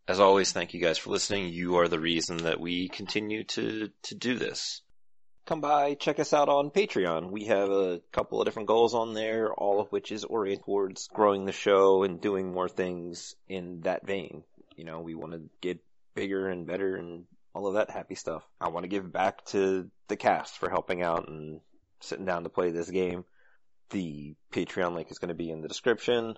As 0.07 0.21
always, 0.21 0.53
thank 0.53 0.75
you 0.75 0.81
guys 0.81 0.99
for 0.99 1.11
listening. 1.11 1.49
You 1.49 1.77
are 1.77 1.89
the 1.89 1.99
reason 1.99 2.37
that 2.39 2.61
we 2.61 2.89
continue 2.89 3.45
to, 3.45 3.91
to 4.03 4.15
do 4.15 4.39
this. 4.39 4.83
Come 5.47 5.63
by, 5.63 5.95
check 5.95 6.19
us 6.19 6.35
out 6.35 6.49
on 6.49 6.71
Patreon. 6.71 7.31
We 7.31 7.47
have 7.47 7.71
a 7.71 8.01
couple 8.13 8.41
of 8.41 8.47
different 8.47 8.69
goals 8.69 8.95
on 8.95 9.15
there, 9.15 9.53
all 9.53 9.81
of 9.81 9.91
which 9.91 10.13
is 10.13 10.25
oriented 10.25 10.65
towards 10.67 11.09
growing 11.09 11.47
the 11.47 11.53
show 11.53 12.03
and 12.03 12.21
doing 12.21 12.53
more 12.53 12.69
things 12.69 13.35
in 13.49 13.81
that 13.81 14.07
vein. 14.07 14.45
You 14.77 14.85
know, 14.85 15.01
we 15.01 15.15
want 15.15 15.33
to 15.33 15.43
get 15.61 15.79
bigger 16.15 16.49
and 16.49 16.67
better 16.67 16.97
and 16.97 17.25
all 17.55 17.67
of 17.67 17.75
that 17.75 17.91
happy 17.91 18.15
stuff. 18.15 18.43
I 18.61 18.69
want 18.69 18.85
to 18.85 18.89
give 18.89 19.13
back 19.13 19.45
to 19.47 19.91
the 20.09 20.17
cast 20.17 20.59
for 20.59 20.69
helping 20.69 21.03
out 21.03 21.29
and 21.29 21.61
sitting 22.01 22.25
down 22.25 22.43
to 22.43 22.49
play 22.49 22.71
this 22.71 22.91
game. 22.91 23.25
The 23.91 24.35
Patreon 24.53 24.95
link 24.95 25.11
is 25.11 25.19
going 25.19 25.29
to 25.29 25.35
be 25.35 25.51
in 25.51 25.63
the 25.63 25.69
description. 25.69 26.37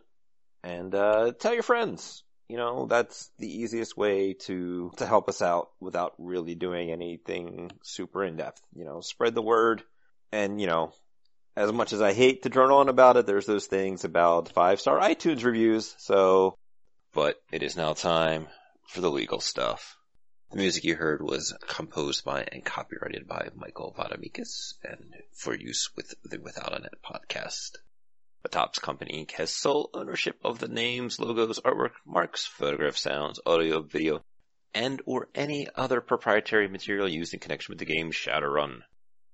And 0.63 0.95
uh, 0.95 1.33
tell 1.39 1.55
your 1.55 1.63
friends. 1.63 2.23
You 2.49 2.59
know, 2.59 2.87
that's 2.87 3.31
the 3.39 3.49
easiest 3.49 3.97
way 3.97 4.35
to 4.45 4.93
to 4.99 5.07
help 5.07 5.29
us 5.29 5.43
out 5.43 5.71
without 5.81 6.15
really 6.17 6.55
doing 6.55 6.93
anything 6.93 7.73
super 7.83 8.23
in 8.23 8.37
depth. 8.37 8.63
You 8.73 8.85
know, 8.85 9.01
spread 9.01 9.35
the 9.35 9.43
word. 9.43 9.83
And 10.31 10.61
you 10.61 10.69
know, 10.69 10.93
as 11.57 11.73
much 11.73 11.93
as 11.93 12.01
I 12.01 12.13
hate 12.13 12.43
to 12.43 12.49
drone 12.49 12.71
on 12.71 12.89
about 12.89 13.17
it, 13.17 13.27
there's 13.27 13.47
those 13.47 13.67
things 13.67 14.05
about 14.05 14.51
five 14.51 14.81
star 14.81 15.01
iTunes 15.01 15.45
reviews. 15.45 15.95
So, 15.99 16.57
but 17.17 17.41
it 17.51 17.63
is 17.63 17.79
now 17.79 17.95
time 17.95 18.47
for 18.89 19.01
the 19.01 19.11
legal 19.11 19.41
stuff. 19.41 19.97
The 20.51 20.59
music 20.59 20.85
you 20.85 20.97
heard 20.97 21.23
was 21.23 21.57
composed 21.67 22.27
by 22.27 22.47
and 22.53 22.63
copyrighted 22.63 23.27
by 23.27 23.49
Michael 23.55 23.95
Vamiadakis 23.99 24.75
and 24.85 25.15
for 25.33 25.57
use 25.57 25.89
with 25.97 26.15
the 26.25 26.39
Without 26.39 26.77
a 26.77 26.79
Net 26.79 26.93
podcast. 27.03 27.79
The 28.43 28.51
Topps 28.51 28.79
Company 28.79 29.25
Inc. 29.25 29.31
has 29.31 29.51
sole 29.51 29.89
ownership 29.95 30.39
of 30.45 30.59
the 30.59 30.69
names, 30.69 31.19
logos, 31.19 31.59
artwork, 31.61 31.93
marks, 32.05 32.45
photograph, 32.45 32.99
sounds, 32.99 33.41
audio, 33.47 33.81
video, 33.81 34.23
and 34.75 35.01
or 35.07 35.31
any 35.35 35.69
other 35.75 36.03
proprietary 36.03 36.69
material 36.69 37.09
used 37.09 37.33
in 37.33 37.41
connection 37.41 37.73
with 37.73 37.79
the 37.79 37.87
game 37.87 38.13
Shadowrun. 38.13 38.81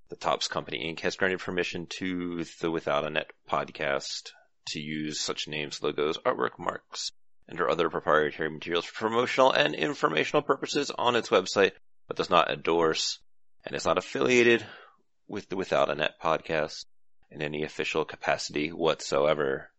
The 0.08 0.16
Topps 0.16 0.46
Company 0.46 0.94
Inc. 0.94 1.00
has 1.00 1.16
granted 1.16 1.40
permission 1.40 1.88
to 1.98 2.44
the 2.60 2.70
Without 2.70 3.04
a 3.04 3.10
Net 3.10 3.32
podcast 3.50 4.30
to 4.68 4.78
use 4.78 5.18
such 5.18 5.48
names, 5.48 5.82
logos, 5.82 6.16
artwork, 6.18 6.60
marks, 6.60 7.10
and 7.48 7.60
or 7.60 7.68
other 7.68 7.90
proprietary 7.90 8.50
materials 8.50 8.84
for 8.84 9.08
promotional 9.08 9.52
and 9.52 9.74
informational 9.74 10.42
purposes 10.42 10.90
on 10.90 11.16
its 11.16 11.28
website, 11.30 11.72
but 12.06 12.16
does 12.16 12.30
not 12.30 12.50
endorse 12.50 13.18
and 13.64 13.74
is 13.74 13.84
not 13.84 13.98
affiliated 13.98 14.64
with 15.28 15.48
the 15.48 15.56
Without 15.56 15.90
a 15.90 15.94
Net 15.94 16.14
podcast 16.22 16.84
in 17.30 17.42
any 17.42 17.64
official 17.64 18.04
capacity 18.04 18.68
whatsoever. 18.68 19.71